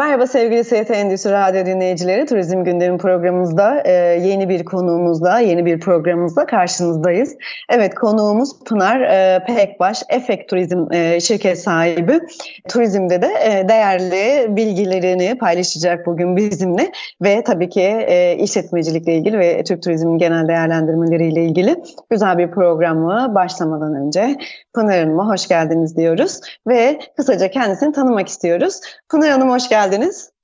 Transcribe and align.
Merhaba 0.00 0.26
sevgili 0.26 0.64
ST 0.64 0.90
Endüstri 0.90 1.30
Radyo 1.30 1.66
dinleyicileri. 1.66 2.26
Turizm 2.26 2.64
Gündemi 2.64 2.98
programımızda 2.98 3.82
e, 3.84 3.92
yeni 4.22 4.48
bir 4.48 4.64
konuğumuzla, 4.64 5.38
yeni 5.38 5.66
bir 5.66 5.80
programımızla 5.80 6.46
karşınızdayız. 6.46 7.36
Evet 7.70 7.94
konuğumuz 7.94 8.64
Pınar 8.64 9.00
e, 9.00 9.44
Pekbaş, 9.44 10.02
Efekt 10.08 10.50
Turizm 10.50 10.92
e, 10.92 11.20
şirket 11.20 11.58
sahibi. 11.58 12.20
Turizmde 12.68 13.22
de 13.22 13.26
e, 13.26 13.68
değerli 13.68 14.56
bilgilerini 14.56 15.38
paylaşacak 15.38 16.06
bugün 16.06 16.36
bizimle 16.36 16.92
ve 17.22 17.44
tabii 17.44 17.68
ki 17.68 18.04
e, 18.06 18.36
işletmecilikle 18.36 19.14
ilgili 19.14 19.38
ve 19.38 19.64
Türk 19.64 19.82
Turizm'in 19.82 20.18
genel 20.18 20.48
değerlendirmeleriyle 20.48 21.44
ilgili 21.44 21.76
güzel 22.10 22.38
bir 22.38 22.50
programı 22.50 23.34
başlamadan 23.34 23.94
önce 23.94 24.36
Pınar 24.74 24.98
Hanım'a 24.98 25.28
hoş 25.28 25.48
geldiniz 25.48 25.96
diyoruz 25.96 26.40
ve 26.68 27.00
kısaca 27.16 27.50
kendisini 27.50 27.92
tanımak 27.92 28.28
istiyoruz. 28.28 28.80
Pınar 29.08 29.30
Hanım 29.30 29.50
hoş 29.50 29.68
geldiniz. 29.68 29.89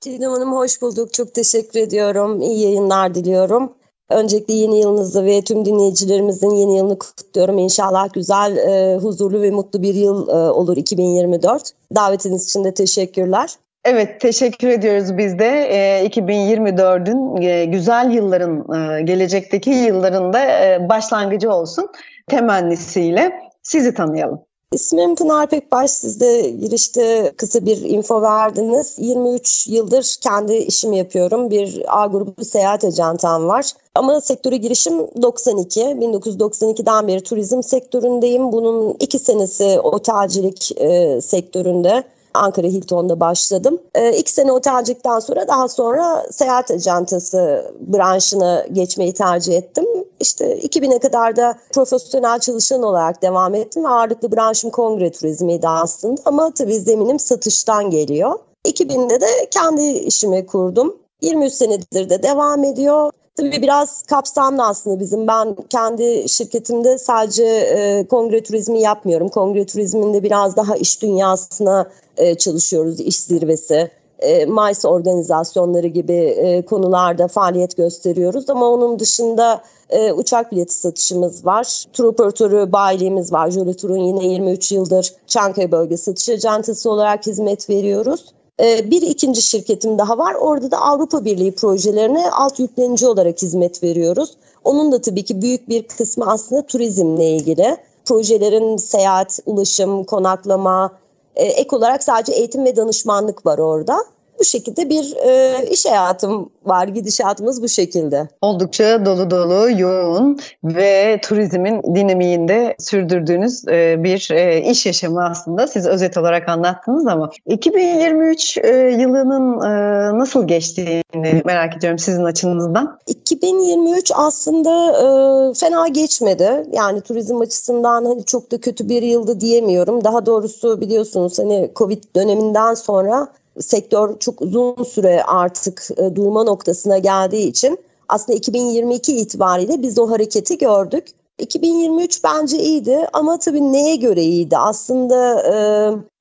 Çiğdem 0.01 0.31
Hanım 0.31 0.53
hoş 0.53 0.83
bulduk. 0.83 1.13
Çok 1.13 1.35
teşekkür 1.35 1.81
ediyorum. 1.81 2.41
İyi 2.41 2.63
yayınlar 2.63 3.15
diliyorum. 3.15 3.73
Öncelikle 4.11 4.55
yeni 4.55 4.81
yılınızı 4.81 5.25
ve 5.25 5.43
tüm 5.43 5.65
dinleyicilerimizin 5.65 6.51
yeni 6.51 6.77
yılını 6.77 6.99
kutluyorum. 6.99 7.59
İnşallah 7.59 8.13
güzel, 8.13 8.57
e, 8.57 8.97
huzurlu 8.97 9.43
ve 9.43 9.51
mutlu 9.51 9.83
bir 9.83 9.95
yıl 9.95 10.29
e, 10.29 10.51
olur 10.51 10.77
2024. 10.77 11.73
Davetiniz 11.95 12.45
için 12.45 12.65
de 12.65 12.75
teşekkürler. 12.75 13.51
Evet 13.85 14.21
teşekkür 14.21 14.69
ediyoruz 14.69 15.19
biz 15.19 15.39
de 15.39 15.47
e, 15.47 16.07
2024'ün 16.07 17.43
e, 17.43 17.65
güzel 17.65 18.11
yılların 18.11 18.59
e, 18.75 19.03
gelecekteki 19.03 19.71
yıllarında 19.71 20.41
e, 20.41 20.89
başlangıcı 20.89 21.53
olsun 21.53 21.89
temennisiyle 22.27 23.33
sizi 23.63 23.95
tanıyalım. 23.95 24.41
İsmim 24.77 25.15
Pınar 25.15 25.47
Pekbaş. 25.47 25.91
Siz 25.91 26.21
de 26.21 26.51
girişte 26.51 27.33
kısa 27.37 27.67
bir 27.67 27.77
info 27.77 28.23
verdiniz. 28.23 28.95
23 28.99 29.67
yıldır 29.69 30.17
kendi 30.21 30.55
işimi 30.55 30.99
yapıyorum. 30.99 31.51
Bir 31.51 31.83
A 32.03 32.07
grubu 32.07 32.45
seyahat 32.45 32.85
ajantam 32.85 33.49
var. 33.49 33.67
Ama 33.95 34.21
sektöre 34.21 34.57
girişim 34.57 34.99
92. 35.23 35.81
1992'den 35.81 37.09
beri 37.09 37.23
turizm 37.23 37.63
sektöründeyim. 37.63 38.53
Bunun 38.53 38.97
iki 39.01 39.19
senesi 39.19 39.81
otelcilik 39.81 40.73
e, 40.81 41.21
sektöründe. 41.21 42.05
Ankara 42.37 42.67
Hilton'da 42.67 43.21
başladım. 43.21 43.79
E, 43.95 44.17
iki 44.17 44.33
sene 44.33 44.53
otelcilikten 44.53 45.19
sonra 45.19 45.49
daha 45.49 45.69
sonra 45.69 46.27
seyahat 46.31 46.71
ajantası 46.71 47.73
branşına 47.81 48.67
geçmeyi 48.73 49.15
tercih 49.15 49.57
ettim. 49.57 49.85
İşte 50.21 50.59
2000'e 50.59 50.99
kadar 50.99 51.37
da 51.37 51.59
profesyonel 51.73 52.41
çalışan 52.41 52.83
olarak 52.83 53.23
devam 53.23 53.55
ettim. 53.55 53.87
Ağırlıklı 53.87 54.33
branşım 54.33 54.71
kongre 54.71 55.13
turizmiydi 55.13 55.69
aslında 55.69 56.23
ama 56.25 56.51
tabii 56.51 56.81
zeminim 56.81 57.19
satıştan 57.19 57.91
geliyor. 57.91 58.39
2000'de 58.67 59.21
de 59.21 59.27
kendi 59.51 59.83
işimi 59.83 60.47
kurdum. 60.47 60.97
23 61.23 61.53
senedir 61.53 62.11
de 62.11 62.23
devam 62.23 62.65
ediyor. 62.65 63.13
Tabii 63.37 63.63
biraz 63.63 64.03
kapsamlı 64.03 64.67
aslında 64.67 65.01
bizim. 65.01 65.27
Ben 65.27 65.57
kendi 65.71 66.29
şirketimde 66.29 66.99
sadece 66.99 67.45
e, 67.45 68.07
kongre 68.07 68.43
turizmi 68.43 68.81
yapmıyorum. 68.81 69.29
Kongre 69.29 69.67
turizminde 69.67 70.23
biraz 70.23 70.57
daha 70.57 70.77
iş 70.77 71.03
dünyasına 71.03 71.91
e, 72.17 72.35
çalışıyoruz, 72.35 73.01
iş 73.01 73.17
zirvesi. 73.17 73.91
E, 74.19 74.47
MICE 74.47 74.89
organizasyonları 74.89 75.87
gibi 75.87 76.13
e, 76.13 76.63
konularda 76.65 77.29
faaliyet 77.29 77.77
gösteriyoruz. 77.77 78.51
Ama 78.51 78.67
onun 78.71 78.99
dışında 78.99 79.63
e, 79.91 80.13
uçak 80.13 80.53
bileti 80.53 80.75
satışımız 80.75 81.47
var. 81.47 81.85
Tur 81.93 82.05
operatörü 82.05 82.73
bayiliğimiz 82.73 83.33
var. 83.33 83.51
Jolly 83.51 83.75
Tur'un 83.75 83.97
yine 83.97 84.27
23 84.27 84.73
yıldır 84.73 85.13
Çankaya 85.27 85.73
bölge 85.73 85.97
satış 85.97 86.29
acentası 86.29 86.91
olarak 86.91 87.27
hizmet 87.27 87.71
veriyoruz. 87.71 88.25
E, 88.61 88.91
bir 88.91 89.03
ikinci 89.03 89.43
şirketim 89.43 89.99
daha 89.99 90.19
var. 90.19 90.35
Orada 90.35 90.71
da 90.71 90.81
Avrupa 90.81 91.25
Birliği 91.25 91.53
projelerine 91.53 92.31
alt 92.31 92.59
yüklenici 92.59 93.07
olarak 93.07 93.43
hizmet 93.43 93.83
veriyoruz. 93.83 94.37
Onun 94.65 94.93
da 94.93 95.01
tabii 95.01 95.23
ki 95.23 95.43
büyük 95.43 95.69
bir 95.69 95.83
kısmı 95.83 96.31
aslında 96.31 96.67
turizmle 96.67 97.31
ilgili. 97.31 97.77
Projelerin 98.05 98.77
seyahat, 98.77 99.41
ulaşım, 99.47 100.05
konaklama, 100.05 100.99
e, 101.37 101.45
ek 101.45 101.77
olarak 101.77 102.05
sadece 102.05 102.33
eğitim 102.33 102.65
ve 102.65 102.77
danışmanlık 102.77 103.47
var 103.47 103.59
orada. 103.59 104.05
Bu 104.41 104.45
şekilde 104.45 104.91
bir 104.91 105.17
e, 105.27 105.65
iş 105.71 105.87
hayatım 105.87 106.51
var. 106.65 106.89
Gidişatımız 106.89 107.63
bu 107.63 107.69
şekilde. 107.69 108.29
Oldukça 108.43 109.07
dolu 109.07 109.31
dolu, 109.31 109.81
yoğun 109.81 110.39
ve 110.65 111.21
turizmin 111.23 111.83
dinamiğinde 111.95 112.77
sürdürdüğünüz 112.79 113.69
e, 113.69 114.05
bir 114.05 114.29
e, 114.33 114.63
iş 114.71 114.87
yaşamı 114.87 115.25
aslında. 115.25 115.67
Siz 115.67 115.87
özet 115.87 116.17
olarak 116.17 116.49
anlattınız 116.49 117.07
ama 117.07 117.31
2023 117.47 118.59
e, 118.59 118.69
yılının 118.99 119.61
e, 119.61 120.19
nasıl 120.19 120.49
geçtiğini 120.49 121.43
merak 121.45 121.77
ediyorum 121.77 121.99
sizin 121.99 122.25
açınızdan. 122.25 122.99
2023 123.07 124.13
aslında 124.15 124.91
e, 124.91 125.55
fena 125.55 125.89
geçmedi. 125.89 126.67
Yani 126.73 127.01
turizm 127.01 127.41
açısından 127.41 128.05
hani 128.05 128.25
çok 128.25 128.53
da 128.53 128.61
kötü 128.61 128.89
bir 128.89 129.03
yıldı 129.03 129.41
diyemiyorum. 129.41 130.05
Daha 130.05 130.27
doğrusu 130.27 130.81
biliyorsunuz 130.81 131.39
hani 131.39 131.71
Covid 131.77 132.03
döneminden 132.17 132.75
sonra 132.75 133.29
sektör 133.61 134.19
çok 134.19 134.43
uzun 134.43 134.85
süre 134.85 135.23
artık 135.23 135.89
e, 135.97 136.17
durma 136.17 136.45
noktasına 136.45 136.99
geldiği 136.99 137.49
için 137.49 137.79
aslında 138.09 138.39
2022 138.39 139.17
itibariyle 139.17 139.83
biz 139.83 139.99
o 139.99 140.11
hareketi 140.11 140.59
gördük. 140.59 141.05
2023 141.39 142.25
bence 142.25 142.59
iyiydi 142.59 143.07
ama 143.13 143.39
tabii 143.39 143.73
neye 143.73 143.97
göre 143.97 144.23
iyiydi? 144.23 144.57
Aslında 144.57 145.43
e, 145.43 145.55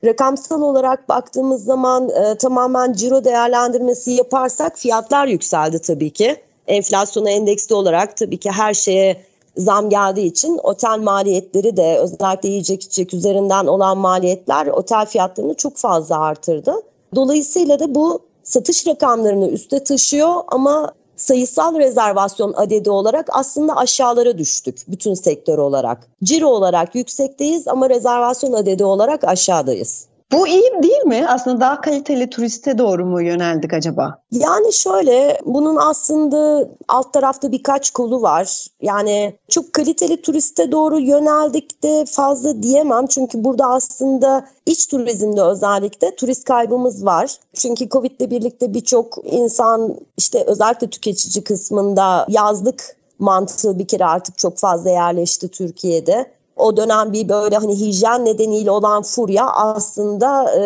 rakamsal 0.08 0.62
olarak 0.62 1.10
baktığımız 1.10 1.64
zaman 1.64 2.10
e, 2.10 2.38
tamamen 2.38 2.94
ciro 2.94 3.24
değerlendirmesi 3.24 4.12
yaparsak 4.12 4.78
fiyatlar 4.78 5.28
yükseldi 5.28 5.80
tabii 5.80 6.10
ki. 6.10 6.36
Enflasyona 6.68 7.30
endeksli 7.30 7.76
olarak 7.76 8.18
tabii 8.18 8.38
ki 8.38 8.52
her 8.52 8.74
şeye 8.74 9.22
zam 9.58 9.90
geldiği 9.90 10.26
için 10.26 10.60
otel 10.64 11.00
maliyetleri 11.00 11.78
de 11.78 11.98
özellikle 12.00 12.50
yiyecek 12.50 12.84
içecek 12.84 13.14
üzerinden 13.14 13.66
olan 13.66 13.98
maliyetler 13.98 14.68
otel 14.68 15.06
fiyatlarını 15.06 15.54
çok 15.54 15.78
fazla 15.78 16.20
artırdı. 16.20 16.74
Dolayısıyla 17.16 17.80
da 17.80 17.96
bu 17.96 18.20
satış 18.44 18.88
rakamlarını 18.88 19.48
üste 19.48 19.84
taşıyor 19.84 20.34
ama 20.48 20.94
sayısal 21.16 21.80
rezervasyon 21.80 22.54
adedi 22.56 22.90
olarak 22.90 23.28
aslında 23.32 23.76
aşağılara 23.76 24.38
düştük 24.38 24.80
bütün 24.88 25.14
sektör 25.14 25.58
olarak. 25.58 26.08
Ciro 26.24 26.48
olarak 26.48 26.96
yüksekteyiz 26.96 27.68
ama 27.68 27.90
rezervasyon 27.90 28.54
adedi 28.54 28.86
olarak 28.86 29.24
aşağıdayız. 29.24 30.08
Bu 30.32 30.48
iyi 30.48 30.72
değil 30.84 31.02
mi? 31.06 31.26
Aslında 31.28 31.60
daha 31.60 31.82
kaliteli 31.82 32.30
turiste 32.30 32.78
doğru 32.78 33.06
mu 33.06 33.22
yöneldik 33.22 33.74
acaba? 33.74 34.22
Yani 34.32 34.74
şöyle 34.74 35.40
bunun 35.46 35.76
aslında 35.76 36.70
alt 36.88 37.14
tarafta 37.14 37.52
birkaç 37.52 37.92
kolu 37.92 38.22
var. 38.22 38.68
Yani 38.82 39.40
çok 39.50 39.74
kaliteli 39.74 40.22
turiste 40.22 40.72
doğru 40.72 41.00
yöneldik 41.00 41.84
de 41.84 42.06
fazla 42.08 42.64
diyemem. 42.64 43.08
Çünkü 43.08 43.44
burada 43.44 43.66
aslında 43.66 44.48
iç 44.66 44.88
turizmde 44.88 45.42
özellikle 45.42 46.16
turist 46.16 46.44
kaybımız 46.44 47.06
var. 47.06 47.36
Çünkü 47.54 47.90
Covid 47.90 48.20
ile 48.20 48.32
birlikte 48.32 48.74
birçok 48.74 49.18
insan 49.24 49.96
işte 50.18 50.44
özellikle 50.48 50.90
tüketici 50.90 51.44
kısmında 51.44 52.26
yazlık 52.30 52.96
mantığı 53.20 53.80
bir 53.80 53.88
kere 53.88 54.06
artık 54.06 54.38
çok 54.38 54.58
fazla 54.58 54.90
yerleşti 54.90 55.50
Türkiye'de 55.50 56.35
o 56.56 56.78
dönem 56.78 57.14
bir 57.14 57.30
böyle 57.30 57.58
hani 57.58 57.80
hijyen 57.80 58.26
nedeniyle 58.26 58.72
olan 58.72 59.04
furya 59.04 59.50
aslında 59.50 60.56
e, 60.60 60.64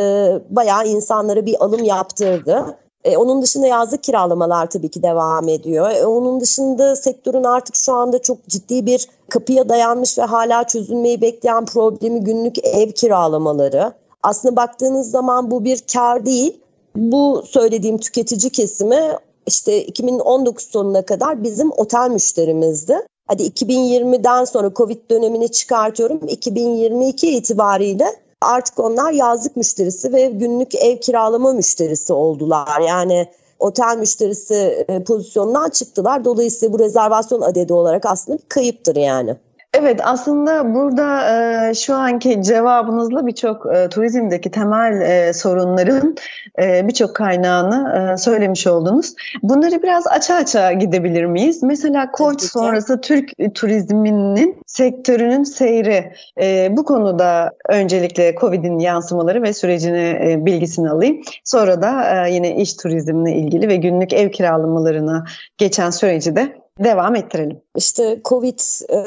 bayağı 0.50 0.88
insanlara 0.88 1.46
bir 1.46 1.64
alım 1.64 1.84
yaptırdı. 1.84 2.78
E, 3.04 3.18
onun 3.18 3.42
dışında 3.42 3.68
yazlık 3.68 4.04
kiralamalar 4.04 4.70
tabii 4.70 4.90
ki 4.90 5.04
devam 5.04 5.48
ediyor. 5.48 5.90
E, 5.92 6.06
onun 6.06 6.40
dışında 6.40 6.96
sektörün 6.96 7.44
artık 7.44 7.76
şu 7.76 7.94
anda 7.94 8.20
çok 8.20 8.48
ciddi 8.48 8.86
bir 8.86 9.08
kapıya 9.30 9.70
dayanmış 9.70 10.18
ve 10.18 10.22
hala 10.22 10.64
çözülmeyi 10.64 11.22
bekleyen 11.22 11.66
problemi 11.66 12.20
günlük 12.20 12.66
ev 12.66 12.92
kiralamaları. 12.92 13.94
Aslında 14.24 14.56
baktığınız 14.56 15.12
zaman 15.12 15.52
bu 15.52 15.64
bir 15.64 15.84
kar 15.94 16.26
değil. 16.26 16.60
Bu 16.96 17.44
söylediğim 17.46 17.98
tüketici 17.98 18.52
kesimi 18.52 19.16
işte 19.48 19.86
2019 19.86 20.66
sonuna 20.66 21.06
kadar 21.06 21.44
bizim 21.44 21.72
otel 21.72 22.10
müşterimizdi. 22.10 23.00
Hadi 23.30 23.44
2020'den 23.44 24.46
sonra 24.46 24.72
Covid 24.76 25.10
dönemini 25.12 25.52
çıkartıyorum. 25.52 26.20
2022 26.28 27.30
itibariyle 27.30 28.06
artık 28.42 28.80
onlar 28.80 29.12
yazlık 29.12 29.56
müşterisi 29.56 30.14
ve 30.14 30.26
günlük 30.26 30.76
ev 30.76 30.98
kiralama 30.98 31.54
müşterisi 31.54 32.14
oldular. 32.14 32.82
Yani 32.88 33.28
otel 33.60 33.98
müşterisi 33.98 34.86
e, 34.88 35.04
pozisyonundan 35.04 35.70
çıktılar. 35.70 36.26
Dolayısıyla 36.26 36.74
bu 36.74 36.80
rezervasyon 36.80 37.42
adedi 37.42 37.74
olarak 37.74 38.06
aslında 38.06 38.38
bir 38.38 38.50
kayıptır 38.50 38.96
yani. 38.96 39.36
Evet 39.74 40.02
aslında 40.04 40.74
burada 40.74 41.30
e, 41.70 41.74
şu 41.74 41.96
anki 41.96 42.44
cevabınızla 42.44 43.28
birçok 43.28 43.76
e, 43.76 43.90
turizmdeki 43.90 44.52
temel 44.52 45.02
e, 45.02 45.34
sorunların 45.34 46.16
e, 46.62 46.88
birçok 46.88 47.16
kaynağını 47.16 48.14
e, 48.14 48.18
söylemiş 48.18 48.68
oldunuz. 48.68 49.14
Bunları 49.44 49.84
biraz 49.84 50.08
açı 50.08 50.34
açığa 50.34 50.72
gidebilir 50.72 51.26
miyiz? 51.26 51.64
Mesela 51.64 52.12
Koç 52.12 52.42
sonrası 52.42 53.02
Türk 53.02 53.32
turizminin 53.56 54.62
sektörünün 54.68 55.44
seyri 55.44 56.14
e, 56.42 56.68
bu 56.72 56.86
konuda 56.86 57.52
öncelikle 57.70 58.36
Covid'in 58.36 58.80
yansımaları 58.80 59.44
ve 59.44 59.54
sürecini 59.54 60.20
e, 60.26 60.46
bilgisini 60.46 60.90
alayım. 60.90 61.22
Sonra 61.44 61.82
da 61.82 62.26
e, 62.28 62.34
yine 62.34 62.56
iş 62.56 62.74
turizmine 62.74 63.36
ilgili 63.36 63.68
ve 63.68 63.76
günlük 63.76 64.14
ev 64.14 64.30
kiralamalarına 64.32 65.26
geçen 65.58 65.90
süreci 65.90 66.36
de 66.36 66.56
devam 66.84 67.16
ettirelim. 67.16 67.62
İşte 67.76 68.22
Covid 68.26 68.60
e, 68.90 68.98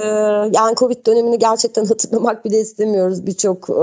yani 0.52 0.74
Covid 0.76 1.06
dönemini 1.06 1.38
gerçekten 1.38 1.84
hatırlamak 1.88 2.44
bile 2.44 2.60
istemiyoruz 2.60 3.26
birçok 3.26 3.70
e, 3.70 3.82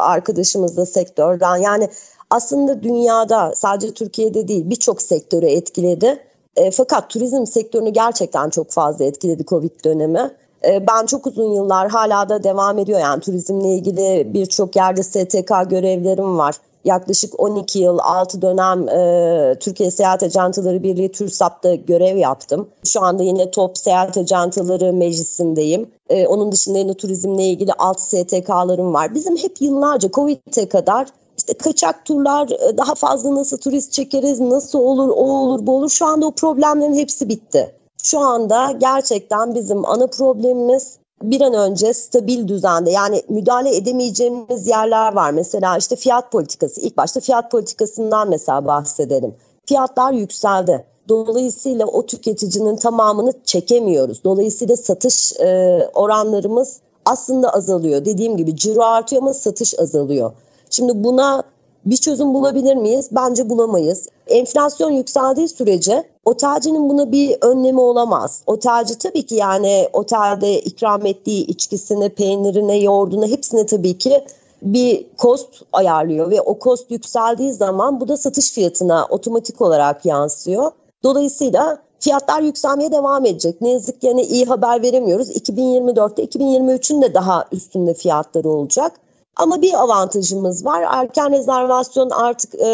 arkadaşımız 0.00 0.76
da 0.76 0.86
sektörden. 0.86 1.56
Yani 1.56 1.88
aslında 2.30 2.82
dünyada 2.82 3.52
sadece 3.54 3.94
Türkiye'de 3.94 4.48
değil 4.48 4.70
birçok 4.70 5.02
sektörü 5.02 5.46
etkiledi. 5.46 6.18
E, 6.56 6.70
fakat 6.70 7.10
turizm 7.10 7.46
sektörünü 7.46 7.90
gerçekten 7.90 8.50
çok 8.50 8.70
fazla 8.70 9.04
etkiledi 9.04 9.44
Covid 9.44 9.84
dönemi. 9.84 10.30
E, 10.64 10.86
ben 10.86 11.06
çok 11.06 11.26
uzun 11.26 11.52
yıllar 11.52 11.88
hala 11.88 12.28
da 12.28 12.44
devam 12.44 12.78
ediyor 12.78 13.00
yani 13.00 13.20
turizmle 13.20 13.68
ilgili 13.68 14.34
birçok 14.34 14.76
yerde 14.76 15.02
STK 15.02 15.70
görevlerim 15.70 16.38
var 16.38 16.54
yaklaşık 16.86 17.40
12 17.40 17.78
yıl 17.78 17.98
6 17.98 18.42
dönem 18.42 18.88
e, 18.88 19.58
Türkiye 19.58 19.90
Seyahat 19.90 20.22
Ajantaları 20.22 20.82
Birliği 20.82 21.12
TÜRSAP'ta 21.12 21.74
görev 21.74 22.16
yaptım. 22.16 22.68
Şu 22.84 23.02
anda 23.02 23.22
yine 23.22 23.50
Top 23.50 23.78
Seyahat 23.78 24.16
Ajantaları 24.16 24.92
Meclisi'ndeyim. 24.92 25.90
E, 26.08 26.26
onun 26.26 26.52
dışında 26.52 26.78
yine 26.78 26.94
turizmle 26.94 27.44
ilgili 27.44 27.72
alt 27.72 28.00
STK'larım 28.00 28.94
var. 28.94 29.14
Bizim 29.14 29.36
hep 29.36 29.60
yıllarca 29.60 30.10
Covid'e 30.10 30.68
kadar 30.68 31.08
işte 31.38 31.54
kaçak 31.54 32.04
turlar 32.04 32.48
e, 32.48 32.76
daha 32.76 32.94
fazla 32.94 33.34
nasıl 33.34 33.58
turist 33.58 33.92
çekeriz, 33.92 34.40
nasıl 34.40 34.78
olur, 34.78 35.08
o 35.08 35.24
olur, 35.24 35.66
bu 35.66 35.76
olur. 35.76 35.90
Şu 35.90 36.06
anda 36.06 36.26
o 36.26 36.30
problemlerin 36.30 36.94
hepsi 36.94 37.28
bitti. 37.28 37.74
Şu 38.06 38.20
anda 38.20 38.72
gerçekten 38.72 39.54
bizim 39.54 39.84
ana 39.84 40.06
problemimiz 40.06 40.98
bir 41.22 41.40
an 41.40 41.54
önce 41.54 41.94
stabil 41.94 42.48
düzende 42.48 42.90
yani 42.90 43.22
müdahale 43.28 43.76
edemeyeceğimiz 43.76 44.66
yerler 44.66 45.12
var. 45.12 45.30
Mesela 45.30 45.76
işte 45.76 45.96
fiyat 45.96 46.32
politikası. 46.32 46.80
İlk 46.80 46.96
başta 46.96 47.20
fiyat 47.20 47.50
politikasından 47.50 48.28
mesela 48.28 48.66
bahsedelim. 48.66 49.34
Fiyatlar 49.66 50.12
yükseldi. 50.12 50.84
Dolayısıyla 51.08 51.86
o 51.86 52.06
tüketicinin 52.06 52.76
tamamını 52.76 53.32
çekemiyoruz. 53.44 54.24
Dolayısıyla 54.24 54.76
satış 54.76 55.32
e, 55.40 55.80
oranlarımız 55.94 56.80
aslında 57.04 57.50
azalıyor. 57.50 58.04
Dediğim 58.04 58.36
gibi 58.36 58.56
ciro 58.56 58.82
artıyor 58.82 59.22
ama 59.22 59.34
satış 59.34 59.78
azalıyor. 59.78 60.32
Şimdi 60.70 61.04
buna 61.04 61.42
bir 61.86 61.96
çözüm 61.96 62.34
bulabilir 62.34 62.76
miyiz? 62.76 63.08
Bence 63.12 63.50
bulamayız. 63.50 64.08
Enflasyon 64.26 64.90
yükseldiği 64.90 65.48
sürece 65.48 66.04
otelcinin 66.24 66.88
buna 66.88 67.12
bir 67.12 67.36
önlemi 67.40 67.80
olamaz. 67.80 68.42
Otelci 68.46 68.98
tabii 68.98 69.26
ki 69.26 69.34
yani 69.34 69.88
otelde 69.92 70.60
ikram 70.60 71.06
ettiği 71.06 71.46
içkisine, 71.46 72.08
peynirine, 72.08 72.76
yoğurduna 72.76 73.26
hepsine 73.26 73.66
tabii 73.66 73.98
ki 73.98 74.24
bir 74.62 75.06
kost 75.18 75.48
ayarlıyor 75.72 76.30
ve 76.30 76.40
o 76.40 76.58
kost 76.58 76.90
yükseldiği 76.90 77.52
zaman 77.52 78.00
bu 78.00 78.08
da 78.08 78.16
satış 78.16 78.52
fiyatına 78.52 79.06
otomatik 79.10 79.60
olarak 79.60 80.06
yansıyor. 80.06 80.70
Dolayısıyla 81.02 81.78
fiyatlar 82.00 82.42
yükselmeye 82.42 82.92
devam 82.92 83.26
edecek. 83.26 83.60
Ne 83.60 83.70
yazık 83.70 84.00
ki 84.00 84.06
yani 84.06 84.22
iyi 84.22 84.44
haber 84.44 84.82
veremiyoruz. 84.82 85.30
2024'te 85.30 86.24
2023'ün 86.24 87.02
de 87.02 87.14
daha 87.14 87.44
üstünde 87.52 87.94
fiyatları 87.94 88.48
olacak. 88.48 88.92
Ama 89.36 89.62
bir 89.62 89.74
avantajımız 89.74 90.64
var. 90.64 90.84
Erken 90.90 91.32
rezervasyon 91.32 92.10
artık 92.10 92.54
e, 92.54 92.66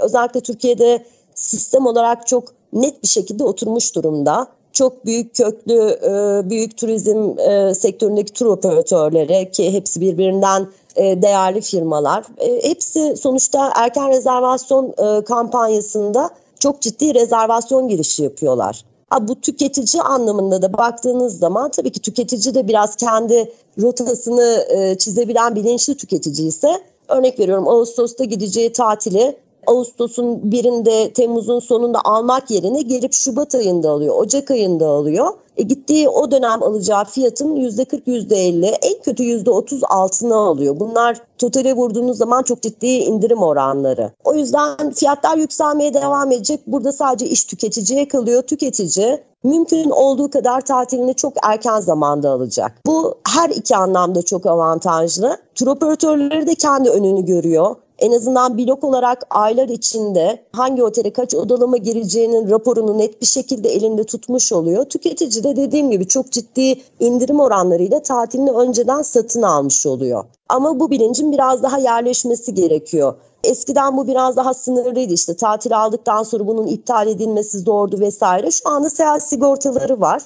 özellikle 0.00 0.40
Türkiye'de 0.40 1.04
sistem 1.34 1.86
olarak 1.86 2.26
çok 2.26 2.44
net 2.72 3.02
bir 3.02 3.08
şekilde 3.08 3.44
oturmuş 3.44 3.94
durumda. 3.94 4.46
Çok 4.72 5.06
büyük 5.06 5.34
köklü, 5.34 5.98
e, 6.02 6.50
büyük 6.50 6.76
turizm 6.76 7.38
e, 7.38 7.74
sektöründeki 7.74 8.32
tur 8.32 8.46
operatörleri 8.46 9.50
ki 9.50 9.72
hepsi 9.72 10.00
birbirinden 10.00 10.68
e, 10.96 11.22
değerli 11.22 11.60
firmalar. 11.60 12.24
E, 12.38 12.68
hepsi 12.68 13.16
sonuçta 13.16 13.72
erken 13.74 14.08
rezervasyon 14.08 14.94
e, 14.98 15.24
kampanyasında 15.24 16.30
çok 16.58 16.80
ciddi 16.80 17.14
rezervasyon 17.14 17.88
girişi 17.88 18.22
yapıyorlar. 18.22 18.84
Ha, 19.10 19.28
bu 19.28 19.40
tüketici 19.40 20.02
anlamında 20.02 20.62
da 20.62 20.72
baktığınız 20.72 21.38
zaman 21.38 21.70
tabii 21.70 21.90
ki 21.90 22.00
tüketici 22.00 22.54
de 22.54 22.68
biraz 22.68 22.96
kendi 22.96 23.52
rotasını 23.82 24.66
e, 24.68 24.98
çizebilen 24.98 25.54
bilinçli 25.54 25.96
tüketici 25.96 26.48
ise 26.48 26.68
örnek 27.08 27.38
veriyorum 27.40 27.68
Ağustos'ta 27.68 28.24
gideceği 28.24 28.72
tatili 28.72 29.36
Ağustos'un 29.66 30.52
birinde 30.52 31.12
Temmuz'un 31.12 31.58
sonunda 31.58 32.00
almak 32.04 32.50
yerine 32.50 32.82
gelip 32.82 33.12
Şubat 33.12 33.54
ayında 33.54 33.90
alıyor, 33.90 34.14
Ocak 34.18 34.50
ayında 34.50 34.86
alıyor. 34.86 35.26
E 35.56 35.62
gittiği 35.62 36.08
o 36.08 36.30
dönem 36.30 36.62
alacağı 36.62 37.04
fiyatın 37.04 37.56
%40, 37.56 38.06
%50, 38.06 38.66
en 38.66 39.02
kötü 39.02 39.22
%30 39.22 39.86
altına 39.86 40.36
alıyor. 40.36 40.80
Bunlar 40.80 41.20
totale 41.38 41.76
vurduğunuz 41.76 42.18
zaman 42.18 42.42
çok 42.42 42.62
ciddi 42.62 42.86
indirim 42.86 43.42
oranları. 43.42 44.12
O 44.24 44.34
yüzden 44.34 44.90
fiyatlar 44.90 45.36
yükselmeye 45.36 45.94
devam 45.94 46.32
edecek. 46.32 46.60
Burada 46.66 46.92
sadece 46.92 47.26
iş 47.26 47.44
tüketiciye 47.44 48.08
kalıyor. 48.08 48.42
Tüketici 48.42 49.20
mümkün 49.44 49.90
olduğu 49.90 50.30
kadar 50.30 50.60
tatilini 50.60 51.14
çok 51.14 51.32
erken 51.42 51.80
zamanda 51.80 52.30
alacak. 52.30 52.72
Bu 52.86 53.14
her 53.28 53.50
iki 53.50 53.76
anlamda 53.76 54.22
çok 54.22 54.46
avantajlı. 54.46 55.36
Tur 55.54 55.66
operatörleri 55.66 56.46
de 56.46 56.54
kendi 56.54 56.90
önünü 56.90 57.24
görüyor 57.24 57.76
en 57.98 58.12
azından 58.12 58.58
blok 58.58 58.84
olarak 58.84 59.26
aylar 59.30 59.68
içinde 59.68 60.42
hangi 60.52 60.82
otele 60.82 61.12
kaç 61.12 61.34
odalama 61.34 61.76
gireceğinin 61.76 62.50
raporunu 62.50 62.98
net 62.98 63.20
bir 63.20 63.26
şekilde 63.26 63.68
elinde 63.68 64.04
tutmuş 64.04 64.52
oluyor. 64.52 64.84
Tüketici 64.84 65.44
de 65.44 65.56
dediğim 65.56 65.90
gibi 65.90 66.08
çok 66.08 66.32
ciddi 66.32 66.76
indirim 67.00 67.40
oranlarıyla 67.40 68.02
tatilini 68.02 68.50
önceden 68.50 69.02
satın 69.02 69.42
almış 69.42 69.86
oluyor. 69.86 70.24
Ama 70.48 70.80
bu 70.80 70.90
bilincin 70.90 71.32
biraz 71.32 71.62
daha 71.62 71.78
yerleşmesi 71.78 72.54
gerekiyor. 72.54 73.14
Eskiden 73.44 73.96
bu 73.96 74.06
biraz 74.06 74.36
daha 74.36 74.54
sınırlıydı 74.54 75.12
işte 75.12 75.36
tatil 75.36 75.78
aldıktan 75.78 76.22
sonra 76.22 76.46
bunun 76.46 76.66
iptal 76.66 77.08
edilmesi 77.08 77.58
zordu 77.58 78.00
vesaire. 78.00 78.50
Şu 78.50 78.68
anda 78.68 78.90
seyahat 78.90 79.28
sigortaları 79.28 80.00
var. 80.00 80.22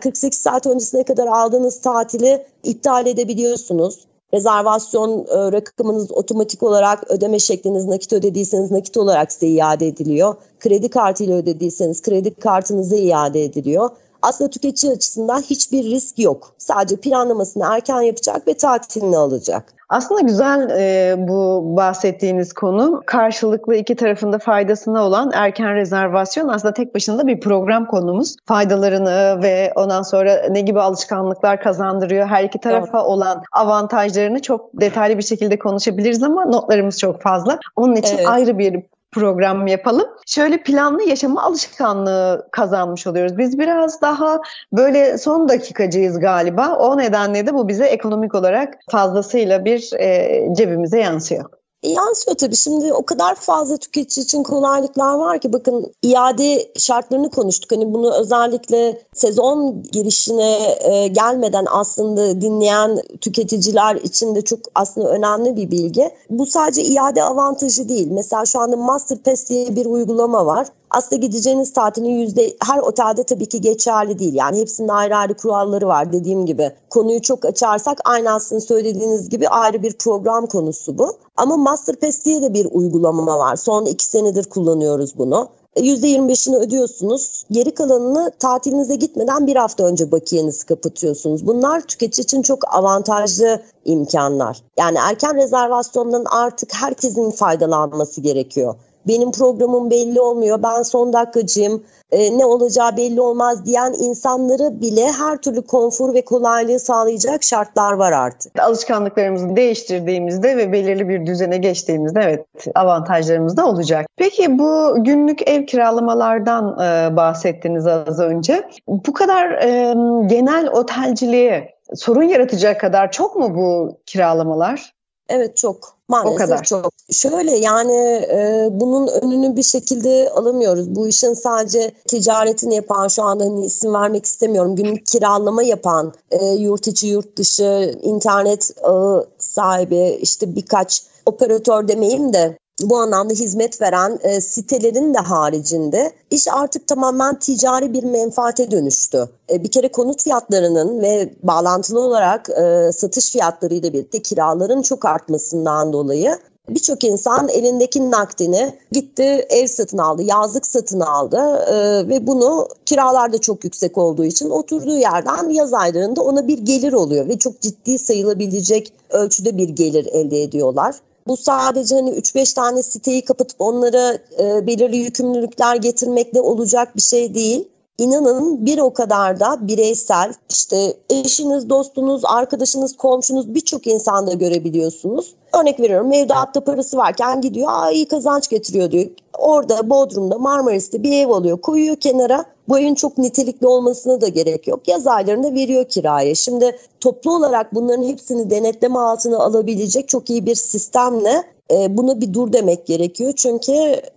48 0.00 0.38
saat 0.38 0.66
öncesine 0.66 1.04
kadar 1.04 1.26
aldığınız 1.26 1.80
tatili 1.80 2.46
iptal 2.64 3.06
edebiliyorsunuz. 3.06 3.98
Rezervasyon 4.34 5.18
e, 5.18 5.52
rakamınız 5.52 6.12
otomatik 6.12 6.62
olarak 6.62 7.10
ödeme 7.10 7.38
şekliniz 7.38 7.84
nakit 7.84 8.12
ödediyseniz 8.12 8.70
nakit 8.70 8.96
olarak 8.96 9.32
size 9.32 9.46
iade 9.46 9.86
ediliyor. 9.86 10.34
Kredi 10.60 10.88
kartıyla 10.88 11.36
ödediyseniz 11.36 12.02
kredi 12.02 12.34
kartınıza 12.34 12.96
iade 12.96 13.44
ediliyor. 13.44 13.90
Aslında 14.22 14.50
tüketici 14.50 14.92
açısından 14.92 15.40
hiçbir 15.40 15.84
risk 15.84 16.18
yok. 16.18 16.54
Sadece 16.58 16.96
planlamasını 16.96 17.64
erken 17.70 18.00
yapacak 18.00 18.48
ve 18.48 18.54
tatilini 18.54 19.16
alacak. 19.16 19.74
Aslında 19.92 20.20
güzel 20.20 20.70
e, 20.70 21.14
bu 21.28 21.62
bahsettiğiniz 21.76 22.52
konu. 22.52 23.02
Karşılıklı 23.06 23.76
iki 23.76 23.96
tarafında 23.96 24.38
faydasına 24.38 25.06
olan 25.06 25.30
erken 25.34 25.74
rezervasyon 25.74 26.48
aslında 26.48 26.74
tek 26.74 26.94
başına 26.94 27.26
bir 27.26 27.40
program 27.40 27.86
konumuz. 27.86 28.36
Faydalarını 28.46 29.42
ve 29.42 29.72
ondan 29.76 30.02
sonra 30.02 30.48
ne 30.50 30.60
gibi 30.60 30.80
alışkanlıklar 30.80 31.60
kazandırıyor 31.60 32.26
her 32.26 32.44
iki 32.44 32.60
tarafa 32.60 32.98
evet. 32.98 33.08
olan 33.08 33.42
avantajlarını 33.52 34.42
çok 34.42 34.80
detaylı 34.80 35.18
bir 35.18 35.22
şekilde 35.22 35.58
konuşabiliriz 35.58 36.22
ama 36.22 36.44
notlarımız 36.44 36.98
çok 36.98 37.22
fazla. 37.22 37.58
Onun 37.76 37.96
için 37.96 38.16
evet. 38.16 38.28
ayrı 38.28 38.58
bir 38.58 38.82
program 39.12 39.66
yapalım. 39.66 40.06
Şöyle 40.26 40.62
planlı 40.62 41.02
yaşama 41.02 41.42
alışkanlığı 41.42 42.48
kazanmış 42.50 43.06
oluyoruz. 43.06 43.38
Biz 43.38 43.58
biraz 43.58 44.00
daha 44.00 44.40
böyle 44.72 45.18
son 45.18 45.48
dakikacıyız 45.48 46.20
galiba. 46.20 46.76
O 46.76 46.98
nedenle 46.98 47.46
de 47.46 47.54
bu 47.54 47.68
bize 47.68 47.84
ekonomik 47.84 48.34
olarak 48.34 48.74
fazlasıyla 48.90 49.64
bir 49.64 49.90
e, 49.98 50.48
cebimize 50.56 51.00
yansıyor. 51.00 51.61
E, 51.82 51.88
yansıyor 51.88 52.36
tabii. 52.36 52.56
Şimdi 52.56 52.92
o 52.92 53.06
kadar 53.06 53.34
fazla 53.34 53.76
tüketici 53.76 54.24
için 54.24 54.42
kolaylıklar 54.42 55.14
var 55.14 55.40
ki 55.40 55.52
bakın 55.52 55.92
iade 56.02 56.72
şartlarını 56.78 57.30
konuştuk. 57.30 57.72
Hani 57.72 57.94
bunu 57.94 58.14
özellikle 58.14 59.02
sezon 59.14 59.82
girişine 59.82 60.76
e, 60.80 61.08
gelmeden 61.08 61.66
aslında 61.70 62.40
dinleyen 62.40 63.02
tüketiciler 63.20 63.96
için 63.96 64.34
de 64.34 64.42
çok 64.42 64.58
aslında 64.74 65.08
önemli 65.08 65.56
bir 65.56 65.70
bilgi. 65.70 66.10
Bu 66.30 66.46
sadece 66.46 66.82
iade 66.82 67.22
avantajı 67.22 67.88
değil. 67.88 68.08
Mesela 68.10 68.44
şu 68.44 68.60
anda 68.60 68.76
Master 68.76 69.18
Pass 69.18 69.48
diye 69.48 69.76
bir 69.76 69.86
uygulama 69.86 70.46
var 70.46 70.66
aslında 70.92 71.26
gideceğiniz 71.26 71.72
tatilin 71.72 72.20
yüzde 72.20 72.56
her 72.62 72.78
otelde 72.78 73.24
tabii 73.24 73.46
ki 73.46 73.60
geçerli 73.60 74.18
değil. 74.18 74.34
Yani 74.34 74.60
hepsinin 74.60 74.88
ayrı 74.88 75.16
ayrı 75.16 75.34
kuralları 75.34 75.88
var 75.88 76.12
dediğim 76.12 76.46
gibi. 76.46 76.72
Konuyu 76.90 77.22
çok 77.22 77.44
açarsak 77.44 78.00
aynı 78.04 78.32
aslında 78.32 78.60
söylediğiniz 78.60 79.28
gibi 79.28 79.48
ayrı 79.48 79.82
bir 79.82 79.92
program 79.92 80.46
konusu 80.46 80.98
bu. 80.98 81.16
Ama 81.36 81.56
Master 81.56 81.96
Pass 81.96 82.24
diye 82.24 82.42
de 82.42 82.54
bir 82.54 82.68
uygulama 82.70 83.38
var. 83.38 83.56
Son 83.56 83.86
iki 83.86 84.06
senedir 84.06 84.44
kullanıyoruz 84.44 85.18
bunu. 85.18 85.48
%25'ini 85.76 86.56
ödüyorsunuz. 86.56 87.44
Geri 87.50 87.74
kalanını 87.74 88.32
tatilinize 88.38 88.94
gitmeden 88.96 89.46
bir 89.46 89.56
hafta 89.56 89.84
önce 89.84 90.12
bakiyenizi 90.12 90.66
kapatıyorsunuz. 90.66 91.46
Bunlar 91.46 91.80
tüketici 91.80 92.24
için 92.24 92.42
çok 92.42 92.74
avantajlı 92.74 93.62
imkanlar. 93.84 94.62
Yani 94.78 94.98
erken 95.00 95.36
rezervasyondan 95.36 96.24
artık 96.30 96.74
herkesin 96.74 97.30
faydalanması 97.30 98.20
gerekiyor 98.20 98.74
benim 99.08 99.32
programım 99.32 99.90
belli 99.90 100.20
olmuyor, 100.20 100.62
ben 100.62 100.82
son 100.82 101.12
dakikacıyım, 101.12 101.82
e, 102.12 102.38
ne 102.38 102.46
olacağı 102.46 102.96
belli 102.96 103.20
olmaz 103.20 103.66
diyen 103.66 103.94
insanları 103.98 104.80
bile 104.80 105.12
her 105.12 105.36
türlü 105.36 105.62
konfor 105.62 106.14
ve 106.14 106.24
kolaylığı 106.24 106.78
sağlayacak 106.78 107.42
şartlar 107.42 107.92
var 107.92 108.12
artık. 108.12 108.58
Alışkanlıklarımızı 108.58 109.56
değiştirdiğimizde 109.56 110.56
ve 110.56 110.72
belirli 110.72 111.08
bir 111.08 111.26
düzene 111.26 111.56
geçtiğimizde 111.56 112.20
evet 112.20 112.46
avantajlarımız 112.74 113.56
da 113.56 113.66
olacak. 113.66 114.06
Peki 114.16 114.58
bu 114.58 114.94
günlük 115.04 115.48
ev 115.48 115.66
kiralamalardan 115.66 116.78
e, 116.80 117.16
bahsettiniz 117.16 117.86
az 117.86 118.20
önce. 118.20 118.68
Bu 118.88 119.12
kadar 119.12 119.50
e, 119.50 119.94
genel 120.26 120.68
otelciliğe 120.68 121.74
sorun 121.94 122.22
yaratacak 122.22 122.80
kadar 122.80 123.12
çok 123.12 123.36
mu 123.36 123.54
bu 123.54 123.98
kiralamalar? 124.06 124.92
Evet 125.28 125.56
çok. 125.56 125.96
Maalesef 126.08 126.34
o 126.34 126.36
kadar. 126.36 126.64
çok. 126.64 126.92
Şöyle 127.12 127.56
yani 127.56 128.26
e, 128.30 128.68
bunun 128.70 129.06
önünü 129.08 129.56
bir 129.56 129.62
şekilde 129.62 130.30
alamıyoruz. 130.30 130.94
Bu 130.94 131.08
işin 131.08 131.34
sadece 131.34 131.92
ticaretini 132.08 132.74
yapan 132.74 133.08
şu 133.08 133.22
anda 133.22 133.44
hani 133.44 133.66
isim 133.66 133.94
vermek 133.94 134.24
istemiyorum. 134.24 134.76
Günlük 134.76 135.06
kiralama 135.06 135.62
yapan 135.62 136.12
e, 136.30 136.46
yurt 136.46 136.86
içi 136.86 137.06
yurt 137.06 137.36
dışı 137.36 137.98
internet 138.02 138.70
ağı 138.82 139.26
sahibi 139.38 140.18
işte 140.22 140.56
birkaç 140.56 141.02
operatör 141.26 141.88
demeyeyim 141.88 142.32
de 142.32 142.58
bu 142.90 142.96
anlamda 142.96 143.34
hizmet 143.34 143.80
veren 143.80 144.18
e, 144.22 144.40
sitelerin 144.40 145.14
de 145.14 145.18
haricinde 145.18 146.12
iş 146.30 146.48
artık 146.48 146.88
tamamen 146.88 147.38
ticari 147.38 147.92
bir 147.92 148.04
menfaate 148.04 148.70
dönüştü. 148.70 149.28
E, 149.50 149.62
bir 149.62 149.70
kere 149.70 149.92
konut 149.92 150.22
fiyatlarının 150.22 151.00
ve 151.00 151.34
bağlantılı 151.42 152.00
olarak 152.00 152.50
e, 152.50 152.92
satış 152.92 153.32
fiyatlarıyla 153.32 153.92
birlikte 153.92 154.22
kiraların 154.22 154.82
çok 154.82 155.04
artmasından 155.04 155.92
dolayı 155.92 156.38
Birçok 156.68 157.04
insan 157.04 157.48
elindeki 157.48 158.10
nakdini 158.10 158.78
gitti 158.92 159.46
ev 159.50 159.66
satın 159.66 159.98
aldı, 159.98 160.22
yazlık 160.22 160.66
satın 160.66 161.00
aldı 161.00 161.38
e, 161.66 162.08
ve 162.08 162.26
bunu 162.26 162.68
kiralar 162.86 163.32
da 163.32 163.38
çok 163.38 163.64
yüksek 163.64 163.98
olduğu 163.98 164.24
için 164.24 164.50
oturduğu 164.50 164.98
yerden 164.98 165.48
yaz 165.48 165.74
aylarında 165.74 166.22
ona 166.22 166.48
bir 166.48 166.58
gelir 166.58 166.92
oluyor 166.92 167.28
ve 167.28 167.38
çok 167.38 167.60
ciddi 167.60 167.98
sayılabilecek 167.98 168.92
ölçüde 169.10 169.56
bir 169.56 169.68
gelir 169.68 170.06
elde 170.06 170.42
ediyorlar. 170.42 170.94
Bu 171.26 171.36
sadece 171.36 171.94
hani 171.94 172.10
3-5 172.10 172.54
tane 172.54 172.82
siteyi 172.82 173.24
kapatıp 173.24 173.60
onlara 173.60 174.18
e, 174.38 174.66
belirli 174.66 174.96
yükümlülükler 174.96 175.76
getirmekle 175.76 176.40
olacak 176.40 176.96
bir 176.96 177.02
şey 177.02 177.34
değil. 177.34 177.68
İnanın 177.98 178.66
bir 178.66 178.78
o 178.78 178.92
kadar 178.92 179.40
da 179.40 179.68
bireysel 179.68 180.34
işte 180.50 180.96
eşiniz, 181.10 181.68
dostunuz, 181.68 182.22
arkadaşınız, 182.24 182.96
komşunuz 182.96 183.54
birçok 183.54 183.86
insanda 183.86 184.32
görebiliyorsunuz. 184.32 185.34
Örnek 185.60 185.80
veriyorum 185.80 186.08
mevduatta 186.08 186.64
parası 186.64 186.96
varken 186.96 187.40
gidiyor 187.40 187.68
aa 187.70 187.90
iyi 187.90 188.08
kazanç 188.08 188.48
getiriyor 188.48 188.90
diyor. 188.90 189.06
Orada 189.38 189.90
Bodrum'da 189.90 190.38
Marmaris'te 190.38 191.02
bir 191.02 191.12
ev 191.12 191.28
alıyor 191.28 191.60
koyuyor 191.60 191.96
kenara. 191.96 192.44
Bu 192.68 192.78
evin 192.78 192.94
çok 192.94 193.18
nitelikli 193.18 193.66
olmasına 193.66 194.20
da 194.20 194.28
gerek 194.28 194.68
yok. 194.68 194.88
Yaz 194.88 195.06
aylarında 195.06 195.54
veriyor 195.54 195.84
kiraya. 195.84 196.34
Şimdi 196.34 196.76
toplu 197.00 197.36
olarak 197.36 197.74
bunların 197.74 198.04
hepsini 198.04 198.50
denetleme 198.50 198.98
altına 198.98 199.38
alabilecek 199.38 200.08
çok 200.08 200.30
iyi 200.30 200.46
bir 200.46 200.54
sistemle 200.54 201.42
e, 201.70 201.96
buna 201.96 202.20
bir 202.20 202.32
dur 202.32 202.52
demek 202.52 202.86
gerekiyor. 202.86 203.32
Çünkü 203.36 203.72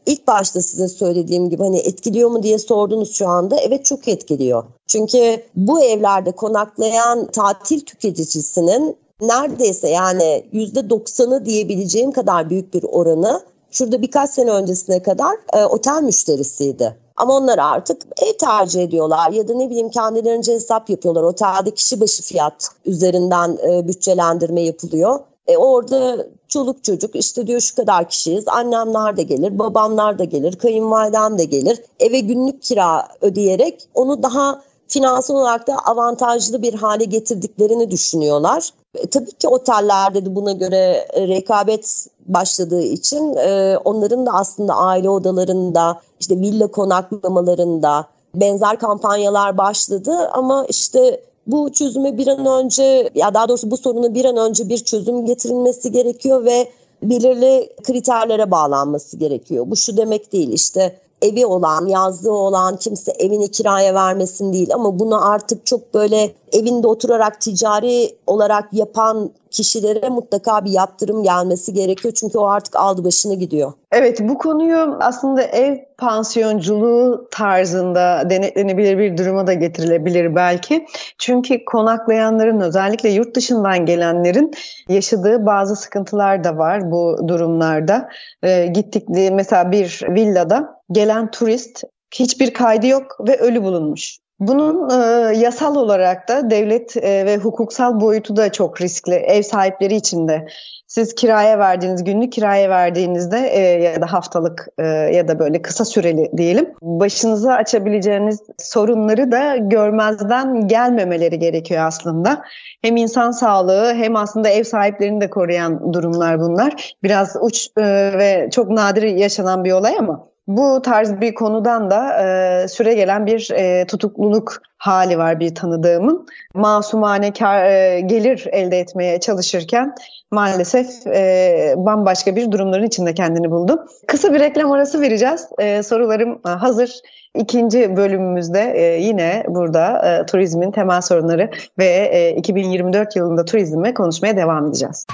ilk 0.06 0.28
başta 0.28 0.62
size 0.62 0.88
söylediğim 0.88 1.50
gibi 1.50 1.64
hani 1.64 1.78
etkiliyor 1.78 2.30
mu 2.30 2.44
diye 2.44 2.60
sordunuz 2.60 3.16
şu 3.16 3.28
anda. 3.28 3.58
Evet 3.60 3.86
çok 3.86 4.08
etkiliyor. 4.08 4.64
Çünkü 4.88 5.44
bu 5.56 5.82
evlerde 5.82 6.32
konaklayan 6.32 7.28
tatil 7.28 7.80
tüketicisinin 7.80 8.98
neredeyse 9.22 9.90
yani 9.90 10.46
yüzde 10.52 10.90
doksanı 10.90 11.46
diyebileceğim 11.46 12.12
kadar 12.12 12.50
büyük 12.50 12.74
bir 12.74 12.84
oranı 12.84 13.42
şurada 13.72 14.02
birkaç 14.02 14.30
sene 14.30 14.52
öncesine 14.52 15.04
kadar 15.04 15.36
e, 15.54 15.66
otel 15.66 16.04
müşterisiydi. 16.04 17.05
Ama 17.18 17.34
onlar 17.34 17.58
artık 17.58 18.02
ev 18.22 18.38
tercih 18.38 18.84
ediyorlar 18.84 19.32
ya 19.32 19.48
da 19.48 19.54
ne 19.54 19.70
bileyim 19.70 19.90
kendilerince 19.90 20.54
hesap 20.54 20.90
yapıyorlar. 20.90 21.24
Otelde 21.24 21.72
kişi 21.72 22.02
başı 22.02 22.24
fiyat 22.24 22.70
üzerinden 22.86 23.58
e, 23.68 23.88
bütçelendirme 23.88 24.62
yapılıyor. 24.62 25.20
E 25.48 25.58
orada 25.58 26.28
çoluk 26.48 26.84
çocuk 26.84 27.16
işte 27.16 27.48
diyor 27.48 27.60
şu 27.62 27.76
kadar 27.76 28.10
kişiyiz. 28.10 28.48
Annemler 28.48 29.18
de 29.18 29.24
gelir, 29.24 29.60
babamlar 29.60 30.20
da 30.20 30.24
gelir, 30.24 30.56
kayınvalidem 30.56 31.38
de 31.38 31.46
gelir. 31.46 31.82
Eve 32.00 32.20
günlük 32.20 32.64
kira 32.64 33.08
ödeyerek 33.22 33.88
onu 33.94 34.24
daha 34.24 34.62
finansal 34.88 35.36
olarak 35.36 35.68
da 35.68 35.78
avantajlı 35.86 36.62
bir 36.62 36.74
hale 36.74 37.04
getirdiklerini 37.04 37.92
düşünüyorlar. 37.92 38.70
E, 38.98 39.08
tabii 39.08 39.32
ki 39.32 39.48
otellerde 39.48 40.26
de 40.26 40.36
buna 40.36 40.52
göre 40.52 41.08
e, 41.14 41.28
rekabet 41.28 42.08
başladığı 42.26 42.82
için 42.82 43.36
e, 43.38 43.78
onların 43.86 44.26
da 44.26 44.32
aslında 44.34 44.76
aile 44.76 45.10
odalarında, 45.10 46.02
işte 46.20 46.36
villa 46.36 46.68
konaklamalarında 46.68 48.08
benzer 48.36 48.80
kampanyalar 48.80 49.58
başladı 49.58 50.30
ama 50.32 50.66
işte 50.70 51.22
bu 51.48 51.72
çözüme 51.72 52.18
bir 52.18 52.28
an 52.28 52.46
önce 52.46 53.10
ya 53.16 53.34
daha 53.34 53.50
doğrusu 53.50 53.72
bu 53.72 53.78
soruna 53.78 54.14
bir 54.14 54.26
an 54.26 54.38
önce 54.38 54.70
bir 54.70 54.78
çözüm 54.78 55.26
getirilmesi 55.26 55.92
gerekiyor 55.92 56.46
ve 56.46 56.70
belirli 57.04 57.70
kriterlere 57.84 58.52
bağlanması 58.52 59.18
gerekiyor. 59.18 59.66
Bu 59.68 59.76
şu 59.76 59.98
demek 59.98 60.34
değil 60.34 60.50
işte 60.52 61.00
evi 61.22 61.46
olan, 61.46 61.86
yazlığı 61.86 62.34
olan 62.34 62.78
kimse 62.78 63.12
evini 63.12 63.52
kiraya 63.52 63.94
vermesin 63.94 64.54
değil 64.54 64.74
ama 64.74 65.00
bunu 65.00 65.32
artık 65.32 65.66
çok 65.66 65.94
böyle 65.94 66.32
evinde 66.52 66.88
oturarak 66.88 67.42
ticari 67.42 68.16
olarak 68.28 68.74
yapan 68.74 69.32
kişilere 69.52 70.10
mutlaka 70.10 70.66
bir 70.66 70.72
yaptırım 70.72 71.24
gelmesi 71.24 71.74
gerekiyor. 71.74 72.14
Çünkü 72.14 72.38
o 72.38 72.46
artık 72.46 72.76
aldı 72.76 73.06
başını 73.06 73.36
gidiyor. 73.36 73.74
Evet 73.92 74.20
bu 74.22 74.38
konuyu 74.38 74.98
aslında 75.00 75.42
ev 75.42 75.78
pansiyonculuğu 75.98 77.28
tarzında 77.32 78.30
denetlenebilir 78.30 78.98
bir 78.98 79.18
duruma 79.18 79.48
da 79.48 79.54
getirilebilir 79.54 80.36
belki. 80.36 80.86
Çünkü 81.18 81.66
konaklayanların 81.66 82.62
özellikle 82.62 83.10
yurt 83.10 83.36
dışından 83.36 83.86
gelenlerin 83.86 84.52
yaşadığı 84.90 85.46
bazı 85.46 85.76
sıkıntılar 85.76 86.44
da 86.44 86.58
var 86.58 86.92
bu 86.92 87.28
durumlarda. 87.28 88.10
E, 88.44 88.68
gittikleri 88.68 89.32
mesela 89.32 89.72
bir 89.72 90.02
villada 90.10 90.75
gelen 90.92 91.32
turist 91.32 91.84
hiçbir 92.14 92.54
kaydı 92.54 92.88
yok 92.88 93.18
ve 93.28 93.38
ölü 93.38 93.64
bulunmuş. 93.64 94.18
Bunun 94.40 94.90
e, 94.90 95.38
yasal 95.38 95.76
olarak 95.76 96.28
da 96.28 96.50
devlet 96.50 96.98
e, 96.98 97.26
ve 97.26 97.38
hukuksal 97.38 98.02
boyutu 98.02 98.36
da 98.36 98.52
çok 98.52 98.82
riskli. 98.82 99.14
Ev 99.14 99.42
sahipleri 99.42 99.96
için 99.96 100.28
de. 100.28 100.48
Siz 100.88 101.16
kiraya 101.16 101.60
verdiğiniz, 101.60 102.04
günlük 102.04 102.34
kiraya 102.34 102.70
verdiğinizde 102.70 103.38
e, 103.38 103.60
ya 103.60 104.02
da 104.02 104.14
haftalık 104.14 104.68
e, 104.78 104.84
ya 104.88 105.28
da 105.28 105.40
böyle 105.40 105.62
kısa 105.62 105.86
süreli 105.86 106.32
diyelim. 106.38 106.74
Başınıza 106.82 107.54
açabileceğiniz 107.54 108.40
sorunları 108.60 109.32
da 109.32 109.58
görmezden 109.58 110.68
gelmemeleri 110.68 111.40
gerekiyor 111.40 111.86
aslında. 111.86 112.42
Hem 112.82 112.98
insan 112.98 113.32
sağlığı 113.32 113.94
hem 113.94 114.16
aslında 114.16 114.50
ev 114.50 114.64
sahiplerini 114.64 115.22
de 115.22 115.30
koruyan 115.30 115.94
durumlar 115.94 116.40
bunlar. 116.40 116.96
Biraz 117.04 117.36
uç 117.42 117.68
e, 117.78 117.84
ve 118.18 118.50
çok 118.52 118.70
nadir 118.70 119.04
yaşanan 119.04 119.64
bir 119.64 119.72
olay 119.72 119.96
ama 120.00 120.35
bu 120.48 120.82
tarz 120.82 121.22
bir 121.22 121.34
konudan 121.34 121.92
da 121.92 122.24
e, 122.24 122.68
süre 122.68 122.94
gelen 122.94 123.26
bir 123.26 123.52
e, 123.52 123.86
tutukluluk 123.88 124.62
hali 124.78 125.18
var 125.18 125.40
bir 125.40 125.56
tanıdığımın. 125.56 126.28
Masumane 126.54 127.34
kar, 127.34 127.66
e, 127.66 128.02
gelir 128.02 128.48
elde 128.52 128.80
etmeye 128.80 129.20
çalışırken 129.20 129.96
maalesef 130.32 131.08
e, 131.08 131.74
bambaşka 131.78 132.36
bir 132.36 132.52
durumların 132.52 132.86
içinde 132.86 133.14
kendini 133.14 133.52
buldu. 133.52 133.86
Kısa 134.08 134.34
bir 134.34 134.40
reklam 134.40 134.72
arası 134.72 135.02
vereceğiz. 135.02 135.48
E, 135.60 135.84
sorularım 135.84 136.42
e, 136.48 136.50
hazır. 136.50 136.92
İkinci 137.36 137.98
bölümümüzde 137.98 138.74
e, 138.76 139.02
yine 139.02 139.44
burada 139.48 140.10
e, 140.10 140.26
turizmin 140.26 140.72
temel 140.72 141.02
sorunları 141.02 141.52
ve 141.80 141.86
e, 141.86 142.36
2024 142.36 143.16
yılında 143.16 143.46
turizme 143.46 143.94
konuşmaya 143.94 144.38
devam 144.38 144.68
edeceğiz. 144.68 145.06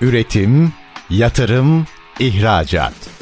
Üretim, 0.00 0.72
yatırım, 1.10 1.86
ihracat. 2.20 3.21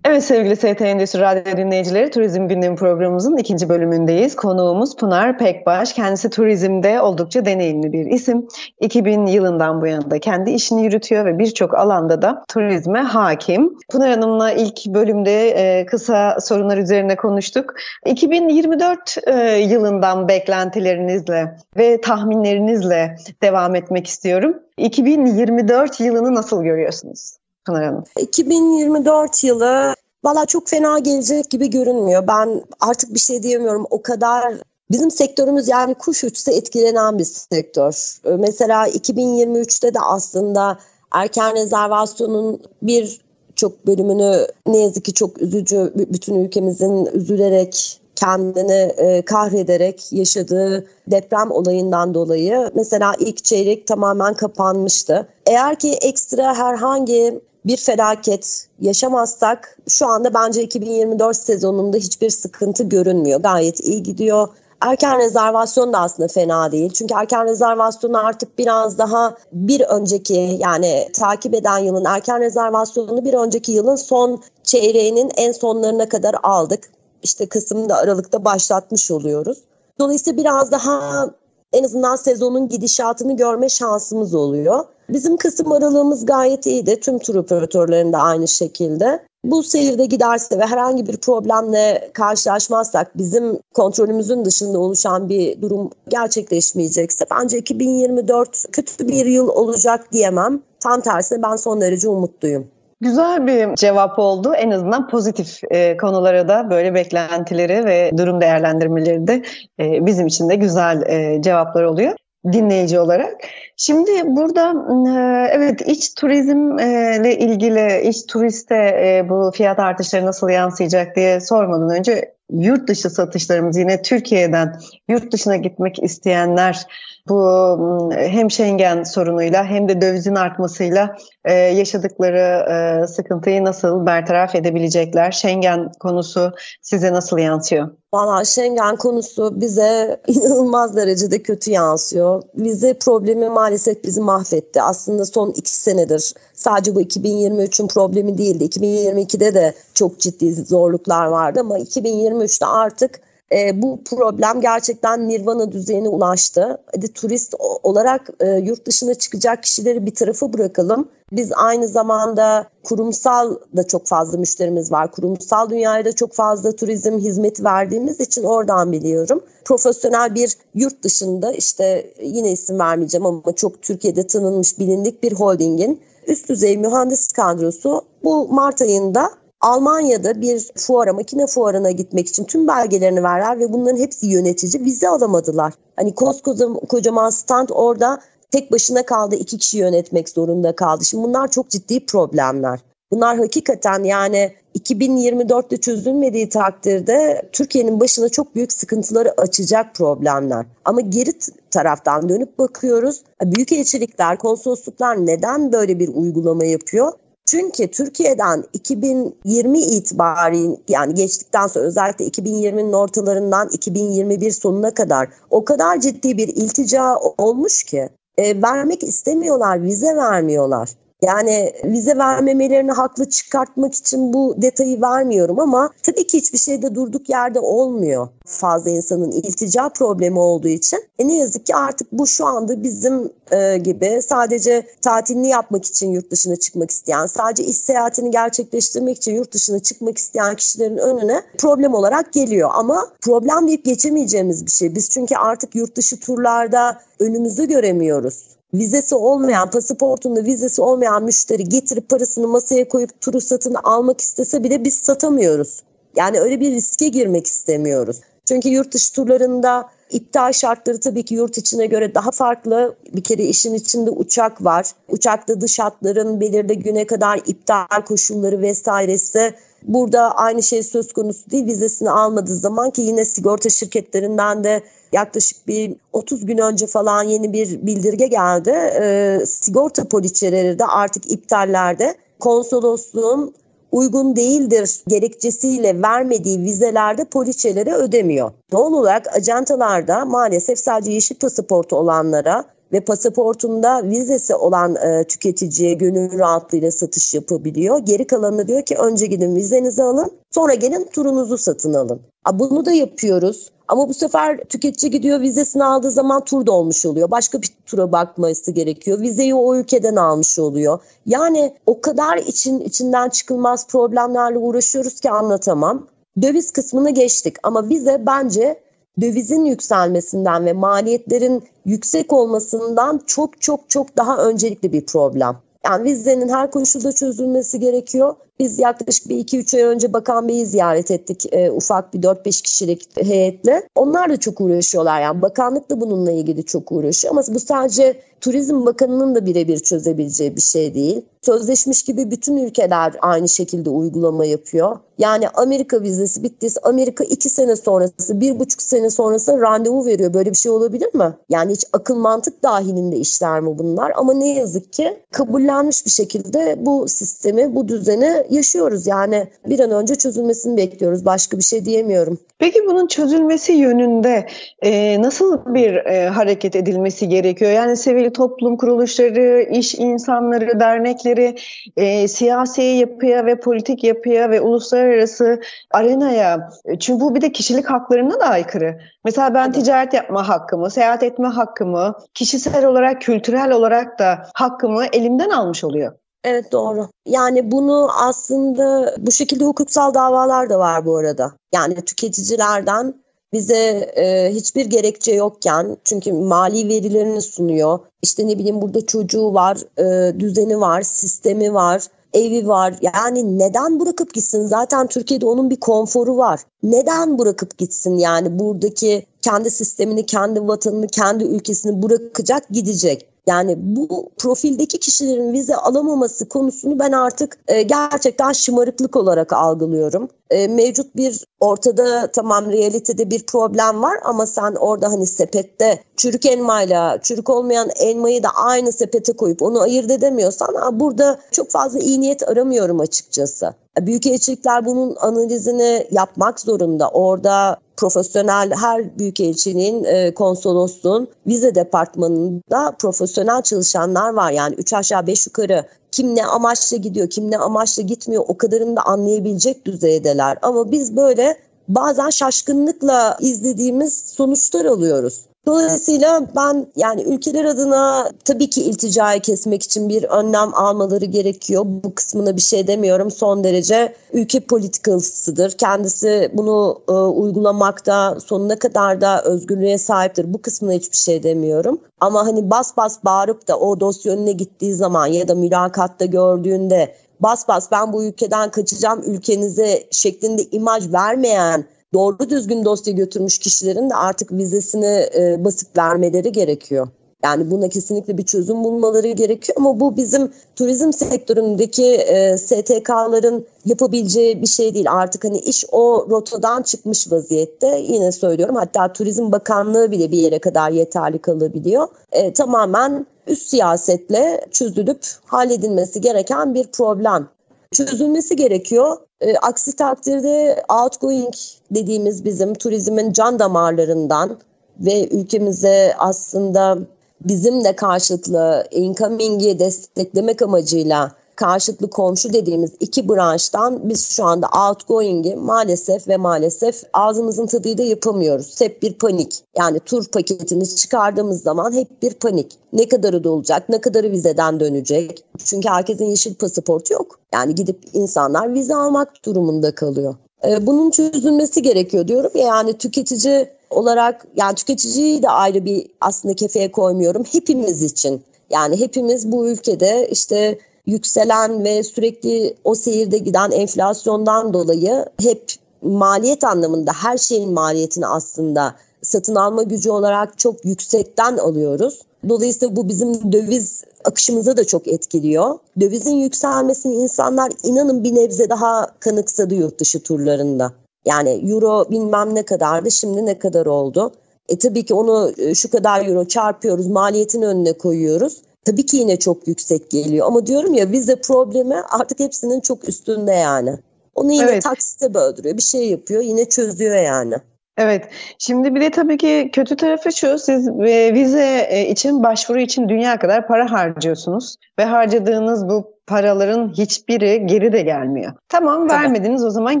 Evet 0.08 0.24
sevgili 0.24 0.56
ST 0.56 0.82
Endüstri 0.82 1.20
Radyo 1.20 1.56
dinleyicileri 1.56 2.10
Turizm 2.10 2.48
Gündemi 2.48 2.76
programımızın 2.76 3.36
ikinci 3.36 3.68
bölümündeyiz. 3.68 4.36
Konuğumuz 4.36 4.96
Pınar 4.96 5.38
Pekbaş. 5.38 5.92
Kendisi 5.92 6.30
turizmde 6.30 7.00
oldukça 7.00 7.44
deneyimli 7.44 7.92
bir 7.92 8.06
isim. 8.06 8.48
2000 8.80 9.26
yılından 9.26 9.80
bu 9.80 9.86
yana 9.86 10.10
da 10.10 10.18
kendi 10.18 10.50
işini 10.50 10.84
yürütüyor 10.84 11.24
ve 11.24 11.38
birçok 11.38 11.74
alanda 11.74 12.22
da 12.22 12.44
turizme 12.48 12.98
hakim. 12.98 13.78
Pınar 13.88 14.10
Hanım'la 14.10 14.52
ilk 14.52 14.86
bölümde 14.86 15.48
e, 15.48 15.86
kısa 15.86 16.40
sorunlar 16.40 16.78
üzerine 16.78 17.16
konuştuk. 17.16 17.74
2024 18.04 19.16
e, 19.26 19.32
yılından 19.58 20.28
beklentilerinizle 20.28 21.56
ve 21.76 22.00
tahminlerinizle 22.00 23.16
devam 23.42 23.74
etmek 23.74 24.06
istiyorum. 24.06 24.56
2024 24.76 26.00
yılını 26.00 26.34
nasıl 26.34 26.62
görüyorsunuz? 26.62 27.35
Pınar 27.66 27.84
Hanım. 27.84 28.04
2024 28.18 29.44
yılı 29.44 29.94
valla 30.24 30.46
çok 30.46 30.68
fena 30.68 30.98
gelecek 30.98 31.50
gibi 31.50 31.70
görünmüyor. 31.70 32.26
Ben 32.28 32.62
artık 32.80 33.14
bir 33.14 33.20
şey 33.20 33.42
diyemiyorum. 33.42 33.86
O 33.90 34.02
kadar 34.02 34.54
Bizim 34.90 35.10
sektörümüz 35.10 35.68
yani 35.68 35.94
kuş 35.94 36.24
uçsa 36.24 36.52
etkilenen 36.52 37.18
bir 37.18 37.24
sektör. 37.24 38.18
Ee, 38.24 38.30
mesela 38.30 38.88
2023'te 38.88 39.94
de 39.94 40.00
aslında 40.00 40.78
erken 41.12 41.54
rezervasyonun 41.54 42.62
bir 42.82 43.20
çok 43.56 43.86
bölümünü 43.86 44.46
ne 44.66 44.78
yazık 44.78 45.04
ki 45.04 45.14
çok 45.14 45.42
üzücü 45.42 45.92
bütün 45.94 46.34
ülkemizin 46.34 47.06
üzülerek 47.06 48.00
kendini 48.14 48.92
e, 48.96 49.22
kahrederek 49.22 50.12
yaşadığı 50.12 50.86
deprem 51.06 51.50
olayından 51.50 52.14
dolayı 52.14 52.70
mesela 52.74 53.14
ilk 53.18 53.44
çeyrek 53.44 53.86
tamamen 53.86 54.34
kapanmıştı. 54.34 55.28
Eğer 55.46 55.78
ki 55.78 55.92
ekstra 55.92 56.54
herhangi 56.54 57.40
bir 57.66 57.76
felaket 57.76 58.68
yaşamazsak 58.80 59.78
şu 59.88 60.06
anda 60.06 60.34
bence 60.34 60.62
2024 60.62 61.36
sezonunda 61.36 61.96
hiçbir 61.96 62.30
sıkıntı 62.30 62.82
görünmüyor. 62.82 63.40
Gayet 63.40 63.80
iyi 63.80 64.02
gidiyor. 64.02 64.48
Erken 64.80 65.18
rezervasyon 65.18 65.92
da 65.92 65.98
aslında 65.98 66.28
fena 66.28 66.72
değil. 66.72 66.92
Çünkü 66.92 67.14
erken 67.14 67.44
rezervasyonu 67.44 68.26
artık 68.26 68.58
biraz 68.58 68.98
daha 68.98 69.36
bir 69.52 69.80
önceki 69.80 70.58
yani 70.60 71.08
takip 71.12 71.54
eden 71.54 71.78
yılın 71.78 72.04
erken 72.04 72.40
rezervasyonunu 72.40 73.24
bir 73.24 73.34
önceki 73.34 73.72
yılın 73.72 73.96
son 73.96 74.42
çeyreğinin 74.62 75.30
en 75.36 75.52
sonlarına 75.52 76.08
kadar 76.08 76.36
aldık. 76.42 76.90
İşte 77.22 77.48
Kasım'da 77.48 77.96
Aralık'ta 77.96 78.44
başlatmış 78.44 79.10
oluyoruz. 79.10 79.58
Dolayısıyla 79.98 80.38
biraz 80.38 80.70
daha 80.70 81.26
en 81.72 81.84
azından 81.84 82.16
sezonun 82.16 82.68
gidişatını 82.68 83.36
görme 83.36 83.68
şansımız 83.68 84.34
oluyor. 84.34 84.84
Bizim 85.08 85.36
Kasım 85.36 85.72
aralığımız 85.72 86.26
gayet 86.26 86.66
iyiydi. 86.66 87.00
Tüm 87.00 87.18
tur 87.18 87.34
operatörlerinde 87.34 88.16
aynı 88.16 88.48
şekilde. 88.48 89.20
Bu 89.44 89.62
seyirde 89.62 90.06
giderse 90.06 90.58
ve 90.58 90.66
herhangi 90.66 91.06
bir 91.06 91.16
problemle 91.16 92.10
karşılaşmazsak 92.12 93.18
bizim 93.18 93.58
kontrolümüzün 93.74 94.44
dışında 94.44 94.78
oluşan 94.78 95.28
bir 95.28 95.62
durum 95.62 95.90
gerçekleşmeyecekse 96.08 97.24
bence 97.30 97.58
2024 97.58 98.64
kötü 98.72 99.08
bir 99.08 99.26
yıl 99.26 99.48
olacak 99.48 100.12
diyemem. 100.12 100.60
Tam 100.80 101.00
tersine 101.00 101.42
ben 101.42 101.56
son 101.56 101.80
derece 101.80 102.08
umutluyum. 102.08 102.66
Güzel 103.00 103.46
bir 103.46 103.76
cevap 103.76 104.18
oldu. 104.18 104.54
En 104.54 104.70
azından 104.70 105.08
pozitif 105.08 105.60
e, 105.70 105.96
konulara 105.96 106.48
da 106.48 106.70
böyle 106.70 106.94
beklentileri 106.94 107.84
ve 107.84 108.10
durum 108.18 108.40
değerlendirmeleri 108.40 109.26
de 109.26 109.42
e, 109.80 110.06
bizim 110.06 110.26
için 110.26 110.48
de 110.48 110.54
güzel 110.54 111.02
e, 111.02 111.42
cevaplar 111.42 111.82
oluyor 111.82 112.12
dinleyici 112.52 112.98
olarak. 112.98 113.34
Şimdi 113.76 114.10
burada 114.24 114.74
e, 115.08 115.48
evet 115.52 115.88
iç 115.88 116.14
turizmle 116.14 117.38
ilgili 117.38 118.08
iç 118.08 118.26
turiste 118.26 118.74
e, 118.74 119.28
bu 119.28 119.50
fiyat 119.54 119.78
artışları 119.78 120.26
nasıl 120.26 120.48
yansıyacak 120.48 121.16
diye 121.16 121.40
sormadan 121.40 121.98
önce 121.98 122.32
yurt 122.50 122.88
dışı 122.88 123.10
satışlarımız 123.10 123.76
yine 123.76 124.02
Türkiye'den 124.02 124.80
yurt 125.08 125.32
dışına 125.32 125.56
gitmek 125.56 126.02
isteyenler 126.02 126.86
bu 127.28 128.10
hem 128.12 128.50
Schengen 128.50 129.02
sorunuyla 129.02 129.64
hem 129.64 129.88
de 129.88 130.00
dövizin 130.00 130.34
artmasıyla 130.34 131.16
e, 131.44 131.52
yaşadıkları 131.52 132.66
e, 132.72 133.06
sıkıntıyı 133.06 133.64
nasıl 133.64 134.06
bertaraf 134.06 134.54
edebilecekler? 134.54 135.30
Schengen 135.30 135.92
konusu 136.00 136.52
size 136.82 137.12
nasıl 137.12 137.38
yansıyor? 137.38 137.88
Valla 138.14 138.44
Schengen 138.44 138.96
konusu 138.96 139.60
bize 139.60 140.20
inanılmaz 140.28 140.96
derecede 140.96 141.42
kötü 141.42 141.70
yansıyor. 141.70 142.42
Vize 142.54 142.94
problemi 142.94 143.48
maalesef 143.48 144.04
bizi 144.04 144.20
mahvetti. 144.20 144.82
Aslında 144.82 145.24
son 145.24 145.50
iki 145.50 145.74
senedir 145.76 146.34
sadece 146.54 146.94
bu 146.94 147.02
2023'ün 147.02 147.88
problemi 147.88 148.38
değildi. 148.38 148.64
2022'de 148.64 149.54
de 149.54 149.74
çok 149.94 150.20
ciddi 150.20 150.54
zorluklar 150.54 151.26
vardı 151.26 151.60
ama 151.60 151.78
2023'te 151.78 152.66
artık 152.66 153.25
e, 153.52 153.82
bu 153.82 154.00
problem 154.04 154.60
gerçekten 154.60 155.28
nirvana 155.28 155.72
düzeyine 155.72 156.08
ulaştı. 156.08 156.78
Hadi 156.94 157.12
turist 157.12 157.54
olarak 157.82 158.30
e, 158.40 158.50
yurt 158.50 158.86
dışına 158.86 159.14
çıkacak 159.14 159.62
kişileri 159.62 160.06
bir 160.06 160.14
tarafa 160.14 160.52
bırakalım. 160.52 161.08
Biz 161.32 161.52
aynı 161.56 161.88
zamanda 161.88 162.66
kurumsal 162.82 163.56
da 163.76 163.86
çok 163.86 164.06
fazla 164.06 164.38
müşterimiz 164.38 164.92
var. 164.92 165.12
Kurumsal 165.12 165.70
dünyaya 165.70 166.04
da 166.04 166.12
çok 166.12 166.32
fazla 166.32 166.76
turizm 166.76 167.18
hizmeti 167.18 167.64
verdiğimiz 167.64 168.20
için 168.20 168.42
oradan 168.44 168.92
biliyorum. 168.92 169.44
Profesyonel 169.64 170.34
bir 170.34 170.56
yurt 170.74 171.02
dışında 171.02 171.52
işte 171.52 172.12
yine 172.22 172.52
isim 172.52 172.78
vermeyeceğim 172.78 173.26
ama 173.26 173.42
çok 173.56 173.82
Türkiye'de 173.82 174.26
tanınmış 174.26 174.78
bilindik 174.78 175.22
bir 175.22 175.32
holdingin 175.32 176.00
üst 176.26 176.48
düzey 176.48 176.76
mühendis 176.76 177.26
kadrosu 177.26 178.02
bu 178.24 178.48
Mart 178.48 178.82
ayında 178.82 179.30
Almanya'da 179.60 180.40
bir 180.40 180.68
fuara, 180.76 181.12
makine 181.12 181.46
fuarına 181.46 181.90
gitmek 181.90 182.28
için 182.28 182.44
tüm 182.44 182.68
belgelerini 182.68 183.22
verler 183.22 183.58
ve 183.60 183.72
bunların 183.72 183.98
hepsi 183.98 184.26
yönetici. 184.26 184.84
Vize 184.84 185.08
alamadılar. 185.08 185.74
Hani 185.96 186.14
koskoca 186.14 186.66
kocaman 186.88 187.30
stand 187.30 187.68
orada 187.72 188.20
tek 188.50 188.72
başına 188.72 189.06
kaldı. 189.06 189.36
iki 189.36 189.58
kişi 189.58 189.78
yönetmek 189.78 190.28
zorunda 190.28 190.76
kaldı. 190.76 191.04
Şimdi 191.04 191.24
bunlar 191.24 191.50
çok 191.50 191.70
ciddi 191.70 192.06
problemler. 192.06 192.80
Bunlar 193.10 193.38
hakikaten 193.38 194.04
yani 194.04 194.52
2024'te 194.78 195.76
çözülmediği 195.76 196.48
takdirde 196.48 197.48
Türkiye'nin 197.52 198.00
başına 198.00 198.28
çok 198.28 198.54
büyük 198.54 198.72
sıkıntıları 198.72 199.40
açacak 199.40 199.94
problemler. 199.94 200.66
Ama 200.84 201.00
geri 201.00 201.32
taraftan 201.70 202.28
dönüp 202.28 202.58
bakıyoruz. 202.58 203.22
Büyükelçilikler, 203.42 204.38
konsolosluklar 204.38 205.26
neden 205.26 205.72
böyle 205.72 205.98
bir 205.98 206.08
uygulama 206.08 206.64
yapıyor? 206.64 207.12
Çünkü 207.46 207.88
Türkiye'den 207.90 208.64
2020 208.72 209.78
itibariyle 209.78 210.76
yani 210.88 211.14
geçtikten 211.14 211.66
sonra 211.66 211.84
özellikle 211.84 212.24
2020'nin 212.26 212.92
ortalarından 212.92 213.68
2021 213.72 214.50
sonuna 214.50 214.94
kadar 214.94 215.28
o 215.50 215.64
kadar 215.64 216.00
ciddi 216.00 216.36
bir 216.36 216.48
iltica 216.48 217.16
olmuş 217.38 217.84
ki 217.84 218.08
e, 218.38 218.62
vermek 218.62 219.02
istemiyorlar, 219.02 219.82
vize 219.82 220.16
vermiyorlar. 220.16 220.88
Yani 221.22 221.72
vize 221.84 222.18
vermemelerini 222.18 222.92
haklı 222.92 223.30
çıkartmak 223.30 223.94
için 223.94 224.32
bu 224.32 224.54
detayı 224.58 225.00
vermiyorum 225.00 225.60
ama 225.60 225.90
tabii 226.02 226.26
ki 226.26 226.38
hiçbir 226.38 226.58
şeyde 226.58 226.94
durduk 226.94 227.28
yerde 227.28 227.60
olmuyor. 227.60 228.28
Fazla 228.46 228.90
insanın 228.90 229.30
iltica 229.30 229.88
problemi 229.88 230.38
olduğu 230.38 230.68
için. 230.68 231.04
E 231.18 231.28
ne 231.28 231.36
yazık 231.38 231.66
ki 231.66 231.76
artık 231.76 232.12
bu 232.12 232.26
şu 232.26 232.46
anda 232.46 232.82
bizim 232.82 233.32
e, 233.50 233.78
gibi 233.78 234.20
sadece 234.22 234.86
tatilini 235.00 235.48
yapmak 235.48 235.84
için 235.84 236.10
yurt 236.10 236.30
dışına 236.30 236.56
çıkmak 236.56 236.90
isteyen, 236.90 237.26
sadece 237.26 237.64
iş 237.64 237.76
seyahatini 237.76 238.30
gerçekleştirmek 238.30 239.16
için 239.16 239.34
yurt 239.34 239.52
dışına 239.52 239.78
çıkmak 239.78 240.18
isteyen 240.18 240.56
kişilerin 240.56 240.96
önüne 240.96 241.42
problem 241.58 241.94
olarak 241.94 242.32
geliyor. 242.32 242.70
Ama 242.72 243.08
problem 243.20 243.68
deyip 243.68 243.84
geçemeyeceğimiz 243.84 244.66
bir 244.66 244.70
şey. 244.70 244.94
Biz 244.94 245.10
çünkü 245.10 245.36
artık 245.36 245.74
yurt 245.74 245.96
dışı 245.96 246.20
turlarda 246.20 247.00
önümüzü 247.20 247.68
göremiyoruz 247.68 248.55
vizesi 248.74 249.14
olmayan, 249.14 249.70
pasaportunda 249.70 250.44
vizesi 250.44 250.82
olmayan 250.82 251.24
müşteri 251.24 251.64
getirip 251.64 252.08
parasını 252.08 252.48
masaya 252.48 252.88
koyup 252.88 253.20
turu 253.20 253.40
satın 253.40 253.74
almak 253.74 254.20
istese 254.20 254.64
bile 254.64 254.84
biz 254.84 254.94
satamıyoruz. 254.94 255.82
Yani 256.16 256.40
öyle 256.40 256.60
bir 256.60 256.72
riske 256.72 257.08
girmek 257.08 257.46
istemiyoruz. 257.46 258.20
Çünkü 258.44 258.68
yurt 258.68 258.94
dışı 258.94 259.12
turlarında 259.12 259.88
iptal 260.10 260.52
şartları 260.52 261.00
tabii 261.00 261.22
ki 261.22 261.34
yurt 261.34 261.58
içine 261.58 261.86
göre 261.86 262.14
daha 262.14 262.30
farklı. 262.30 262.96
Bir 263.14 263.22
kere 263.22 263.42
işin 263.42 263.74
içinde 263.74 264.10
uçak 264.10 264.64
var. 264.64 264.86
Uçakta 265.08 265.60
dış 265.60 265.78
hatların 265.78 266.40
belirli 266.40 266.78
güne 266.78 267.06
kadar 267.06 267.40
iptal 267.46 268.02
koşulları 268.08 268.62
vesairesi 268.62 269.54
Burada 269.86 270.30
aynı 270.36 270.62
şey 270.62 270.82
söz 270.82 271.12
konusu 271.12 271.50
değil. 271.50 271.66
Vizesini 271.66 272.10
almadığı 272.10 272.56
zaman 272.56 272.90
ki 272.90 273.02
yine 273.02 273.24
sigorta 273.24 273.70
şirketlerinden 273.70 274.64
de 274.64 274.82
yaklaşık 275.12 275.68
bir 275.68 275.96
30 276.12 276.46
gün 276.46 276.58
önce 276.58 276.86
falan 276.86 277.22
yeni 277.22 277.52
bir 277.52 277.86
bildirge 277.86 278.26
geldi. 278.26 278.70
E, 279.00 279.38
sigorta 279.46 280.08
poliçeleri 280.08 280.78
de 280.78 280.86
artık 280.86 281.32
iptallerde 281.32 282.14
konsolosluğun 282.40 283.54
uygun 283.92 284.36
değildir 284.36 285.00
gerekçesiyle 285.08 286.02
vermediği 286.02 286.60
vizelerde 286.60 287.24
poliçeleri 287.24 287.94
ödemiyor. 287.94 288.50
Doğal 288.72 288.92
olarak 288.92 289.36
ajantalarda 289.36 290.24
maalesef 290.24 290.78
sadece 290.78 291.12
yeşil 291.12 291.36
pasaportu 291.36 291.96
olanlara 291.96 292.64
ve 292.92 293.00
pasaportunda 293.00 294.02
vizesi 294.04 294.54
olan 294.54 294.94
e, 294.94 295.24
tüketiciye 295.24 295.94
gönül 295.94 296.38
rahatlığıyla 296.38 296.90
satış 296.90 297.34
yapabiliyor. 297.34 297.98
Geri 297.98 298.26
kalanı 298.26 298.68
diyor 298.68 298.82
ki 298.82 298.96
önce 298.96 299.26
gidin 299.26 299.56
vizenizi 299.56 300.02
alın 300.02 300.30
sonra 300.50 300.74
gelin 300.74 301.08
turunuzu 301.12 301.58
satın 301.58 301.94
alın. 301.94 302.20
A, 302.44 302.58
bunu 302.58 302.86
da 302.86 302.92
yapıyoruz. 302.92 303.70
Ama 303.88 304.08
bu 304.08 304.14
sefer 304.14 304.64
tüketici 304.64 305.10
gidiyor 305.10 305.40
vizesini 305.40 305.84
aldığı 305.84 306.10
zaman 306.10 306.44
tur 306.44 306.66
dolmuş 306.66 307.06
oluyor. 307.06 307.30
Başka 307.30 307.62
bir 307.62 307.70
tura 307.86 308.12
bakması 308.12 308.72
gerekiyor. 308.72 309.20
Vizeyi 309.20 309.54
o 309.54 309.76
ülkeden 309.76 310.16
almış 310.16 310.58
oluyor. 310.58 310.98
Yani 311.26 311.74
o 311.86 312.00
kadar 312.00 312.36
için 312.36 312.80
içinden 312.80 313.28
çıkılmaz 313.28 313.86
problemlerle 313.86 314.58
uğraşıyoruz 314.58 315.20
ki 315.20 315.30
anlatamam. 315.30 316.06
Döviz 316.42 316.70
kısmını 316.70 317.10
geçtik 317.10 317.56
ama 317.62 317.88
vize 317.88 318.22
bence 318.26 318.80
dövizin 319.20 319.64
yükselmesinden 319.64 320.66
ve 320.66 320.72
maliyetlerin 320.72 321.64
yüksek 321.84 322.32
olmasından 322.32 323.20
çok 323.26 323.62
çok 323.62 323.90
çok 323.90 324.16
daha 324.16 324.38
öncelikli 324.38 324.92
bir 324.92 325.06
problem. 325.06 325.56
Yani 325.84 326.04
vizenin 326.04 326.48
her 326.48 326.70
koşulda 326.70 327.12
çözülmesi 327.12 327.80
gerekiyor. 327.80 328.34
Biz 328.58 328.78
yaklaşık 328.78 329.28
bir 329.28 329.36
2-3 329.36 329.76
ay 329.76 329.82
önce 329.82 330.12
Bakan 330.12 330.48
Bey'i 330.48 330.66
ziyaret 330.66 331.10
ettik 331.10 331.52
e, 331.52 331.70
ufak 331.70 332.14
bir 332.14 332.22
4-5 332.22 332.62
kişilik 332.62 333.24
heyetle. 333.24 333.88
Onlar 333.94 334.30
da 334.30 334.36
çok 334.36 334.60
uğraşıyorlar 334.60 335.20
yani 335.20 335.42
bakanlık 335.42 335.90
da 335.90 336.00
bununla 336.00 336.32
ilgili 336.32 336.64
çok 336.64 336.92
uğraşıyor 336.92 337.32
ama 337.34 337.42
bu 337.48 337.60
sadece 337.60 338.20
Turizm 338.40 338.86
Bakanı'nın 338.86 339.34
da 339.34 339.46
birebir 339.46 339.78
çözebileceği 339.78 340.56
bir 340.56 340.60
şey 340.60 340.94
değil. 340.94 341.22
Sözleşmiş 341.42 342.02
gibi 342.02 342.30
bütün 342.30 342.56
ülkeler 342.56 343.12
aynı 343.20 343.48
şekilde 343.48 343.90
uygulama 343.90 344.44
yapıyor. 344.44 344.96
Yani 345.18 345.48
Amerika 345.48 346.02
vizesi 346.02 346.42
bittiyse 346.42 346.80
Amerika 346.82 347.24
iki 347.24 347.50
sene 347.50 347.76
sonrası, 347.76 348.40
bir 348.40 348.58
buçuk 348.58 348.82
sene 348.82 349.10
sonrası 349.10 349.60
randevu 349.60 350.06
veriyor. 350.06 350.34
Böyle 350.34 350.50
bir 350.50 350.56
şey 350.56 350.72
olabilir 350.72 351.14
mi? 351.14 351.34
Yani 351.48 351.72
hiç 351.72 351.84
akıl 351.92 352.16
mantık 352.16 352.62
dahilinde 352.62 353.16
işler 353.16 353.60
mi 353.60 353.78
bunlar? 353.78 354.12
Ama 354.16 354.34
ne 354.34 354.54
yazık 354.54 354.92
ki 354.92 355.18
kabullenmiş 355.32 356.06
bir 356.06 356.10
şekilde 356.10 356.76
bu 356.78 357.08
sistemi, 357.08 357.74
bu 357.74 357.88
düzeni 357.88 358.45
yaşıyoruz. 358.50 359.06
Yani 359.06 359.46
bir 359.66 359.80
an 359.80 359.90
önce 359.90 360.14
çözülmesini 360.14 360.76
bekliyoruz. 360.76 361.24
Başka 361.24 361.58
bir 361.58 361.62
şey 361.62 361.84
diyemiyorum. 361.84 362.38
Peki 362.58 362.86
bunun 362.86 363.06
çözülmesi 363.06 363.72
yönünde 363.72 364.46
e, 364.82 365.22
nasıl 365.22 365.74
bir 365.74 365.94
e, 365.94 366.28
hareket 366.28 366.76
edilmesi 366.76 367.28
gerekiyor? 367.28 367.70
Yani 367.70 367.96
sivil 367.96 368.30
toplum 368.30 368.76
kuruluşları, 368.76 369.62
iş 369.62 369.94
insanları, 369.94 370.80
dernekleri, 370.80 371.56
e, 371.96 372.28
siyasi 372.28 372.82
yapıya 372.82 373.46
ve 373.46 373.60
politik 373.60 374.04
yapıya 374.04 374.50
ve 374.50 374.60
uluslararası 374.60 375.60
arenaya, 375.90 376.70
e, 376.84 376.98
çünkü 376.98 377.20
bu 377.20 377.34
bir 377.34 377.40
de 377.40 377.52
kişilik 377.52 377.90
haklarına 377.90 378.40
da 378.40 378.46
aykırı. 378.46 378.98
Mesela 379.24 379.54
ben 379.54 379.72
ticaret 379.72 380.14
yapma 380.14 380.48
hakkımı, 380.48 380.90
seyahat 380.90 381.22
etme 381.22 381.48
hakkımı, 381.48 382.14
kişisel 382.34 382.84
olarak, 382.86 383.20
kültürel 383.22 383.72
olarak 383.72 384.18
da 384.18 384.42
hakkımı 384.54 385.04
elimden 385.12 385.50
almış 385.50 385.84
oluyor. 385.84 386.12
Evet 386.46 386.72
doğru. 386.72 387.08
Yani 387.26 387.70
bunu 387.70 388.08
aslında 388.12 389.14
bu 389.18 389.32
şekilde 389.32 389.64
hukuksal 389.64 390.14
davalar 390.14 390.70
da 390.70 390.78
var 390.78 391.06
bu 391.06 391.16
arada. 391.16 391.52
Yani 391.74 391.94
tüketicilerden 391.94 393.14
bize 393.52 394.12
e, 394.16 394.54
hiçbir 394.54 394.86
gerekçe 394.86 395.32
yokken 395.32 395.96
çünkü 396.04 396.32
mali 396.32 396.88
verilerini 396.88 397.42
sunuyor. 397.42 397.98
İşte 398.22 398.46
ne 398.46 398.58
bileyim 398.58 398.82
burada 398.82 399.06
çocuğu 399.06 399.54
var, 399.54 399.78
e, 399.98 400.40
düzeni 400.40 400.80
var, 400.80 401.02
sistemi 401.02 401.74
var, 401.74 402.02
evi 402.32 402.68
var. 402.68 402.94
Yani 403.02 403.58
neden 403.58 404.00
bırakıp 404.00 404.34
gitsin? 404.34 404.66
Zaten 404.66 405.06
Türkiye'de 405.06 405.46
onun 405.46 405.70
bir 405.70 405.80
konforu 405.80 406.36
var. 406.36 406.60
Neden 406.82 407.38
bırakıp 407.38 407.78
gitsin 407.78 408.18
yani 408.18 408.58
buradaki 408.58 409.26
kendi 409.42 409.70
sistemini, 409.70 410.26
kendi 410.26 410.68
vatanını, 410.68 411.06
kendi 411.06 411.44
ülkesini 411.44 412.02
bırakacak, 412.02 412.68
gidecek. 412.70 413.35
Yani 413.46 413.74
bu 413.78 414.30
profildeki 414.38 414.98
kişilerin 414.98 415.52
vize 415.52 415.76
alamaması 415.76 416.48
konusunu 416.48 416.98
ben 416.98 417.12
artık 417.12 417.58
e, 417.68 417.82
gerçekten 417.82 418.52
şımarıklık 418.52 419.16
olarak 419.16 419.52
algılıyorum. 419.52 420.28
E, 420.50 420.68
mevcut 420.68 421.16
bir 421.16 421.44
ortada 421.60 422.30
tamam 422.32 422.72
realitede 422.72 423.30
bir 423.30 423.46
problem 423.46 424.02
var 424.02 424.18
ama 424.24 424.46
sen 424.46 424.74
orada 424.74 425.08
hani 425.08 425.26
sepette 425.26 426.02
çürük 426.16 426.46
elmayla 426.46 427.20
çürük 427.22 427.50
olmayan 427.50 427.90
elmayı 427.96 428.42
da 428.42 428.48
aynı 428.54 428.92
sepete 428.92 429.32
koyup 429.32 429.62
onu 429.62 429.80
ayırt 429.80 430.10
edemiyorsan 430.10 431.00
burada 431.00 431.40
çok 431.50 431.70
fazla 431.70 431.98
iyi 431.98 432.20
niyet 432.20 432.48
aramıyorum 432.48 433.00
açıkçası. 433.00 433.74
Büyükelçilikler 434.00 434.84
bunun 434.84 435.16
analizini 435.20 436.06
yapmak 436.10 436.60
zorunda. 436.60 437.08
Orada 437.08 437.76
profesyonel 437.96 438.70
her 438.72 439.18
büyükelçinin, 439.18 440.04
e, 440.04 440.34
konsolosluğun 440.34 441.28
vize 441.46 441.74
departmanında 441.74 442.96
profesyonel 442.98 443.62
çalışanlar 443.62 444.30
var. 444.30 444.50
Yani 444.50 444.74
üç 444.74 444.92
aşağı 444.92 445.26
beş 445.26 445.46
yukarı 445.46 445.86
kim 446.12 446.34
ne 446.34 446.46
amaçla 446.46 446.96
gidiyor, 446.96 447.30
kim 447.30 447.50
ne 447.50 447.58
amaçla 447.58 448.02
gitmiyor 448.02 448.44
o 448.48 448.58
kadarını 448.58 448.96
da 448.96 449.02
anlayabilecek 449.02 449.86
düzeydeler. 449.86 450.58
Ama 450.62 450.90
biz 450.90 451.16
böyle 451.16 451.56
bazen 451.88 452.30
şaşkınlıkla 452.30 453.36
izlediğimiz 453.40 454.24
sonuçlar 454.26 454.84
alıyoruz. 454.84 455.46
Dolayısıyla 455.68 456.46
ben 456.56 456.86
yani 456.96 457.22
ülkeler 457.22 457.64
adına 457.64 458.30
tabii 458.44 458.70
ki 458.70 458.82
ilticayı 458.82 459.40
kesmek 459.40 459.82
için 459.82 460.08
bir 460.08 460.24
önlem 460.24 460.74
almaları 460.74 461.24
gerekiyor. 461.24 461.82
Bu 461.86 462.14
kısmına 462.14 462.56
bir 462.56 462.60
şey 462.60 462.86
demiyorum. 462.86 463.30
Son 463.30 463.64
derece 463.64 464.14
ülke 464.32 464.60
politikasıdır. 464.60 465.72
Kendisi 465.72 466.50
bunu 466.54 467.02
e, 467.08 467.12
uygulamakta 467.12 468.40
sonuna 468.40 468.78
kadar 468.78 469.20
da 469.20 469.42
özgürlüğe 469.42 469.98
sahiptir. 469.98 470.54
Bu 470.54 470.62
kısmına 470.62 470.92
hiçbir 470.92 471.16
şey 471.16 471.42
demiyorum. 471.42 472.00
Ama 472.20 472.46
hani 472.46 472.70
bas 472.70 472.96
bas 472.96 473.24
bağırıp 473.24 473.68
da 473.68 473.78
o 473.78 474.00
dosya 474.00 474.32
önüne 474.32 474.52
gittiği 474.52 474.94
zaman 474.94 475.26
ya 475.26 475.48
da 475.48 475.54
mülakatta 475.54 476.24
gördüğünde 476.24 477.14
bas 477.40 477.68
bas 477.68 477.88
ben 477.92 478.12
bu 478.12 478.24
ülkeden 478.24 478.70
kaçacağım 478.70 479.22
ülkenize 479.26 480.06
şeklinde 480.10 480.62
imaj 480.62 481.12
vermeyen 481.12 481.84
doğru 482.14 482.50
düzgün 482.50 482.84
dosya 482.84 483.12
götürmüş 483.12 483.58
kişilerin 483.58 484.10
de 484.10 484.14
artık 484.14 484.52
vizesini 484.52 485.26
e, 485.36 485.64
basıp 485.64 485.96
vermeleri 485.96 486.52
gerekiyor. 486.52 487.08
Yani 487.44 487.70
buna 487.70 487.88
kesinlikle 487.88 488.38
bir 488.38 488.42
çözüm 488.42 488.84
bulmaları 488.84 489.28
gerekiyor 489.28 489.76
ama 489.78 490.00
bu 490.00 490.16
bizim 490.16 490.52
turizm 490.76 491.12
sektöründeki 491.12 492.14
e, 492.14 492.58
STK'ların 492.58 493.66
yapabileceği 493.84 494.62
bir 494.62 494.66
şey 494.66 494.94
değil. 494.94 495.06
Artık 495.10 495.44
hani 495.44 495.58
iş 495.58 495.84
o 495.92 496.26
rotadan 496.30 496.82
çıkmış 496.82 497.32
vaziyette. 497.32 498.04
Yine 498.08 498.32
söylüyorum 498.32 498.76
hatta 498.76 499.12
Turizm 499.12 499.52
Bakanlığı 499.52 500.10
bile 500.10 500.30
bir 500.30 500.38
yere 500.38 500.58
kadar 500.58 500.90
yeterli 500.90 501.38
kalabiliyor. 501.38 502.08
E, 502.32 502.52
tamamen 502.52 503.26
üst 503.46 503.68
siyasetle 503.68 504.66
çözülüp 504.72 505.20
halledilmesi 505.44 506.20
gereken 506.20 506.74
bir 506.74 506.86
problem 506.86 507.48
çözülmesi 507.92 508.56
gerekiyor. 508.56 509.16
E, 509.40 509.56
aksi 509.56 509.96
takdirde 509.96 510.82
outgoing 511.02 511.54
dediğimiz 511.90 512.44
bizim 512.44 512.74
turizmin 512.74 513.32
can 513.32 513.58
damarlarından 513.58 514.58
ve 514.98 515.28
ülkemize 515.28 516.14
aslında 516.18 516.98
bizim 517.40 517.84
de 517.84 517.96
karşılıklı 517.96 518.86
incoming'i 518.90 519.78
desteklemek 519.78 520.62
amacıyla 520.62 521.32
karşıtlı 521.56 522.10
komşu 522.10 522.52
dediğimiz 522.52 522.90
iki 523.00 523.28
branştan 523.28 524.08
biz 524.08 524.28
şu 524.28 524.44
anda 524.44 524.66
outgoing'i 524.66 525.56
maalesef 525.56 526.28
ve 526.28 526.36
maalesef 526.36 527.02
ağzımızın 527.12 527.66
tadıyla 527.66 528.04
yapamıyoruz. 528.04 528.80
Hep 528.80 529.02
bir 529.02 529.14
panik. 529.14 529.64
Yani 529.76 530.00
tur 530.00 530.26
paketini 530.26 530.88
çıkardığımız 530.96 531.62
zaman 531.62 531.92
hep 531.92 532.22
bir 532.22 532.34
panik. 532.34 532.72
Ne 532.92 533.08
kadarı 533.08 533.44
dolacak, 533.44 533.88
ne 533.88 534.00
kadarı 534.00 534.30
vizeden 534.32 534.80
dönecek. 534.80 535.44
Çünkü 535.64 535.88
herkesin 535.88 536.24
yeşil 536.24 536.54
pasaportu 536.54 537.12
yok. 537.12 537.38
Yani 537.54 537.74
gidip 537.74 537.98
insanlar 538.12 538.74
vize 538.74 538.94
almak 538.94 539.44
durumunda 539.44 539.94
kalıyor. 539.94 540.34
Ee, 540.64 540.86
bunun 540.86 541.10
çözülmesi 541.10 541.82
gerekiyor 541.82 542.28
diyorum 542.28 542.50
ya 542.54 542.66
yani 542.66 542.98
tüketici 542.98 543.68
olarak 543.90 544.46
yani 544.56 544.74
tüketiciyi 544.74 545.42
de 545.42 545.48
ayrı 545.48 545.84
bir 545.84 546.06
aslında 546.20 546.54
kefeye 546.54 546.92
koymuyorum 546.92 547.44
hepimiz 547.52 548.02
için. 548.02 548.42
Yani 548.70 549.00
hepimiz 549.00 549.52
bu 549.52 549.68
ülkede 549.68 550.28
işte 550.30 550.78
yükselen 551.06 551.84
ve 551.84 552.02
sürekli 552.02 552.74
o 552.84 552.94
seyirde 552.94 553.38
giden 553.38 553.70
enflasyondan 553.70 554.74
dolayı 554.74 555.24
hep 555.42 555.72
maliyet 556.02 556.64
anlamında 556.64 557.12
her 557.12 557.38
şeyin 557.38 557.72
maliyetini 557.72 558.26
aslında 558.26 558.94
satın 559.22 559.54
alma 559.54 559.82
gücü 559.82 560.10
olarak 560.10 560.58
çok 560.58 560.84
yüksekten 560.84 561.56
alıyoruz. 561.56 562.22
Dolayısıyla 562.48 562.96
bu 562.96 563.08
bizim 563.08 563.52
döviz 563.52 564.04
akışımıza 564.24 564.76
da 564.76 564.84
çok 564.84 565.08
etkiliyor. 565.08 565.78
Dövizin 566.00 566.34
yükselmesini 566.34 567.14
insanlar 567.14 567.72
inanın 567.82 568.24
bir 568.24 568.34
nebze 568.34 568.68
daha 568.68 569.10
kanıksadı 569.20 569.74
yurt 569.74 570.00
dışı 570.00 570.22
turlarında. 570.22 570.92
Yani 571.24 571.70
euro 571.70 572.10
bilmem 572.10 572.54
ne 572.54 572.62
kadardı 572.62 573.10
şimdi 573.10 573.46
ne 573.46 573.58
kadar 573.58 573.86
oldu. 573.86 574.32
E 574.68 574.78
tabii 574.78 575.04
ki 575.04 575.14
onu 575.14 575.52
e, 575.58 575.74
şu 575.74 575.90
kadar 575.90 576.26
euro 576.26 576.44
çarpıyoruz 576.44 577.06
maliyetin 577.06 577.62
önüne 577.62 577.92
koyuyoruz 577.92 578.62
tabii 578.86 579.06
ki 579.06 579.16
yine 579.16 579.38
çok 579.38 579.68
yüksek 579.68 580.10
geliyor. 580.10 580.46
Ama 580.46 580.66
diyorum 580.66 580.94
ya 580.94 581.10
vize 581.10 581.36
problemi 581.40 581.96
artık 582.10 582.40
hepsinin 582.40 582.80
çok 582.80 583.08
üstünde 583.08 583.52
yani. 583.52 583.98
Onu 584.34 584.52
yine 584.52 584.64
evet. 584.64 584.82
taksite 584.82 585.34
böldürüyor. 585.34 585.76
Bir 585.76 585.82
şey 585.82 586.10
yapıyor 586.10 586.42
yine 586.42 586.68
çözüyor 586.68 587.16
yani. 587.16 587.54
Evet. 587.98 588.24
Şimdi 588.58 588.94
bir 588.94 589.00
de 589.00 589.10
tabii 589.10 589.36
ki 589.36 589.70
kötü 589.72 589.96
tarafı 589.96 590.32
şu. 590.32 590.58
Siz 590.58 590.88
e, 590.88 591.34
vize 591.34 591.86
e, 591.90 592.08
için 592.08 592.42
başvuru 592.42 592.80
için 592.80 593.08
dünya 593.08 593.38
kadar 593.38 593.66
para 593.66 593.92
harcıyorsunuz 593.92 594.76
ve 594.98 595.04
harcadığınız 595.04 595.88
bu 595.88 596.16
paraların 596.26 596.92
hiçbiri 596.92 597.66
geri 597.66 597.92
de 597.92 598.02
gelmiyor. 598.02 598.52
Tamam 598.68 599.08
vermediniz 599.08 599.64
o 599.64 599.70
zaman 599.70 600.00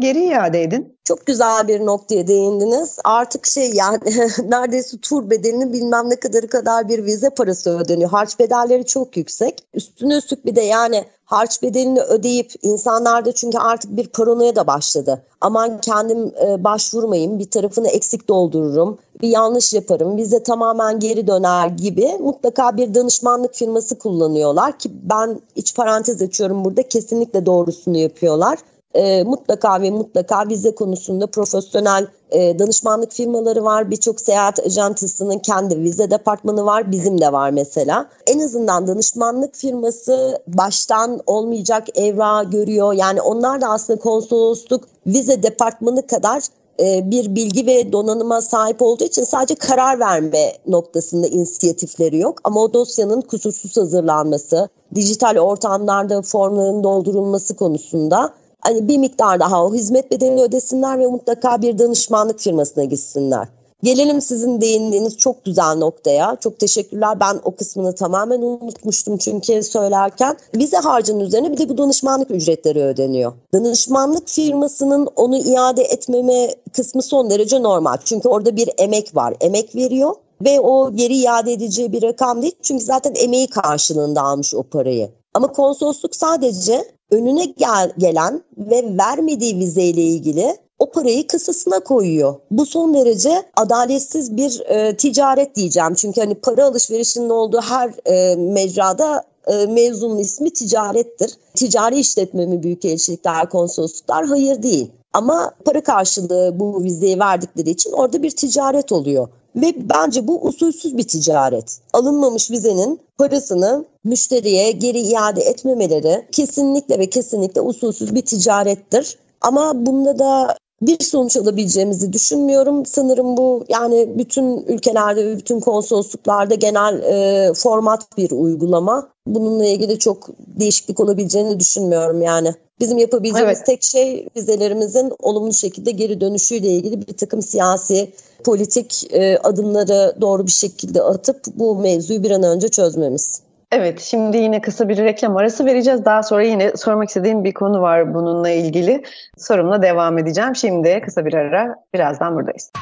geri 0.00 0.24
iade 0.24 0.62
edin. 0.62 0.95
Çok 1.06 1.26
güzel 1.26 1.68
bir 1.68 1.86
noktaya 1.86 2.26
değindiniz. 2.26 2.98
Artık 3.04 3.46
şey 3.46 3.70
yani 3.74 3.98
neredeyse 4.48 4.98
tur 4.98 5.30
bedelinin 5.30 5.72
bilmem 5.72 6.10
ne 6.10 6.16
kadarı 6.16 6.48
kadar 6.48 6.88
bir 6.88 7.04
vize 7.04 7.30
parası 7.30 7.78
ödeniyor. 7.78 8.10
Harç 8.10 8.38
bedelleri 8.38 8.84
çok 8.84 9.16
yüksek. 9.16 9.64
Üstüne 9.74 10.16
üstlük 10.16 10.46
bir 10.46 10.56
de 10.56 10.60
yani 10.60 11.04
harç 11.24 11.62
bedelini 11.62 12.00
ödeyip 12.00 12.52
insanlarda 12.62 13.32
çünkü 13.32 13.58
artık 13.58 13.96
bir 13.96 14.08
paranoya 14.08 14.56
da 14.56 14.66
başladı. 14.66 15.22
Aman 15.40 15.80
kendim 15.80 16.32
e, 16.46 16.64
başvurmayayım 16.64 17.38
bir 17.38 17.50
tarafını 17.50 17.88
eksik 17.88 18.28
doldururum 18.28 18.98
bir 19.22 19.28
yanlış 19.28 19.72
yaparım 19.72 20.16
vize 20.16 20.42
tamamen 20.42 21.00
geri 21.00 21.26
döner 21.26 21.68
gibi 21.68 22.18
mutlaka 22.20 22.76
bir 22.76 22.94
danışmanlık 22.94 23.54
firması 23.54 23.98
kullanıyorlar 23.98 24.78
ki 24.78 24.90
ben 25.02 25.40
iç 25.56 25.76
parantez 25.76 26.22
açıyorum 26.22 26.64
burada 26.64 26.82
kesinlikle 26.82 27.46
doğrusunu 27.46 27.96
yapıyorlar 27.96 28.58
e, 28.96 29.22
mutlaka 29.22 29.82
ve 29.82 29.90
mutlaka 29.90 30.48
vize 30.48 30.74
konusunda 30.74 31.26
profesyonel 31.26 32.06
e, 32.30 32.58
danışmanlık 32.58 33.12
firmaları 33.12 33.64
var. 33.64 33.90
Birçok 33.90 34.20
seyahat 34.20 34.66
ajantısının 34.66 35.38
kendi 35.38 35.78
vize 35.78 36.10
departmanı 36.10 36.64
var. 36.64 36.92
Bizim 36.92 37.20
de 37.20 37.32
var 37.32 37.50
mesela. 37.50 38.08
En 38.26 38.38
azından 38.38 38.86
danışmanlık 38.86 39.56
firması 39.56 40.42
baştan 40.46 41.20
olmayacak 41.26 41.98
evra 41.98 42.42
görüyor. 42.42 42.92
Yani 42.92 43.20
onlar 43.20 43.60
da 43.60 43.68
aslında 43.68 44.00
konsolosluk 44.00 44.84
vize 45.06 45.42
departmanı 45.42 46.06
kadar 46.06 46.42
e, 46.80 47.10
bir 47.10 47.34
bilgi 47.34 47.66
ve 47.66 47.92
donanıma 47.92 48.40
sahip 48.40 48.82
olduğu 48.82 49.04
için 49.04 49.24
sadece 49.24 49.54
karar 49.54 50.00
verme 50.00 50.52
noktasında 50.66 51.26
inisiyatifleri 51.26 52.18
yok. 52.18 52.38
Ama 52.44 52.62
o 52.62 52.72
dosyanın 52.72 53.20
kusursuz 53.20 53.76
hazırlanması, 53.76 54.68
dijital 54.94 55.36
ortamlarda 55.36 56.22
formların 56.22 56.84
doldurulması 56.84 57.56
konusunda 57.56 58.32
hani 58.66 58.88
bir 58.88 58.98
miktar 58.98 59.40
daha 59.40 59.64
o 59.64 59.74
hizmet 59.74 60.10
bedelini 60.10 60.42
ödesinler 60.42 60.98
ve 60.98 61.06
mutlaka 61.06 61.62
bir 61.62 61.78
danışmanlık 61.78 62.40
firmasına 62.40 62.84
gitsinler. 62.84 63.48
Gelelim 63.82 64.20
sizin 64.20 64.60
değindiğiniz 64.60 65.16
çok 65.16 65.44
güzel 65.44 65.76
noktaya. 65.76 66.36
Çok 66.40 66.58
teşekkürler. 66.58 67.20
Ben 67.20 67.40
o 67.44 67.56
kısmını 67.56 67.94
tamamen 67.94 68.42
unutmuştum 68.42 69.16
çünkü 69.18 69.62
söylerken. 69.62 70.36
Vize 70.54 70.76
harcının 70.76 71.20
üzerine 71.20 71.52
bir 71.52 71.58
de 71.58 71.68
bu 71.68 71.78
danışmanlık 71.78 72.30
ücretleri 72.30 72.82
ödeniyor. 72.82 73.32
Danışmanlık 73.54 74.28
firmasının 74.28 75.08
onu 75.16 75.36
iade 75.36 75.82
etmeme 75.82 76.54
kısmı 76.72 77.02
son 77.02 77.30
derece 77.30 77.62
normal. 77.62 77.96
Çünkü 78.04 78.28
orada 78.28 78.56
bir 78.56 78.70
emek 78.78 79.16
var. 79.16 79.34
Emek 79.40 79.74
veriyor 79.74 80.14
ve 80.44 80.60
o 80.60 80.96
geri 80.96 81.16
iade 81.16 81.52
edeceği 81.52 81.92
bir 81.92 82.02
rakam 82.02 82.42
değil. 82.42 82.56
Çünkü 82.62 82.84
zaten 82.84 83.14
emeği 83.16 83.46
karşılığında 83.46 84.22
almış 84.22 84.54
o 84.54 84.62
parayı. 84.62 85.10
Ama 85.34 85.52
konsolosluk 85.52 86.16
sadece 86.16 86.95
önüne 87.10 87.44
gel 87.44 87.92
gelen 87.98 88.42
ve 88.58 88.98
vermediği 88.98 89.58
vizeyle 89.58 90.02
ilgili 90.02 90.56
o 90.78 90.90
parayı 90.90 91.26
kasasına 91.26 91.80
koyuyor. 91.80 92.34
Bu 92.50 92.66
son 92.66 92.94
derece 92.94 93.42
adaletsiz 93.56 94.36
bir 94.36 94.60
e, 94.66 94.96
ticaret 94.96 95.56
diyeceğim. 95.56 95.94
Çünkü 95.94 96.20
hani 96.20 96.34
para 96.34 96.64
alışverişinin 96.64 97.30
olduğu 97.30 97.60
her 97.60 97.90
e, 98.06 98.36
mecrada 98.36 99.24
e, 99.46 99.66
mevzunun 99.66 100.18
ismi 100.18 100.52
ticarettir. 100.52 101.34
Ticari 101.54 101.98
işletme 101.98 102.46
mi 102.46 102.62
büyük 102.62 102.84
elçilikler, 102.84 103.48
konsolosluklar? 103.48 104.26
Hayır 104.26 104.62
değil. 104.62 104.90
Ama 105.12 105.52
para 105.64 105.82
karşılığı 105.82 106.60
bu 106.60 106.84
vizeyi 106.84 107.18
verdikleri 107.18 107.70
için 107.70 107.92
orada 107.92 108.22
bir 108.22 108.30
ticaret 108.30 108.92
oluyor. 108.92 109.28
Ve 109.56 109.74
bence 109.76 110.28
bu 110.28 110.44
usulsüz 110.46 110.96
bir 110.96 111.08
ticaret. 111.08 111.80
Alınmamış 111.92 112.50
vizenin 112.50 113.00
parasını 113.18 113.84
müşteriye 114.04 114.70
geri 114.70 115.00
iade 115.00 115.40
etmemeleri 115.40 116.26
kesinlikle 116.32 116.98
ve 116.98 117.10
kesinlikle 117.10 117.60
usulsüz 117.60 118.14
bir 118.14 118.22
ticarettir. 118.22 119.18
Ama 119.40 119.86
bunda 119.86 120.18
da 120.18 120.56
bir 120.82 121.04
sonuç 121.04 121.36
alabileceğimizi 121.36 122.12
düşünmüyorum. 122.12 122.86
Sanırım 122.86 123.36
bu 123.36 123.64
yani 123.68 124.18
bütün 124.18 124.64
ülkelerde, 124.66 125.36
bütün 125.38 125.60
konsolosluklarda 125.60 126.54
genel 126.54 127.02
e, 127.02 127.54
format 127.54 128.16
bir 128.18 128.30
uygulama. 128.30 129.08
Bununla 129.26 129.66
ilgili 129.66 129.98
çok 129.98 130.28
değişiklik 130.38 131.00
olabileceğini 131.00 131.60
düşünmüyorum 131.60 132.22
yani. 132.22 132.54
Bizim 132.80 132.98
yapabileceğimiz 132.98 133.56
evet. 133.56 133.66
tek 133.66 133.82
şey 133.82 134.28
vizelerimizin 134.36 135.12
olumlu 135.18 135.52
şekilde 135.52 135.90
geri 135.90 136.20
dönüşüyle 136.20 136.68
ilgili 136.68 137.06
bir 137.06 137.16
takım 137.16 137.42
siyasi, 137.42 138.12
politik 138.44 139.14
e, 139.14 139.38
adımları 139.38 140.16
doğru 140.20 140.46
bir 140.46 140.52
şekilde 140.52 141.02
atıp 141.02 141.46
bu 141.54 141.76
mevzuyu 141.76 142.22
bir 142.22 142.30
an 142.30 142.42
önce 142.42 142.68
çözmemiz. 142.68 143.40
Evet, 143.72 144.00
şimdi 144.00 144.36
yine 144.36 144.60
kısa 144.60 144.88
bir 144.88 144.96
reklam 144.96 145.36
arası 145.36 145.66
vereceğiz. 145.66 146.04
Daha 146.04 146.22
sonra 146.22 146.42
yine 146.42 146.76
sormak 146.76 147.08
istediğim 147.08 147.44
bir 147.44 147.54
konu 147.54 147.80
var 147.80 148.14
bununla 148.14 148.50
ilgili. 148.50 149.02
Sorumla 149.38 149.82
devam 149.82 150.18
edeceğim. 150.18 150.56
Şimdi 150.56 151.00
kısa 151.04 151.26
bir 151.26 151.34
ara, 151.34 151.76
birazdan 151.94 152.34
buradayız. 152.34 152.72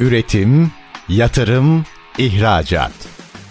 Üretim, 0.00 0.70
yatırım, 1.08 1.84
ihracat. 2.18 2.92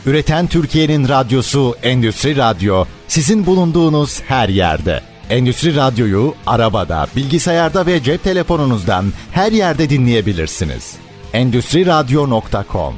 Üreten 0.06 0.48
Türkiye'nin 0.48 1.10
radyosu 1.10 1.76
Endüstri 1.84 2.38
Radyo 2.38 2.86
sizin 3.08 3.46
bulunduğunuz 3.46 4.22
her 4.22 4.50
yerde. 4.50 5.00
Endüstri 5.30 5.76
Radyo'yu 5.76 6.34
arabada, 6.48 7.08
bilgisayarda 7.16 7.86
ve 7.86 8.04
cep 8.04 8.24
telefonunuzdan 8.24 9.06
her 9.32 9.52
yerde 9.52 9.90
dinleyebilirsiniz. 9.90 10.96
Endüstri 11.34 11.86
Radyo.com 11.86 12.96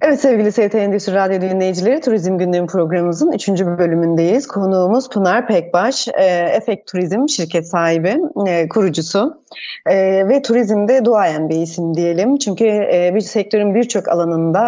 Evet 0.00 0.20
sevgili 0.20 0.52
ST 0.52 0.74
Endüstri 0.74 1.14
Radyo 1.14 1.40
dinleyicileri 1.40 2.00
Turizm 2.00 2.38
Gündemi 2.38 2.66
programımızın 2.66 3.32
3. 3.32 3.48
bölümündeyiz. 3.48 4.46
Konuğumuz 4.46 5.08
Pınar 5.10 5.46
Pekbaş, 5.46 6.08
e, 6.08 6.24
Efekt 6.56 6.90
Turizm 6.90 7.28
şirket 7.28 7.68
sahibi, 7.68 8.16
e, 8.46 8.68
kurucusu 8.68 9.42
e, 9.86 10.28
ve 10.28 10.42
turizmde 10.42 11.04
duayen 11.04 11.48
bir 11.48 11.56
isim 11.56 11.94
diyelim. 11.94 12.36
Çünkü 12.36 12.64
e, 12.66 13.12
bir 13.14 13.20
sektörün 13.20 13.74
birçok 13.74 14.08
alanında 14.08 14.58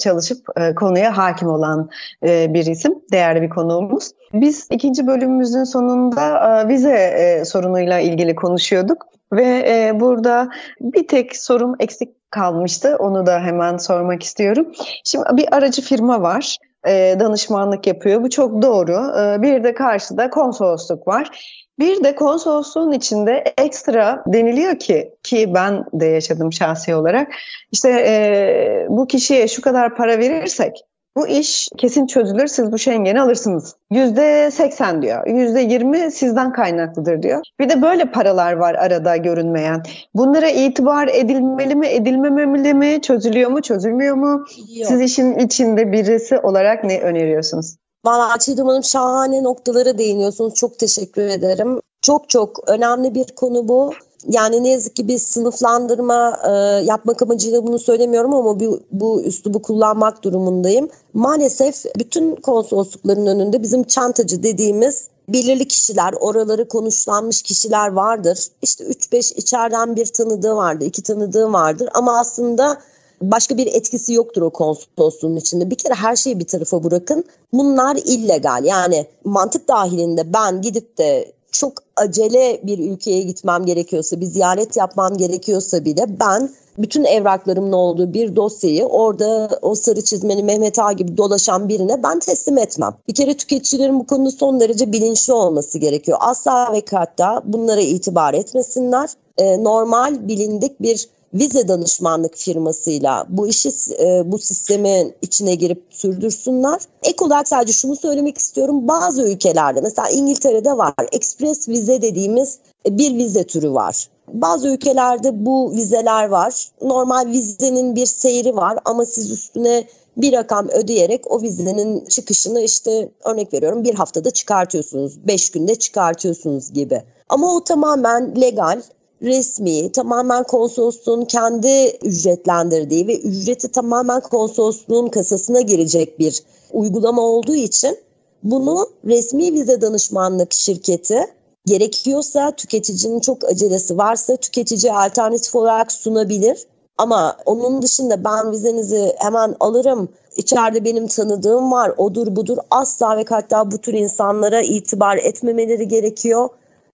çalışıp 0.00 0.38
konuya 0.76 1.16
hakim 1.16 1.48
olan 1.48 1.90
bir 2.24 2.66
isim, 2.66 2.94
değerli 3.12 3.42
bir 3.42 3.48
konuğumuz. 3.48 4.10
Biz 4.32 4.66
ikinci 4.70 5.06
bölümümüzün 5.06 5.64
sonunda 5.64 6.68
vize 6.68 6.94
e, 6.94 7.44
sorunuyla 7.44 7.98
ilgili 7.98 8.34
konuşuyorduk. 8.34 9.17
Ve 9.32 9.64
e, 9.68 10.00
burada 10.00 10.50
bir 10.80 11.08
tek 11.08 11.36
sorum 11.36 11.74
eksik 11.80 12.30
kalmıştı. 12.30 12.96
Onu 12.98 13.26
da 13.26 13.40
hemen 13.40 13.76
sormak 13.76 14.22
istiyorum. 14.22 14.72
Şimdi 15.04 15.24
bir 15.32 15.54
aracı 15.56 15.82
firma 15.82 16.22
var. 16.22 16.56
E, 16.86 17.16
danışmanlık 17.20 17.86
yapıyor. 17.86 18.22
Bu 18.22 18.30
çok 18.30 18.62
doğru. 18.62 19.20
E, 19.20 19.42
bir 19.42 19.64
de 19.64 19.74
karşıda 19.74 20.30
konsolosluk 20.30 21.08
var. 21.08 21.30
Bir 21.78 22.04
de 22.04 22.14
konsolosluğun 22.14 22.92
içinde 22.92 23.54
ekstra 23.58 24.24
deniliyor 24.26 24.78
ki 24.78 25.14
ki 25.22 25.54
ben 25.54 25.84
de 25.92 26.06
yaşadım 26.06 26.52
şahsi 26.52 26.94
olarak 26.94 27.32
işte 27.72 27.90
e, 27.90 28.86
bu 28.88 29.06
kişiye 29.06 29.48
şu 29.48 29.62
kadar 29.62 29.96
para 29.96 30.18
verirsek 30.18 30.84
bu 31.18 31.28
iş 31.28 31.68
kesin 31.78 32.06
çözülür 32.06 32.46
siz 32.46 32.72
bu 32.72 32.78
Schengen'i 32.78 33.20
alırsınız. 33.20 33.74
Yüzde 33.90 34.50
seksen 34.50 35.02
diyor. 35.02 35.26
Yüzde 35.26 35.60
yirmi 35.60 36.10
sizden 36.10 36.52
kaynaklıdır 36.52 37.22
diyor. 37.22 37.40
Bir 37.60 37.68
de 37.68 37.82
böyle 37.82 38.10
paralar 38.10 38.52
var 38.52 38.74
arada 38.74 39.16
görünmeyen. 39.16 39.82
Bunlara 40.14 40.48
itibar 40.48 41.08
edilmeli 41.08 41.74
mi, 41.74 41.86
edilmemeli 41.86 42.74
mi, 42.74 43.00
çözülüyor 43.02 43.50
mu, 43.50 43.62
çözülmüyor 43.62 44.16
mu? 44.16 44.44
Yok. 44.76 44.88
Siz 44.88 45.00
işin 45.00 45.38
içinde 45.38 45.92
birisi 45.92 46.38
olarak 46.38 46.84
ne 46.84 47.00
öneriyorsunuz? 47.00 47.76
Valla 48.04 48.38
Çiğdem 48.38 48.66
Hanım 48.66 48.84
şahane 48.84 49.42
noktalara 49.42 49.98
değiniyorsunuz. 49.98 50.54
Çok 50.54 50.78
teşekkür 50.78 51.22
ederim. 51.22 51.80
Çok 52.02 52.28
çok 52.28 52.68
önemli 52.68 53.14
bir 53.14 53.26
konu 53.36 53.68
bu. 53.68 53.92
Yani 54.26 54.62
ne 54.62 54.68
yazık 54.68 54.96
ki 54.96 55.08
bir 55.08 55.18
sınıflandırma 55.18 56.40
e, 56.44 56.50
yapmak 56.84 57.22
amacıyla 57.22 57.66
bunu 57.66 57.78
söylemiyorum 57.78 58.34
ama 58.34 58.60
bu, 58.60 58.80
bu 58.92 59.22
üslubu 59.22 59.62
kullanmak 59.62 60.24
durumundayım. 60.24 60.88
Maalesef 61.14 61.84
bütün 61.98 62.36
konsoloslukların 62.36 63.26
önünde 63.26 63.62
bizim 63.62 63.84
çantacı 63.84 64.42
dediğimiz 64.42 65.08
belirli 65.28 65.68
kişiler, 65.68 66.14
oraları 66.20 66.68
konuşlanmış 66.68 67.42
kişiler 67.42 67.88
vardır. 67.88 68.46
İşte 68.62 68.84
3-5 68.84 69.34
içeriden 69.34 69.96
bir 69.96 70.06
tanıdığı 70.06 70.56
vardır, 70.56 70.86
iki 70.86 71.02
tanıdığı 71.02 71.52
vardır 71.52 71.88
ama 71.94 72.18
aslında 72.18 72.78
başka 73.22 73.56
bir 73.56 73.66
etkisi 73.66 74.12
yoktur 74.12 74.42
o 74.42 74.50
konsolosluğun 74.50 75.36
içinde. 75.36 75.70
Bir 75.70 75.76
kere 75.76 75.94
her 75.94 76.16
şeyi 76.16 76.38
bir 76.38 76.46
tarafa 76.46 76.84
bırakın. 76.84 77.24
Bunlar 77.52 77.96
illegal. 77.96 78.64
Yani 78.64 79.06
mantık 79.24 79.68
dahilinde 79.68 80.32
ben 80.32 80.62
gidip 80.62 80.98
de 80.98 81.32
çok 81.58 81.72
acele 81.96 82.60
bir 82.62 82.78
ülkeye 82.78 83.22
gitmem 83.22 83.66
gerekiyorsa, 83.66 84.20
bir 84.20 84.26
ziyaret 84.26 84.76
yapmam 84.76 85.16
gerekiyorsa 85.16 85.84
bile 85.84 86.06
ben 86.20 86.50
bütün 86.78 87.04
evraklarımın 87.04 87.72
olduğu 87.72 88.14
bir 88.14 88.36
dosyayı 88.36 88.86
orada 88.86 89.58
o 89.62 89.74
sarı 89.74 90.04
çizmeli 90.04 90.42
Mehmet 90.42 90.78
Ağa 90.78 90.92
gibi 90.92 91.16
dolaşan 91.16 91.68
birine 91.68 92.02
ben 92.02 92.18
teslim 92.18 92.58
etmem. 92.58 92.94
Bir 93.08 93.14
kere 93.14 93.36
tüketicilerin 93.36 94.00
bu 94.00 94.06
konuda 94.06 94.30
son 94.30 94.60
derece 94.60 94.92
bilinçli 94.92 95.32
olması 95.32 95.78
gerekiyor. 95.78 96.18
Asla 96.20 96.72
ve 96.72 96.82
hatta 96.90 97.42
bunlara 97.44 97.80
itibar 97.80 98.34
etmesinler. 98.34 99.10
e, 99.38 99.64
normal 99.64 100.28
bilindik 100.28 100.82
bir 100.82 101.08
vize 101.34 101.68
danışmanlık 101.68 102.36
firmasıyla 102.36 103.26
bu 103.28 103.46
işi 103.46 103.68
e, 103.98 104.32
bu 104.32 104.38
sistemin 104.38 105.14
içine 105.22 105.54
girip 105.54 105.82
sürdürsünler. 105.90 106.80
Ek 107.02 107.24
olarak 107.24 107.48
sadece 107.48 107.72
şunu 107.72 107.96
söylemek 107.96 108.38
istiyorum. 108.38 108.88
Bazı 108.88 109.22
ülkelerde 109.22 109.80
mesela 109.80 110.08
İngiltere'de 110.08 110.76
var. 110.76 110.94
Express 111.12 111.68
vize 111.68 112.02
dediğimiz 112.02 112.58
bir 112.88 113.16
vize 113.16 113.44
türü 113.44 113.72
var. 113.72 114.08
Bazı 114.32 114.68
ülkelerde 114.68 115.46
bu 115.46 115.72
vizeler 115.72 116.28
var. 116.28 116.68
Normal 116.82 117.26
vizenin 117.26 117.96
bir 117.96 118.06
seyri 118.06 118.56
var 118.56 118.78
ama 118.84 119.04
siz 119.04 119.30
üstüne 119.30 119.84
bir 120.16 120.32
rakam 120.32 120.68
ödeyerek 120.68 121.30
o 121.32 121.42
vizenin 121.42 122.04
çıkışını 122.04 122.60
işte 122.60 123.08
örnek 123.24 123.54
veriyorum 123.54 123.84
bir 123.84 123.94
haftada 123.94 124.30
çıkartıyorsunuz, 124.30 125.26
beş 125.26 125.50
günde 125.50 125.74
çıkartıyorsunuz 125.74 126.72
gibi. 126.72 127.02
Ama 127.28 127.54
o 127.54 127.64
tamamen 127.64 128.40
legal, 128.40 128.82
resmi, 129.22 129.92
tamamen 129.92 130.44
konsolosluğun 130.44 131.24
kendi 131.24 131.98
ücretlendirdiği 132.02 133.06
ve 133.06 133.18
ücreti 133.20 133.68
tamamen 133.68 134.20
konsolosluğun 134.20 135.08
kasasına 135.08 135.60
girecek 135.60 136.18
bir 136.18 136.42
uygulama 136.72 137.22
olduğu 137.22 137.54
için 137.54 137.98
bunu 138.42 138.88
resmi 139.04 139.52
vize 139.52 139.80
danışmanlık 139.80 140.54
şirketi 140.54 141.26
gerekiyorsa 141.66 142.50
tüketicinin 142.50 143.20
çok 143.20 143.44
acelesi 143.44 143.98
varsa 143.98 144.36
tüketici 144.36 144.92
alternatif 144.92 145.54
olarak 145.54 145.92
sunabilir. 145.92 146.66
Ama 146.98 147.36
onun 147.46 147.82
dışında 147.82 148.24
ben 148.24 148.52
vizenizi 148.52 149.14
hemen 149.18 149.56
alırım, 149.60 150.08
içeride 150.36 150.84
benim 150.84 151.06
tanıdığım 151.06 151.72
var, 151.72 151.92
odur 151.96 152.36
budur 152.36 152.58
asla 152.70 153.16
ve 153.16 153.24
hatta 153.28 153.70
bu 153.70 153.78
tür 153.78 153.92
insanlara 153.92 154.62
itibar 154.62 155.16
etmemeleri 155.16 155.88
gerekiyor. 155.88 156.48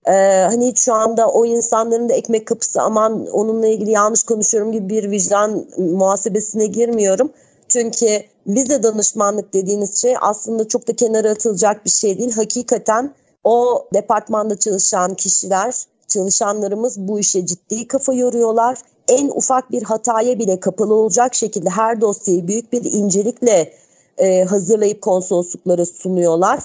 Ee, 0.07 0.13
hani 0.47 0.73
şu 0.77 0.95
anda 0.95 1.29
o 1.29 1.47
insanların 1.47 2.09
da 2.09 2.13
ekmek 2.13 2.47
kapısı 2.47 2.83
aman 2.83 3.27
onunla 3.27 3.67
ilgili 3.67 3.91
yanlış 3.91 4.23
konuşuyorum 4.23 4.73
gibi 4.73 4.89
bir 4.89 5.11
vicdan 5.11 5.67
muhasebesine 5.79 6.67
girmiyorum. 6.67 7.33
Çünkü 7.69 8.23
vize 8.47 8.83
danışmanlık 8.83 9.55
dediğiniz 9.55 10.01
şey 10.01 10.15
aslında 10.21 10.69
çok 10.69 10.89
da 10.89 10.97
kenara 10.97 11.31
atılacak 11.31 11.85
bir 11.85 11.91
şey 11.91 12.19
değil. 12.19 12.33
Hakikaten 12.33 13.15
o 13.45 13.89
departmanda 13.95 14.59
çalışan 14.59 15.15
kişiler, 15.15 15.75
çalışanlarımız 16.09 16.99
bu 16.99 17.21
işe 17.21 17.47
ciddi 17.47 17.89
kafa 17.89 18.13
yoruyorlar. 18.13 18.79
En 19.09 19.29
ufak 19.29 19.71
bir 19.71 19.83
hataya 19.83 20.39
bile 20.39 20.61
kapalı 20.61 20.95
olacak 20.95 21.35
şekilde 21.35 21.71
her 21.71 22.01
dosyayı 22.01 22.49
büyük 22.49 22.73
bir 22.73 22.85
incelikle 22.85 23.73
e, 24.19 24.45
hazırlayıp 24.45 25.03
konsolosluklara 25.03 25.87
sunuyorlar. 25.87 26.61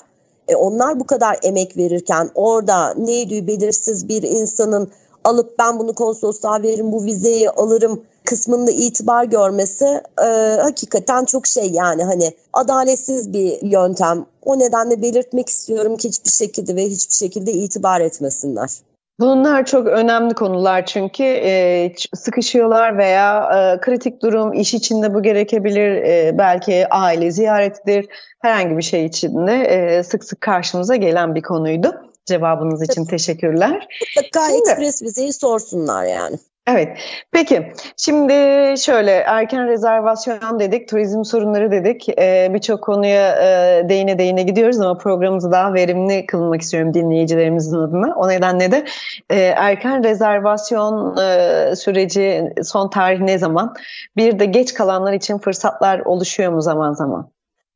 E, 0.50 0.56
onlar 0.56 1.00
bu 1.00 1.08
kadar 1.08 1.38
emek 1.44 1.78
verirken 1.78 2.30
orada 2.36 2.94
neydi 2.94 3.48
belirsiz 3.48 4.10
bir 4.10 4.24
insanın 4.24 4.92
alıp 5.24 5.60
ben 5.60 5.80
bunu 5.80 5.96
konsolosluğa 5.96 6.62
veririm 6.62 6.92
bu 6.92 7.06
vizeyi 7.06 7.50
alırım 7.50 8.04
kısmında 8.26 8.72
itibar 8.72 9.24
görmesi 9.24 10.04
e, 10.22 10.58
hakikaten 10.62 11.26
çok 11.26 11.48
şey 11.48 11.72
yani 11.72 12.04
hani 12.04 12.34
adaletsiz 12.54 13.34
bir 13.34 13.62
yöntem. 13.62 14.26
O 14.46 14.60
nedenle 14.60 15.02
belirtmek 15.02 15.50
istiyorum 15.50 15.98
ki 15.98 16.08
hiçbir 16.08 16.32
şekilde 16.32 16.76
ve 16.76 16.86
hiçbir 16.86 17.14
şekilde 17.14 17.54
itibar 17.54 18.02
etmesinler. 18.02 18.70
Bunlar 19.20 19.66
çok 19.66 19.88
önemli 19.88 20.34
konular 20.34 20.86
çünkü 20.86 21.24
e, 21.24 21.94
sıkışıyorlar 22.14 22.98
veya 22.98 23.50
e, 23.54 23.82
kritik 23.82 24.22
durum 24.22 24.54
iş 24.54 24.74
içinde 24.74 25.14
bu 25.14 25.24
gerekebilir 25.24 25.92
e, 25.92 26.38
belki 26.38 26.88
aile 26.90 27.32
ziyaretidir 27.32 28.08
herhangi 28.40 28.78
bir 28.78 28.84
şey 28.84 29.06
içinde 29.06 29.54
e, 29.54 30.04
sık 30.04 30.24
sık 30.24 30.42
karşımıza 30.42 30.96
gelen 30.96 31.36
bir 31.36 31.42
konuydu. 31.42 32.02
Cevabınız 32.26 32.84
için 32.84 33.06
teşekkürler. 33.06 33.88
Mutlaka 34.18 34.48
Şimdi, 34.48 34.60
ekspres 34.60 35.02
vizeyi 35.02 35.34
sorsunlar 35.34 36.04
yani. 36.04 36.38
Evet. 36.68 36.98
Peki. 37.32 37.74
Şimdi 37.98 38.34
şöyle 38.80 39.12
erken 39.12 39.68
rezervasyon 39.68 40.60
dedik, 40.60 40.90
turizm 40.90 41.24
sorunları 41.24 41.72
dedik. 41.72 42.10
Ee, 42.10 42.52
Birçok 42.54 42.84
konuya 42.84 43.36
e, 43.36 43.90
değine 43.90 44.20
değine 44.20 44.44
gidiyoruz 44.44 44.80
ama 44.80 44.98
programımızı 44.98 45.52
daha 45.52 45.74
verimli 45.74 46.26
kılmak 46.26 46.62
istiyorum 46.62 46.94
dinleyicilerimizin 46.94 47.78
adına. 47.78 48.16
O 48.16 48.30
nedenle 48.30 48.72
de 48.72 48.86
e, 49.30 49.40
erken 49.40 50.04
rezervasyon 50.04 51.18
e, 51.18 51.76
süreci 51.76 52.54
son 52.64 52.90
tarih 52.90 53.20
ne 53.20 53.38
zaman? 53.38 53.74
Bir 54.18 54.40
de 54.40 54.46
geç 54.46 54.74
kalanlar 54.74 55.14
için 55.14 55.38
fırsatlar 55.38 56.00
oluşuyor 56.00 56.52
mu 56.52 56.62
zaman 56.62 56.94
zaman? 56.94 57.32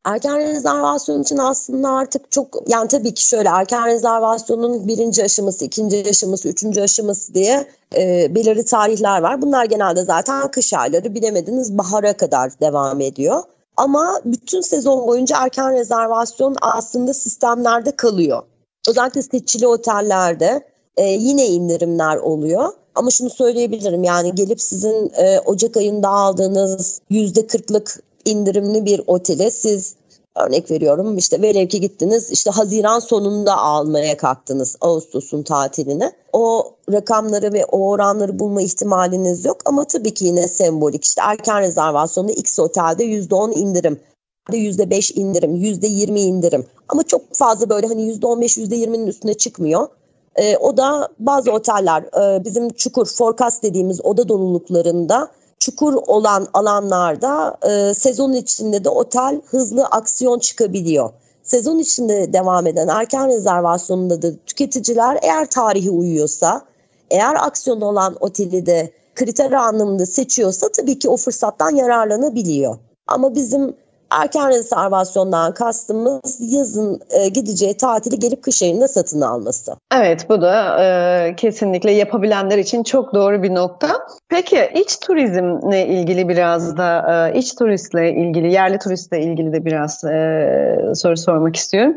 Erken 0.05 0.39
rezervasyon 0.39 1.21
için 1.21 1.37
aslında 1.37 1.89
artık 1.89 2.31
çok 2.31 2.63
yani 2.67 2.87
tabii 2.87 3.13
ki 3.13 3.27
şöyle 3.27 3.49
erken 3.49 3.85
rezervasyonun 3.85 4.87
birinci 4.87 5.23
aşaması, 5.23 5.65
ikinci 5.65 6.09
aşaması, 6.09 6.47
üçüncü 6.47 6.81
aşaması 6.81 7.33
diye 7.33 7.67
e, 7.95 8.35
belirli 8.35 8.65
tarihler 8.65 9.21
var. 9.21 9.41
Bunlar 9.41 9.65
genelde 9.65 10.03
zaten 10.03 10.51
kış 10.51 10.73
ayları 10.73 11.15
bilemediniz 11.15 11.77
bahara 11.77 12.17
kadar 12.17 12.59
devam 12.59 13.01
ediyor. 13.01 13.43
Ama 13.77 14.21
bütün 14.25 14.61
sezon 14.61 15.07
boyunca 15.07 15.37
erken 15.43 15.73
rezervasyon 15.73 16.55
aslında 16.61 17.13
sistemlerde 17.13 17.91
kalıyor. 17.91 18.43
Özellikle 18.89 19.21
seçili 19.21 19.67
otellerde 19.67 20.67
e, 20.97 21.03
yine 21.03 21.47
indirimler 21.47 22.17
oluyor. 22.17 22.69
Ama 22.95 23.11
şunu 23.11 23.29
söyleyebilirim 23.29 24.03
yani 24.03 24.35
gelip 24.35 24.61
sizin 24.61 25.11
e, 25.15 25.39
Ocak 25.39 25.77
ayında 25.77 26.09
aldığınız 26.09 27.01
%40'lık 27.11 28.03
indirimli 28.25 28.85
bir 28.85 29.01
otele 29.07 29.51
siz 29.51 29.95
örnek 30.35 30.71
veriyorum 30.71 31.17
işte 31.17 31.41
velev 31.41 31.67
ki 31.67 31.81
gittiniz 31.81 32.31
işte 32.31 32.49
Haziran 32.51 32.99
sonunda 32.99 33.57
almaya 33.57 34.17
kalktınız 34.17 34.75
Ağustos'un 34.81 35.43
tatiline. 35.43 36.11
O 36.33 36.75
rakamları 36.91 37.53
ve 37.53 37.65
o 37.65 37.89
oranları 37.89 38.39
bulma 38.39 38.61
ihtimaliniz 38.61 39.45
yok 39.45 39.57
ama 39.65 39.85
tabii 39.85 40.13
ki 40.13 40.25
yine 40.25 40.47
sembolik 40.47 41.05
işte 41.05 41.21
erken 41.25 41.61
rezervasyonda 41.61 42.31
X 42.31 42.59
otelde 42.59 43.05
%10 43.05 43.53
indirim 43.53 43.99
%5 44.49 45.13
indirim, 45.13 45.55
%20 45.55 46.19
indirim 46.19 46.65
ama 46.89 47.03
çok 47.03 47.33
fazla 47.33 47.69
böyle 47.69 47.87
hani 47.87 48.11
%15, 48.11 48.57
%20'nin 48.57 49.07
üstüne 49.07 49.33
çıkmıyor. 49.33 49.87
E, 50.35 50.57
o 50.57 50.77
da 50.77 51.09
bazı 51.19 51.51
oteller 51.51 52.01
e, 52.01 52.45
bizim 52.45 52.69
çukur 52.69 53.05
forecast 53.05 53.63
dediğimiz 53.63 54.05
oda 54.05 54.29
doluluklarında 54.29 55.31
çukur 55.59 55.93
olan 55.93 56.47
alanlarda 56.53 57.57
e, 57.69 57.93
sezon 57.93 58.33
içinde 58.33 58.83
de 58.83 58.89
otel 58.89 59.41
hızlı 59.45 59.85
aksiyon 59.85 60.39
çıkabiliyor. 60.39 61.09
Sezon 61.43 61.79
içinde 61.79 62.33
devam 62.33 62.67
eden 62.67 62.87
erken 62.87 63.27
rezervasyonunda 63.27 64.21
da 64.21 64.27
tüketiciler 64.45 65.19
eğer 65.21 65.49
tarihi 65.49 65.89
uyuyorsa, 65.89 66.61
eğer 67.11 67.35
aksiyon 67.39 67.81
olan 67.81 68.15
oteli 68.19 68.65
de 68.65 68.91
kriter 69.15 69.51
anlamında 69.51 70.05
seçiyorsa 70.05 70.69
tabii 70.69 70.99
ki 70.99 71.09
o 71.09 71.17
fırsattan 71.17 71.75
yararlanabiliyor. 71.75 72.77
Ama 73.07 73.35
bizim 73.35 73.75
Erken 74.21 74.49
rezervasyondan 74.49 75.53
kastımız 75.53 76.53
yazın 76.53 76.99
e, 77.09 77.29
gideceği 77.29 77.77
tatili 77.77 78.19
gelip 78.19 78.43
kış 78.43 78.61
ayında 78.61 78.87
satın 78.87 79.21
alması. 79.21 79.75
Evet 79.95 80.29
bu 80.29 80.41
da 80.41 80.83
e, 80.83 81.35
kesinlikle 81.35 81.91
yapabilenler 81.91 82.57
için 82.57 82.83
çok 82.83 83.13
doğru 83.13 83.43
bir 83.43 83.55
nokta. 83.55 84.07
Peki 84.29 84.69
iç 84.75 84.99
turizmle 84.99 85.87
ilgili 85.87 86.29
biraz 86.29 86.77
da 86.77 87.29
e, 87.33 87.37
iç 87.37 87.55
turistle 87.55 88.11
ilgili 88.11 88.51
yerli 88.51 88.79
turistle 88.79 89.21
ilgili 89.21 89.53
de 89.53 89.65
biraz 89.65 90.03
e, 90.03 90.93
soru 90.95 91.17
sormak 91.17 91.55
istiyorum. 91.55 91.95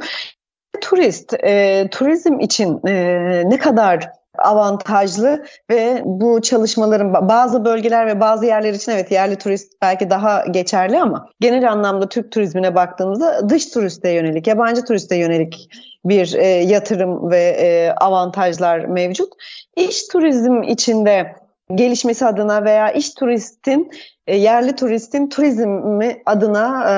Turist, 0.80 1.34
e, 1.44 1.88
turizm 1.90 2.40
için 2.40 2.80
e, 2.86 3.42
ne 3.46 3.58
kadar 3.58 4.10
avantajlı 4.46 5.44
ve 5.70 6.02
bu 6.04 6.42
çalışmaların 6.42 7.28
bazı 7.28 7.64
bölgeler 7.64 8.06
ve 8.06 8.20
bazı 8.20 8.46
yerler 8.46 8.72
için 8.72 8.92
evet 8.92 9.10
yerli 9.10 9.36
turist 9.36 9.72
belki 9.82 10.10
daha 10.10 10.46
geçerli 10.46 11.00
ama 11.00 11.28
genel 11.40 11.72
anlamda 11.72 12.08
Türk 12.08 12.32
turizmine 12.32 12.74
baktığımızda 12.74 13.48
dış 13.48 13.66
turiste 13.66 14.10
yönelik, 14.10 14.46
yabancı 14.46 14.84
turiste 14.84 15.16
yönelik 15.16 15.68
bir 16.04 16.34
e, 16.34 16.46
yatırım 16.46 17.30
ve 17.30 17.40
e, 17.40 17.90
avantajlar 17.90 18.78
mevcut. 18.78 19.32
İş 19.76 20.08
turizm 20.08 20.62
içinde 20.62 21.36
gelişmesi 21.74 22.26
adına 22.26 22.64
veya 22.64 22.90
iş 22.90 23.14
turistin, 23.14 23.90
e, 24.26 24.36
yerli 24.36 24.76
turistin 24.76 25.28
turizmi 25.28 26.22
adına 26.26 26.90
e, 26.90 26.94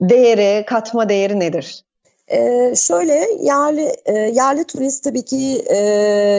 değeri, 0.00 0.64
katma 0.66 1.08
değeri 1.08 1.40
nedir? 1.40 1.84
Ee, 2.28 2.74
şöyle 2.76 3.28
yerli 3.40 3.96
e, 4.04 4.12
yerli 4.12 4.64
turist 4.64 5.04
tabii 5.04 5.22
ki 5.22 5.64
e, 5.66 5.76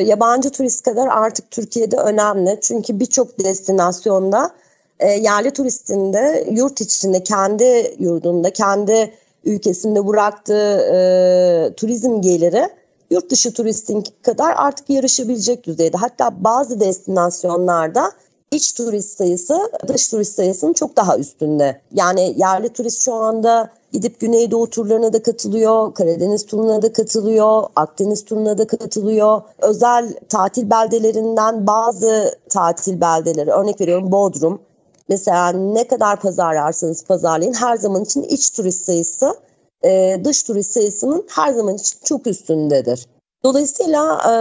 yabancı 0.06 0.50
turist 0.50 0.84
kadar 0.84 1.08
artık 1.08 1.52
Türkiye'de 1.52 1.98
önemli. 1.98 2.60
Çünkü 2.62 3.00
birçok 3.00 3.40
destinasyonda 3.40 4.52
e, 5.00 5.12
yerli 5.12 5.52
turistin 5.52 6.14
de 6.14 6.48
yurt 6.52 6.82
içinde 6.82 7.24
kendi 7.24 7.96
yurdunda 8.00 8.54
kendi 8.54 9.14
ülkesinde 9.44 10.08
bıraktığı 10.08 10.78
e, 10.80 11.74
turizm 11.76 12.22
geliri 12.22 12.70
yurt 13.10 13.30
dışı 13.30 13.54
turistin 13.54 14.04
kadar 14.22 14.54
artık 14.58 14.90
yarışabilecek 14.90 15.64
düzeyde. 15.66 15.98
Hatta 15.98 16.44
bazı 16.44 16.80
destinasyonlarda 16.80 18.12
iç 18.56 18.74
turist 18.74 19.18
sayısı 19.18 19.72
dış 19.88 20.08
turist 20.08 20.36
sayısının 20.36 20.74
çok 20.74 20.96
daha 20.96 21.18
üstünde. 21.18 21.82
Yani 21.94 22.34
yerli 22.38 22.70
turist 22.70 23.02
şu 23.02 23.14
anda 23.14 23.70
gidip 23.92 24.20
Güneydoğu 24.20 24.70
turlarına 24.70 25.14
da 25.14 25.24
katılıyor, 25.24 25.94
Karadeniz 25.94 26.46
turuna 26.46 26.82
da 26.82 26.94
katılıyor, 26.94 27.64
Akdeniz 27.76 28.26
turuna 28.26 28.58
da 28.58 28.68
katılıyor. 28.68 29.42
Özel 29.62 30.14
tatil 30.30 30.70
beldelerinden 30.70 31.68
bazı 31.68 32.40
tatil 32.50 33.02
beldeleri, 33.02 33.52
örnek 33.52 33.82
veriyorum 33.82 34.12
Bodrum. 34.12 34.62
Mesela 35.10 35.52
ne 35.52 35.88
kadar 35.88 36.20
pazarlarsanız 36.20 37.04
pazarlayın 37.04 37.54
her 37.54 37.78
zaman 37.78 38.04
için 38.04 38.24
iç 38.24 38.50
turist 38.50 38.86
sayısı 38.86 39.36
e, 39.84 40.22
dış 40.24 40.44
turist 40.44 40.72
sayısının 40.72 41.26
her 41.30 41.54
zaman 41.54 41.76
için 41.76 41.98
çok 42.04 42.28
üstündedir. 42.28 43.08
Dolayısıyla 43.44 44.22
e, 44.32 44.34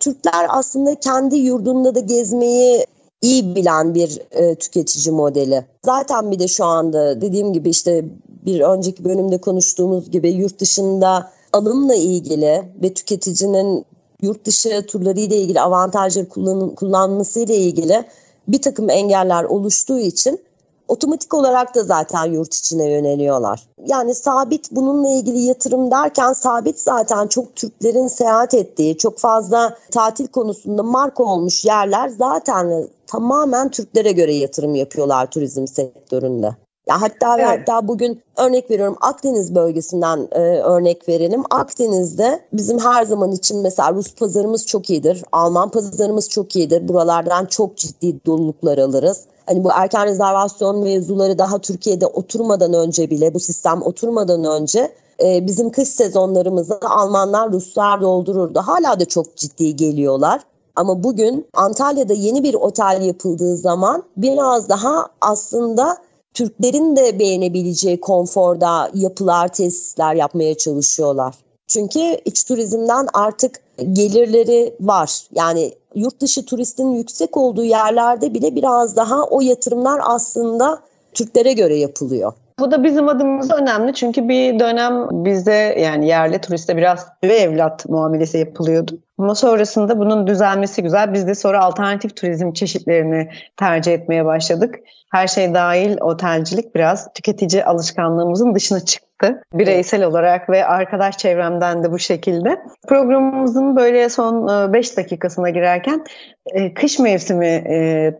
Türkler 0.00 0.46
aslında 0.48 0.94
kendi 0.94 1.36
yurdunda 1.36 1.94
da 1.94 2.00
gezmeyi 2.00 2.86
iyi 3.22 3.54
bilen 3.54 3.94
bir 3.94 4.20
e, 4.30 4.54
tüketici 4.54 5.14
modeli. 5.14 5.64
Zaten 5.84 6.30
bir 6.30 6.38
de 6.38 6.48
şu 6.48 6.64
anda 6.64 7.20
dediğim 7.20 7.52
gibi 7.52 7.70
işte 7.70 8.04
bir 8.46 8.60
önceki 8.60 9.04
bölümde 9.04 9.38
konuştuğumuz 9.38 10.10
gibi 10.10 10.30
yurt 10.30 10.60
dışında 10.60 11.30
alımla 11.52 11.94
ilgili 11.94 12.62
ve 12.82 12.94
tüketicinin 12.94 13.84
yurt 14.22 14.44
dışı 14.44 14.86
turları 14.86 15.20
ile 15.20 15.36
ilgili 15.36 15.60
avantajları 15.60 16.28
kullan, 16.28 16.74
kullanması 16.74 17.40
ile 17.40 17.56
ilgili 17.56 18.04
bir 18.48 18.62
takım 18.62 18.90
engeller 18.90 19.44
oluştuğu 19.44 19.98
için 19.98 20.40
otomatik 20.88 21.34
olarak 21.34 21.74
da 21.74 21.84
zaten 21.84 22.24
yurt 22.24 22.54
içine 22.54 22.90
yöneliyorlar. 22.90 23.68
Yani 23.86 24.14
sabit 24.14 24.70
bununla 24.72 25.08
ilgili 25.08 25.38
yatırım 25.38 25.90
derken 25.90 26.32
sabit 26.32 26.80
zaten 26.80 27.26
çok 27.26 27.56
Türklerin 27.56 28.08
seyahat 28.08 28.54
ettiği, 28.54 28.98
çok 28.98 29.18
fazla 29.18 29.76
tatil 29.90 30.26
konusunda 30.26 30.82
marka 30.82 31.22
olmuş 31.22 31.64
yerler 31.64 32.08
zaten 32.08 32.88
tamamen 33.10 33.70
Türklere 33.70 34.12
göre 34.12 34.34
yatırım 34.34 34.74
yapıyorlar 34.74 35.30
turizm 35.30 35.66
sektöründe. 35.66 36.56
Ya 36.88 37.02
hatta 37.02 37.36
evet. 37.38 37.46
hatta 37.46 37.88
bugün 37.88 38.22
örnek 38.36 38.70
veriyorum 38.70 38.96
Akdeniz 39.00 39.54
bölgesinden 39.54 40.28
e, 40.32 40.40
örnek 40.40 41.08
verelim. 41.08 41.42
Akdeniz'de 41.50 42.40
bizim 42.52 42.78
her 42.78 43.04
zaman 43.04 43.32
için 43.32 43.58
mesela 43.62 43.92
Rus 43.92 44.14
pazarımız 44.14 44.66
çok 44.66 44.90
iyidir. 44.90 45.22
Alman 45.32 45.70
pazarımız 45.70 46.28
çok 46.28 46.56
iyidir. 46.56 46.88
Buralardan 46.88 47.46
çok 47.46 47.76
ciddi 47.76 48.24
doluluklar 48.26 48.78
alırız. 48.78 49.24
Hani 49.46 49.64
bu 49.64 49.68
erken 49.72 50.06
rezervasyon 50.06 50.78
mevzuları 50.78 51.38
daha 51.38 51.58
Türkiye'de 51.58 52.06
oturmadan 52.06 52.72
önce 52.72 53.10
bile 53.10 53.34
bu 53.34 53.40
sistem 53.40 53.82
oturmadan 53.82 54.44
önce 54.44 54.92
e, 55.24 55.46
bizim 55.46 55.70
kış 55.70 55.88
sezonlarımızı 55.88 56.78
Almanlar, 56.82 57.52
Ruslar 57.52 58.00
doldururdu. 58.00 58.58
Hala 58.58 59.00
da 59.00 59.04
çok 59.04 59.36
ciddi 59.36 59.76
geliyorlar. 59.76 60.40
Ama 60.76 61.02
bugün 61.02 61.46
Antalya'da 61.54 62.12
yeni 62.12 62.42
bir 62.42 62.54
otel 62.54 63.02
yapıldığı 63.02 63.56
zaman 63.56 64.02
biraz 64.16 64.68
daha 64.68 65.06
aslında 65.20 65.96
Türklerin 66.34 66.96
de 66.96 67.18
beğenebileceği 67.18 68.00
konforda 68.00 68.90
yapılar, 68.94 69.48
tesisler 69.48 70.14
yapmaya 70.14 70.56
çalışıyorlar. 70.56 71.34
Çünkü 71.68 72.00
iç 72.24 72.44
turizmden 72.44 73.06
artık 73.14 73.60
gelirleri 73.92 74.74
var. 74.80 75.22
Yani 75.34 75.72
yurt 75.94 76.20
dışı 76.20 76.44
turistin 76.44 76.92
yüksek 76.92 77.36
olduğu 77.36 77.64
yerlerde 77.64 78.34
bile 78.34 78.54
biraz 78.54 78.96
daha 78.96 79.24
o 79.24 79.40
yatırımlar 79.40 80.00
aslında 80.04 80.78
Türklere 81.14 81.52
göre 81.52 81.76
yapılıyor. 81.76 82.32
Bu 82.60 82.70
da 82.70 82.84
bizim 82.84 83.08
adımıza 83.08 83.56
önemli 83.56 83.94
çünkü 83.94 84.28
bir 84.28 84.58
dönem 84.58 85.08
bizde 85.12 85.76
yani 85.80 86.08
yerli 86.08 86.38
turiste 86.40 86.76
biraz 86.76 87.06
ve 87.24 87.34
evlat 87.34 87.88
muamelesi 87.88 88.38
yapılıyordu. 88.38 88.98
Ama 89.20 89.34
sonrasında 89.34 89.98
bunun 89.98 90.26
düzelmesi 90.26 90.82
güzel. 90.82 91.12
Biz 91.12 91.26
de 91.26 91.34
sonra 91.34 91.60
alternatif 91.60 92.16
turizm 92.16 92.52
çeşitlerini 92.52 93.28
tercih 93.56 93.92
etmeye 93.92 94.24
başladık. 94.24 94.74
Her 95.10 95.26
şey 95.26 95.54
dahil 95.54 95.96
otelcilik 96.00 96.74
biraz 96.74 97.12
tüketici 97.12 97.64
alışkanlığımızın 97.64 98.54
dışına 98.54 98.80
çıktı. 98.80 99.42
Bireysel 99.54 100.04
olarak 100.04 100.50
ve 100.50 100.66
arkadaş 100.66 101.18
çevremden 101.18 101.84
de 101.84 101.92
bu 101.92 101.98
şekilde. 101.98 102.60
Programımızın 102.88 103.76
böyle 103.76 104.08
son 104.08 104.72
5 104.72 104.92
e, 104.92 104.96
dakikasına 104.96 105.50
girerken 105.50 106.04
e, 106.52 106.74
kış 106.74 106.98
mevsimi 106.98 107.46
e, 107.46 108.14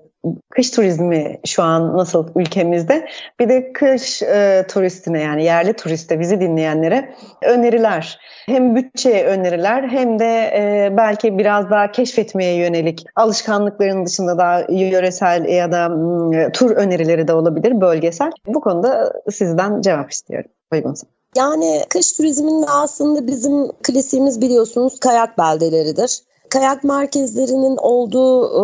kış 0.51 0.71
turizmi 0.71 1.41
şu 1.47 1.63
an 1.63 1.97
nasıl 1.97 2.29
ülkemizde 2.37 3.09
bir 3.41 3.49
de 3.49 3.73
kış 3.73 4.23
e, 4.23 4.65
turistine 4.69 5.23
yani 5.23 5.45
yerli 5.45 5.73
turiste 5.73 6.21
bizi 6.21 6.41
dinleyenlere 6.41 7.15
öneriler. 7.43 8.19
Hem 8.47 8.77
bütçe 8.77 9.25
öneriler 9.25 9.89
hem 9.89 10.19
de 10.19 10.51
e, 10.55 10.97
belki 10.97 11.39
biraz 11.39 11.71
daha 11.71 11.93
keşfetmeye 11.93 12.55
yönelik 12.55 13.05
alışkanlıkların 13.17 14.07
dışında 14.07 14.39
daha 14.39 14.61
yöresel 14.69 15.45
ya 15.45 15.73
da 15.73 15.89
m, 15.89 16.53
tur 16.53 16.71
önerileri 16.71 17.29
de 17.29 17.33
olabilir 17.33 17.81
bölgesel. 17.81 18.31
Bu 18.47 18.61
konuda 18.61 19.13
sizden 19.31 19.81
cevap 19.81 20.11
istiyorum. 20.11 20.51
Uygunsa. 20.73 21.07
Yani 21.37 21.81
kış 21.89 22.13
turizminin 22.13 22.65
aslında 22.69 23.27
bizim 23.27 23.69
klasiğimiz 23.83 24.41
biliyorsunuz 24.41 25.01
kayak 25.01 25.39
beldeleridir 25.39 26.23
kayak 26.51 26.85
merkezlerinin 26.85 27.77
olduğu 27.77 28.45
e, 28.47 28.63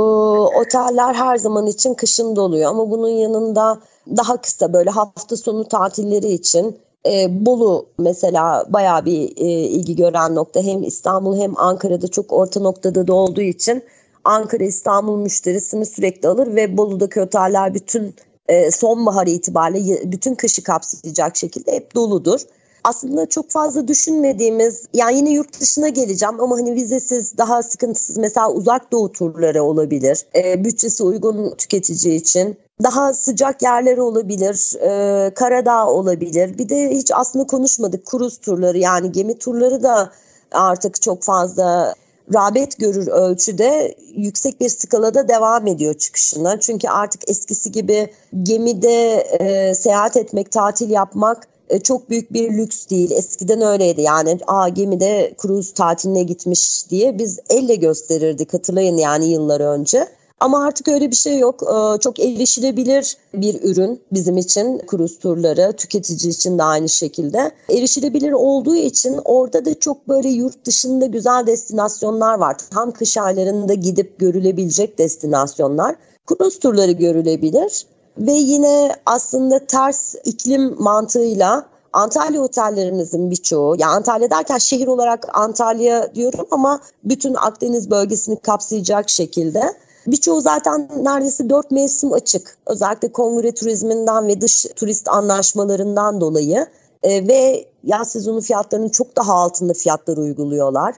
oteller 0.60 1.14
her 1.14 1.36
zaman 1.36 1.66
için 1.66 1.94
kışın 1.94 2.36
doluyor. 2.36 2.70
Ama 2.70 2.90
bunun 2.90 3.08
yanında 3.08 3.78
daha 4.16 4.36
kısa 4.36 4.72
böyle 4.72 4.90
hafta 4.90 5.36
sonu 5.36 5.68
tatilleri 5.68 6.28
için 6.28 6.78
e, 7.06 7.46
Bolu 7.46 7.86
mesela 7.98 8.64
bayağı 8.68 9.04
bir 9.04 9.36
e, 9.36 9.46
ilgi 9.48 9.96
gören 9.96 10.34
nokta. 10.34 10.60
Hem 10.60 10.82
İstanbul 10.82 11.36
hem 11.36 11.58
Ankara'da 11.58 12.08
çok 12.08 12.32
orta 12.32 12.60
noktada 12.60 13.06
da 13.06 13.14
olduğu 13.14 13.40
için 13.40 13.82
Ankara 14.24 14.64
İstanbul 14.64 15.16
müşterisini 15.16 15.86
sürekli 15.86 16.28
alır 16.28 16.54
ve 16.54 16.76
Bolu'daki 16.76 17.20
oteller 17.20 17.74
bütün 17.74 18.14
e, 18.48 18.70
sonbahar 18.70 19.26
itibariyle 19.26 20.12
bütün 20.12 20.34
kışı 20.34 20.62
kapsayacak 20.62 21.36
şekilde 21.36 21.72
hep 21.72 21.94
doludur 21.94 22.40
aslında 22.86 23.28
çok 23.28 23.50
fazla 23.50 23.88
düşünmediğimiz 23.88 24.84
yani 24.94 25.16
yine 25.16 25.30
yurt 25.30 25.60
dışına 25.60 25.88
geleceğim 25.88 26.40
ama 26.40 26.56
hani 26.56 26.74
vizesiz 26.74 27.38
daha 27.38 27.62
sıkıntısız 27.62 28.16
mesela 28.16 28.50
uzak 28.50 28.92
doğu 28.92 29.12
turları 29.12 29.62
olabilir. 29.62 30.26
E, 30.34 30.64
bütçesi 30.64 31.02
uygun 31.02 31.54
tüketici 31.58 32.14
için. 32.14 32.56
Daha 32.82 33.14
sıcak 33.14 33.62
yerler 33.62 33.98
olabilir, 33.98 34.74
e, 34.80 35.34
Karadağ 35.34 35.86
olabilir. 35.86 36.58
Bir 36.58 36.68
de 36.68 36.90
hiç 36.90 37.10
aslında 37.14 37.46
konuşmadık 37.46 38.06
kruz 38.06 38.38
turları 38.38 38.78
yani 38.78 39.12
gemi 39.12 39.38
turları 39.38 39.82
da 39.82 40.10
artık 40.52 41.02
çok 41.02 41.22
fazla 41.22 41.94
rağbet 42.34 42.78
görür 42.78 43.06
ölçüde 43.06 43.94
yüksek 44.16 44.60
bir 44.60 44.68
skalada 44.68 45.28
devam 45.28 45.66
ediyor 45.66 45.94
çıkışına. 45.94 46.60
Çünkü 46.60 46.88
artık 46.88 47.30
eskisi 47.30 47.72
gibi 47.72 48.12
gemide 48.42 49.12
e, 49.40 49.74
seyahat 49.74 50.16
etmek, 50.16 50.52
tatil 50.52 50.90
yapmak 50.90 51.48
çok 51.82 52.10
büyük 52.10 52.32
bir 52.32 52.52
lüks 52.52 52.88
değil. 52.88 53.10
Eskiden 53.10 53.60
öyleydi 53.60 54.00
yani 54.00 54.38
a 54.46 54.68
gemide 54.68 55.34
kruz 55.38 55.72
tatiline 55.72 56.22
gitmiş 56.22 56.90
diye 56.90 57.18
biz 57.18 57.38
elle 57.50 57.74
gösterirdik 57.74 58.54
hatırlayın 58.54 58.96
yani 58.96 59.26
yıllar 59.26 59.60
önce. 59.60 60.08
Ama 60.40 60.64
artık 60.64 60.88
öyle 60.88 61.10
bir 61.10 61.16
şey 61.16 61.38
yok. 61.38 61.62
E, 61.62 62.00
çok 62.00 62.20
erişilebilir 62.20 63.16
bir 63.34 63.62
ürün 63.62 64.00
bizim 64.12 64.36
için 64.36 64.78
kruz 64.86 65.18
turları, 65.18 65.72
tüketici 65.76 66.30
için 66.32 66.58
de 66.58 66.62
aynı 66.62 66.88
şekilde. 66.88 67.50
Erişilebilir 67.70 68.32
olduğu 68.32 68.76
için 68.76 69.20
orada 69.24 69.64
da 69.64 69.80
çok 69.80 70.08
böyle 70.08 70.28
yurt 70.28 70.64
dışında 70.66 71.06
güzel 71.06 71.46
destinasyonlar 71.46 72.38
var. 72.38 72.56
Tam 72.70 72.90
kış 72.92 73.16
aylarında 73.16 73.74
gidip 73.74 74.18
görülebilecek 74.18 74.98
destinasyonlar. 74.98 75.96
Kruz 76.26 76.58
turları 76.58 76.92
görülebilir 76.92 77.86
ve 78.18 78.32
yine 78.32 78.96
aslında 79.06 79.66
ters 79.66 80.14
iklim 80.24 80.74
mantığıyla 80.78 81.66
Antalya 81.92 82.40
otellerimizin 82.40 83.30
birçoğu, 83.30 83.76
yani 83.78 83.92
Antalya 83.92 84.30
derken 84.30 84.58
şehir 84.58 84.86
olarak 84.86 85.28
Antalya 85.32 86.14
diyorum 86.14 86.46
ama 86.50 86.80
bütün 87.04 87.34
Akdeniz 87.34 87.90
bölgesini 87.90 88.40
kapsayacak 88.40 89.10
şekilde. 89.10 89.74
Birçoğu 90.06 90.40
zaten 90.40 90.88
neredeyse 91.02 91.50
dört 91.50 91.70
mevsim 91.70 92.12
açık. 92.12 92.58
Özellikle 92.66 93.12
kongre 93.12 93.54
turizminden 93.54 94.28
ve 94.28 94.40
dış 94.40 94.66
turist 94.76 95.08
anlaşmalarından 95.08 96.20
dolayı. 96.20 96.66
E, 97.02 97.28
ve 97.28 97.66
yaz 97.84 98.12
sezonu 98.12 98.40
fiyatlarının 98.40 98.88
çok 98.88 99.16
daha 99.16 99.34
altında 99.34 99.74
fiyatlar 99.74 100.16
uyguluyorlar. 100.16 100.94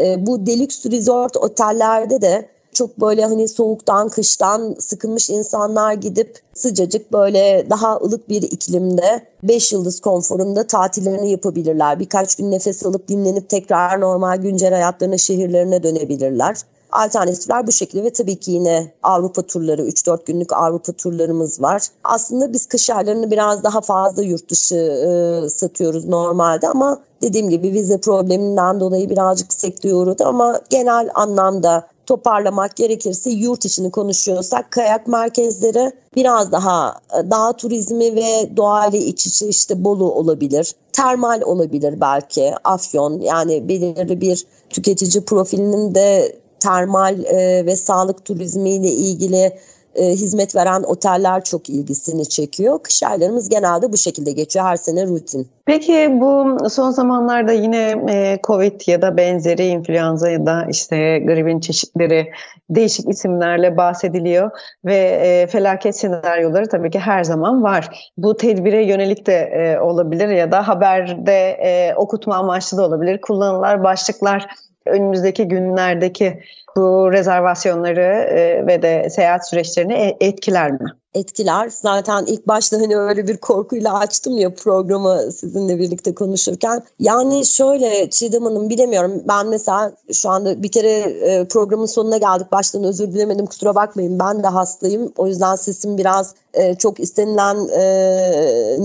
E, 0.00 0.26
bu 0.26 0.46
deluxe 0.46 0.90
resort 0.90 1.36
otellerde 1.36 2.20
de 2.20 2.48
çok 2.80 3.00
böyle 3.00 3.24
hani 3.24 3.48
soğuktan, 3.48 4.08
kıştan 4.08 4.76
sıkılmış 4.78 5.30
insanlar 5.30 5.92
gidip 5.92 6.40
sıcacık 6.54 7.12
böyle 7.12 7.66
daha 7.70 7.96
ılık 7.96 8.28
bir 8.28 8.42
iklimde 8.42 9.26
5 9.42 9.72
yıldız 9.72 10.00
konforunda 10.00 10.66
tatillerini 10.66 11.30
yapabilirler. 11.30 12.00
Birkaç 12.00 12.36
gün 12.36 12.50
nefes 12.50 12.86
alıp 12.86 13.08
dinlenip 13.08 13.48
tekrar 13.48 14.00
normal 14.00 14.36
güncel 14.36 14.72
hayatlarına, 14.72 15.18
şehirlerine 15.18 15.82
dönebilirler. 15.82 16.56
Alternatifler 16.92 17.66
bu 17.66 17.72
şekilde 17.72 18.04
ve 18.04 18.12
tabii 18.12 18.36
ki 18.36 18.50
yine 18.50 18.92
Avrupa 19.02 19.42
turları, 19.42 19.82
3-4 19.82 20.24
günlük 20.26 20.52
Avrupa 20.52 20.92
turlarımız 20.92 21.62
var. 21.62 21.82
Aslında 22.04 22.52
biz 22.52 22.66
kış 22.66 22.90
aylarını 22.90 23.30
biraz 23.30 23.64
daha 23.64 23.80
fazla 23.80 24.22
yurt 24.22 24.50
dışı 24.50 24.76
e, 24.76 25.48
satıyoruz 25.48 26.04
normalde 26.04 26.68
ama 26.68 27.02
dediğim 27.22 27.50
gibi 27.50 27.72
vize 27.72 28.00
probleminden 28.00 28.80
dolayı 28.80 29.10
birazcık 29.10 29.52
sekteye 29.52 29.94
ama 30.24 30.60
genel 30.70 31.10
anlamda 31.14 31.86
toparlamak 32.10 32.76
gerekirse 32.76 33.30
yurt 33.30 33.64
içini 33.64 33.90
konuşuyorsak 33.90 34.70
kayak 34.70 35.06
merkezleri 35.06 35.92
biraz 36.16 36.52
daha 36.52 37.00
e, 37.18 37.30
dağ 37.30 37.52
turizmi 37.52 38.14
ve 38.14 38.56
doğayla 38.56 38.98
iç 38.98 39.26
içe 39.26 39.46
işte 39.46 39.84
Bolu 39.84 40.12
olabilir. 40.12 40.74
Termal 40.92 41.42
olabilir 41.42 42.00
belki 42.00 42.52
Afyon 42.64 43.20
yani 43.20 43.68
belirli 43.68 44.20
bir 44.20 44.46
tüketici 44.70 45.24
profilinin 45.24 45.94
de 45.94 46.36
termal 46.60 47.24
e, 47.24 47.66
ve 47.66 47.76
sağlık 47.76 48.24
turizmiyle 48.24 48.88
ilgili 48.88 49.58
e, 49.94 50.04
hizmet 50.04 50.56
veren 50.56 50.82
oteller 50.82 51.44
çok 51.44 51.70
ilgisini 51.70 52.28
çekiyor. 52.28 52.78
Kış 52.82 53.02
aylarımız 53.02 53.48
genelde 53.48 53.92
bu 53.92 53.96
şekilde 53.96 54.32
geçiyor. 54.32 54.64
Her 54.64 54.76
sene 54.76 55.06
rutin. 55.06 55.48
Peki 55.66 56.08
bu 56.20 56.56
son 56.70 56.90
zamanlarda 56.90 57.52
yine 57.52 58.04
e, 58.10 58.38
Covid 58.44 58.80
ya 58.86 59.02
da 59.02 59.16
benzeri 59.16 59.66
influenza 59.66 60.30
ya 60.30 60.46
da 60.46 60.66
işte 60.70 61.18
gripin 61.18 61.60
çeşitleri 61.60 62.32
değişik 62.70 63.08
isimlerle 63.08 63.76
bahsediliyor 63.76 64.50
ve 64.84 64.96
e, 64.96 65.46
felaket 65.46 65.96
senaryoları 65.96 66.68
tabii 66.68 66.90
ki 66.90 66.98
her 66.98 67.24
zaman 67.24 67.62
var. 67.62 68.12
Bu 68.16 68.36
tedbire 68.36 68.84
yönelik 68.84 69.26
de 69.26 69.34
e, 69.34 69.80
olabilir 69.80 70.28
ya 70.28 70.52
da 70.52 70.68
haberde 70.68 71.50
e, 71.50 71.94
okutma 71.94 72.36
amaçlı 72.36 72.78
da 72.78 72.86
olabilir. 72.86 73.20
Kullanılar 73.20 73.84
başlıklar 73.84 74.46
önümüzdeki 74.86 75.48
günlerdeki 75.48 76.42
bu 76.76 77.12
rezervasyonları 77.12 78.00
e, 78.00 78.66
ve 78.66 78.82
de 78.82 79.10
seyahat 79.10 79.48
süreçlerini 79.48 79.92
e, 79.92 80.16
etkiler 80.20 80.72
mi? 80.72 80.92
Etkiler. 81.14 81.68
Zaten 81.68 82.24
ilk 82.26 82.48
başta 82.48 82.76
hani 82.76 82.96
öyle 82.96 83.28
bir 83.28 83.36
korkuyla 83.36 83.98
açtım 83.98 84.38
ya 84.38 84.54
programı 84.54 85.32
sizinle 85.32 85.78
birlikte 85.78 86.14
konuşurken. 86.14 86.82
Yani 86.98 87.46
şöyle 87.46 88.10
Çiğdem 88.10 88.42
Hanım 88.42 88.70
bilemiyorum. 88.70 89.22
Ben 89.28 89.46
mesela 89.46 89.92
şu 90.12 90.30
anda 90.30 90.62
bir 90.62 90.70
kere 90.70 90.90
e, 90.90 91.48
programın 91.48 91.86
sonuna 91.86 92.16
geldik. 92.16 92.52
Baştan 92.52 92.84
özür 92.84 93.12
dilemedim 93.12 93.46
kusura 93.46 93.74
bakmayın. 93.74 94.18
Ben 94.18 94.42
de 94.42 94.46
hastayım. 94.46 95.12
O 95.16 95.26
yüzden 95.26 95.56
sesim 95.56 95.98
biraz 95.98 96.34
çok 96.78 97.00
istenilen 97.00 97.56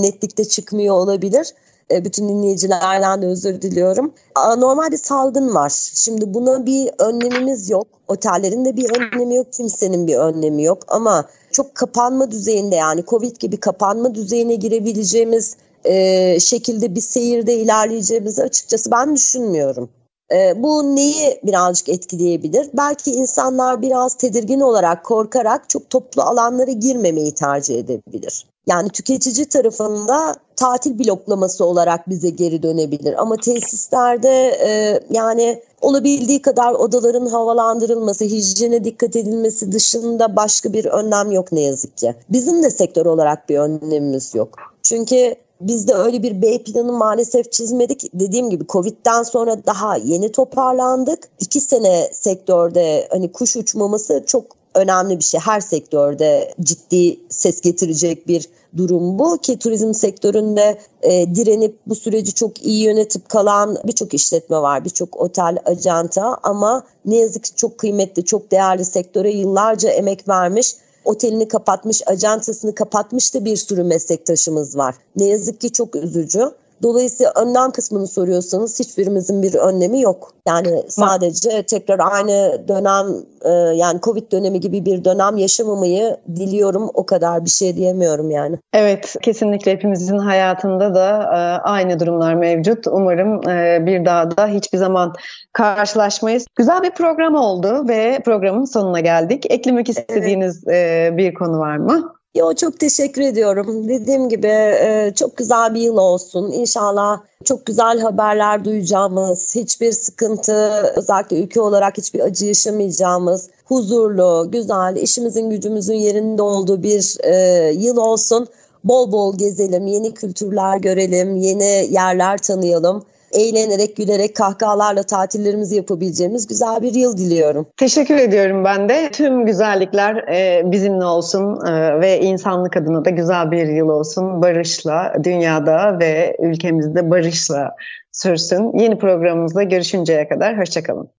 netlikte 0.01 0.45
çıkmıyor 0.45 0.95
olabilir. 0.95 1.53
E, 1.91 2.05
bütün 2.05 2.29
dinleyicilerden 2.29 3.21
de 3.21 3.25
özür 3.25 3.61
diliyorum. 3.61 4.13
Normalde 4.57 4.97
salgın 4.97 5.55
var. 5.55 5.91
Şimdi 5.93 6.33
buna 6.33 6.65
bir 6.65 6.89
önlemimiz 6.99 7.69
yok. 7.69 7.87
Otellerin 8.07 8.65
de 8.65 8.77
bir 8.77 8.89
önlemi 8.89 9.35
yok, 9.35 9.53
kimsenin 9.53 10.07
bir 10.07 10.15
önlemi 10.15 10.63
yok. 10.63 10.83
Ama 10.87 11.25
çok 11.51 11.75
kapanma 11.75 12.31
düzeyinde 12.31 12.75
yani 12.75 13.05
Covid 13.05 13.35
gibi 13.35 13.57
kapanma 13.57 14.15
düzeyine 14.15 14.55
girebileceğimiz 14.55 15.57
e, 15.85 16.39
şekilde 16.39 16.95
bir 16.95 17.01
seyirde 17.01 17.53
ilerleyeceğimizi 17.53 18.43
açıkçası 18.43 18.91
ben 18.91 19.15
düşünmüyorum. 19.15 19.89
E, 20.31 20.63
bu 20.63 20.95
neyi 20.95 21.39
birazcık 21.43 21.89
etkileyebilir? 21.89 22.69
Belki 22.73 23.11
insanlar 23.11 23.81
biraz 23.81 24.17
tedirgin 24.17 24.59
olarak, 24.59 25.03
korkarak 25.03 25.69
çok 25.69 25.89
toplu 25.89 26.21
alanlara 26.21 26.71
girmemeyi 26.71 27.33
tercih 27.33 27.79
edebilir. 27.79 28.45
Yani 28.67 28.89
tüketici 28.89 29.45
tarafında 29.45 30.35
tatil 30.55 30.99
bloklaması 30.99 31.65
olarak 31.65 32.09
bize 32.09 32.29
geri 32.29 32.63
dönebilir. 32.63 33.21
Ama 33.21 33.37
tesislerde 33.37 34.47
e, 34.47 34.99
yani 35.09 35.61
olabildiği 35.81 36.41
kadar 36.41 36.73
odaların 36.73 37.25
havalandırılması, 37.25 38.25
hijyene 38.25 38.83
dikkat 38.83 39.15
edilmesi 39.15 39.71
dışında 39.71 40.35
başka 40.35 40.73
bir 40.73 40.85
önlem 40.85 41.31
yok 41.31 41.51
ne 41.51 41.61
yazık 41.61 41.97
ki. 41.97 42.15
Bizim 42.29 42.63
de 42.63 42.69
sektör 42.69 43.05
olarak 43.05 43.49
bir 43.49 43.57
önlemimiz 43.57 44.35
yok. 44.35 44.49
Çünkü 44.83 45.35
biz 45.61 45.87
de 45.87 45.93
öyle 45.93 46.23
bir 46.23 46.41
B 46.41 46.63
planı 46.63 46.91
maalesef 46.91 47.51
çizmedik. 47.51 48.09
Dediğim 48.13 48.49
gibi 48.49 48.67
Covid'den 48.67 49.23
sonra 49.23 49.65
daha 49.65 49.97
yeni 49.97 50.31
toparlandık. 50.31 51.19
İki 51.39 51.61
sene 51.61 52.09
sektörde 52.13 53.07
hani 53.11 53.31
kuş 53.31 53.55
uçmaması 53.55 54.23
çok 54.27 54.45
önemli 54.75 55.19
bir 55.19 55.23
şey. 55.23 55.39
Her 55.39 55.59
sektörde 55.59 56.53
ciddi 56.61 57.19
ses 57.29 57.61
getirecek 57.61 58.27
bir 58.27 58.49
durum 58.77 59.19
bu 59.19 59.37
ki 59.37 59.59
turizm 59.59 59.93
sektöründe 59.93 60.79
e, 61.01 61.35
direnip 61.35 61.77
bu 61.87 61.95
süreci 61.95 62.33
çok 62.33 62.65
iyi 62.65 62.83
yönetip 62.83 63.29
kalan 63.29 63.77
birçok 63.87 64.13
işletme 64.13 64.57
var, 64.57 64.85
birçok 64.85 65.21
otel, 65.21 65.57
ajanta 65.65 66.37
ama 66.43 66.83
ne 67.05 67.15
yazık 67.15 67.43
ki 67.43 67.55
çok 67.55 67.77
kıymetli, 67.77 68.25
çok 68.25 68.51
değerli 68.51 68.85
sektöre 68.85 69.31
yıllarca 69.31 69.89
emek 69.89 70.27
vermiş 70.27 70.75
otelini 71.05 71.47
kapatmış, 71.47 72.07
ajantasını 72.07 72.75
kapatmış 72.75 73.33
da 73.33 73.45
bir 73.45 73.57
sürü 73.57 73.83
meslektaşımız 73.83 74.77
var. 74.77 74.95
Ne 75.15 75.25
yazık 75.25 75.61
ki 75.61 75.71
çok 75.71 75.95
üzücü. 75.95 76.51
Dolayısıyla 76.83 77.31
önlem 77.35 77.71
kısmını 77.71 78.07
soruyorsanız 78.07 78.79
hiçbirimizin 78.79 79.43
bir 79.43 79.53
önlemi 79.53 80.01
yok. 80.01 80.31
Yani 80.47 80.83
sadece 80.87 81.63
tekrar 81.63 81.99
aynı 82.11 82.67
dönem 82.67 83.05
e, 83.41 83.49
yani 83.75 84.01
Covid 84.01 84.31
dönemi 84.31 84.59
gibi 84.59 84.85
bir 84.85 85.05
dönem 85.05 85.37
yaşamamayı 85.37 86.17
diliyorum. 86.35 86.89
O 86.93 87.05
kadar 87.05 87.45
bir 87.45 87.49
şey 87.49 87.75
diyemiyorum 87.75 88.31
yani. 88.31 88.59
Evet 88.73 89.15
kesinlikle 89.21 89.71
hepimizin 89.71 90.17
hayatında 90.17 90.95
da 90.95 91.23
e, 91.23 91.37
aynı 91.61 91.99
durumlar 91.99 92.33
mevcut. 92.33 92.87
Umarım 92.87 93.49
e, 93.49 93.85
bir 93.85 94.05
daha 94.05 94.37
da 94.37 94.47
hiçbir 94.47 94.77
zaman 94.77 95.13
karşılaşmayız. 95.53 96.45
Güzel 96.55 96.83
bir 96.83 96.91
program 96.91 97.35
oldu 97.35 97.87
ve 97.87 98.19
programın 98.25 98.65
sonuna 98.65 98.99
geldik. 98.99 99.45
Eklemek 99.49 99.89
istediğiniz 99.89 100.63
evet. 100.67 101.17
bir 101.17 101.33
konu 101.33 101.59
var 101.59 101.77
mı? 101.77 102.14
Yo 102.35 102.53
çok 102.53 102.79
teşekkür 102.79 103.21
ediyorum. 103.21 103.87
Dediğim 103.89 104.29
gibi 104.29 104.47
e, 104.47 105.13
çok 105.15 105.37
güzel 105.37 105.73
bir 105.73 105.81
yıl 105.81 105.97
olsun. 105.97 106.51
İnşallah 106.51 107.21
çok 107.43 107.65
güzel 107.65 107.99
haberler 107.99 108.65
duyacağımız, 108.65 109.55
hiçbir 109.55 109.91
sıkıntı, 109.91 110.53
özellikle 110.95 111.39
ülke 111.39 111.61
olarak 111.61 111.97
hiçbir 111.97 112.19
acı 112.19 112.45
yaşamayacağımız, 112.45 113.49
huzurlu, 113.65 114.47
güzel, 114.51 114.95
işimizin 114.95 115.49
gücümüzün 115.49 115.95
yerinde 115.95 116.41
olduğu 116.41 116.83
bir 116.83 117.17
e, 117.23 117.35
yıl 117.71 117.97
olsun. 117.97 118.47
Bol 118.83 119.11
bol 119.11 119.37
gezelim, 119.37 119.87
yeni 119.87 120.13
kültürler 120.13 120.77
görelim, 120.77 121.35
yeni 121.35 121.87
yerler 121.93 122.37
tanıyalım 122.37 123.05
eğlenerek, 123.35 123.95
gülerek, 123.97 124.35
kahkahalarla 124.35 125.03
tatillerimizi 125.03 125.75
yapabileceğimiz 125.75 126.47
güzel 126.47 126.81
bir 126.81 126.93
yıl 126.93 127.17
diliyorum. 127.17 127.67
Teşekkür 127.77 128.15
ediyorum 128.15 128.63
ben 128.63 128.89
de. 128.89 129.09
Tüm 129.11 129.45
güzellikler 129.45 130.15
e, 130.15 130.71
bizimle 130.71 131.05
olsun 131.05 131.67
e, 131.67 132.01
ve 132.01 132.19
insanlık 132.21 132.77
adına 132.77 133.05
da 133.05 133.09
güzel 133.09 133.51
bir 133.51 133.67
yıl 133.67 133.89
olsun. 133.89 134.41
Barışla, 134.41 135.13
dünyada 135.23 135.99
ve 135.99 136.37
ülkemizde 136.39 137.11
barışla 137.11 137.75
sürsün. 138.11 138.77
Yeni 138.79 138.97
programımızda 138.97 139.63
görüşünceye 139.63 140.27
kadar 140.27 140.59
hoşçakalın. 140.59 141.09